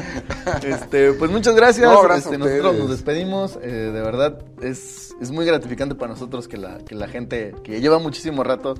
[0.63, 1.89] Este, pues muchas gracias.
[1.89, 3.59] No, Este, nosotros nos despedimos.
[3.63, 7.81] Eh, de verdad, es, es muy gratificante para nosotros que la, que la gente que
[7.81, 8.75] lleva muchísimo rato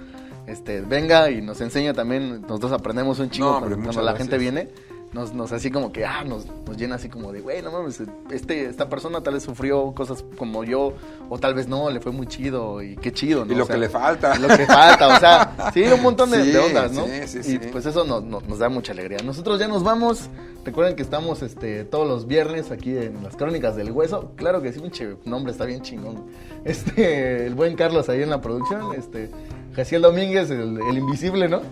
[0.47, 2.43] este, venga y nos enseña también.
[2.43, 4.69] Nosotros aprendemos un chingo No, hombre, cuando, la gente viene.
[5.13, 8.01] Nos, nos así como que, ah, nos, nos llena así como de, güey, no mames,
[8.31, 10.93] este, esta persona tal vez sufrió cosas como yo,
[11.29, 13.53] o tal vez no, le fue muy chido, y qué chido, ¿no?
[13.53, 14.39] Y lo O sea, que le falta.
[14.39, 17.07] Lo que falta, o sea, sí, un montón de, Sí, de ondas, ¿no?
[17.07, 17.59] sí, sí, y sí.
[17.73, 19.19] pues eso nos, da mucha alegría.
[19.25, 20.29] Nosotros ya nos vamos.
[20.65, 24.33] Recuerden que estamos este, todos los viernes aquí en las Crónicas del Hueso.
[24.37, 26.27] Claro que sí, pinche nombre está bien chingón.
[26.65, 28.95] Este, el buen Carlos ahí en la producción.
[28.95, 29.31] Este,
[29.75, 31.63] Jaciel Domínguez, el, el invisible, ¿no?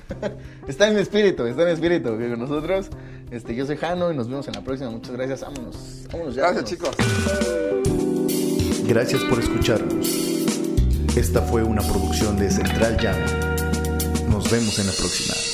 [0.68, 2.90] está en mi espíritu, está en mi espíritu que con nosotros.
[3.30, 4.90] Este, yo soy Jano y nos vemos en la próxima.
[4.90, 5.40] Muchas gracias.
[5.40, 6.06] Vámonos.
[6.12, 6.52] Vámonos ya.
[6.52, 6.94] Gracias, vámonos.
[6.94, 8.84] chicos.
[8.86, 10.08] Gracias por escucharnos.
[11.16, 13.16] Esta fue una producción de Central Jam.
[14.30, 15.53] Nos vemos en la próxima.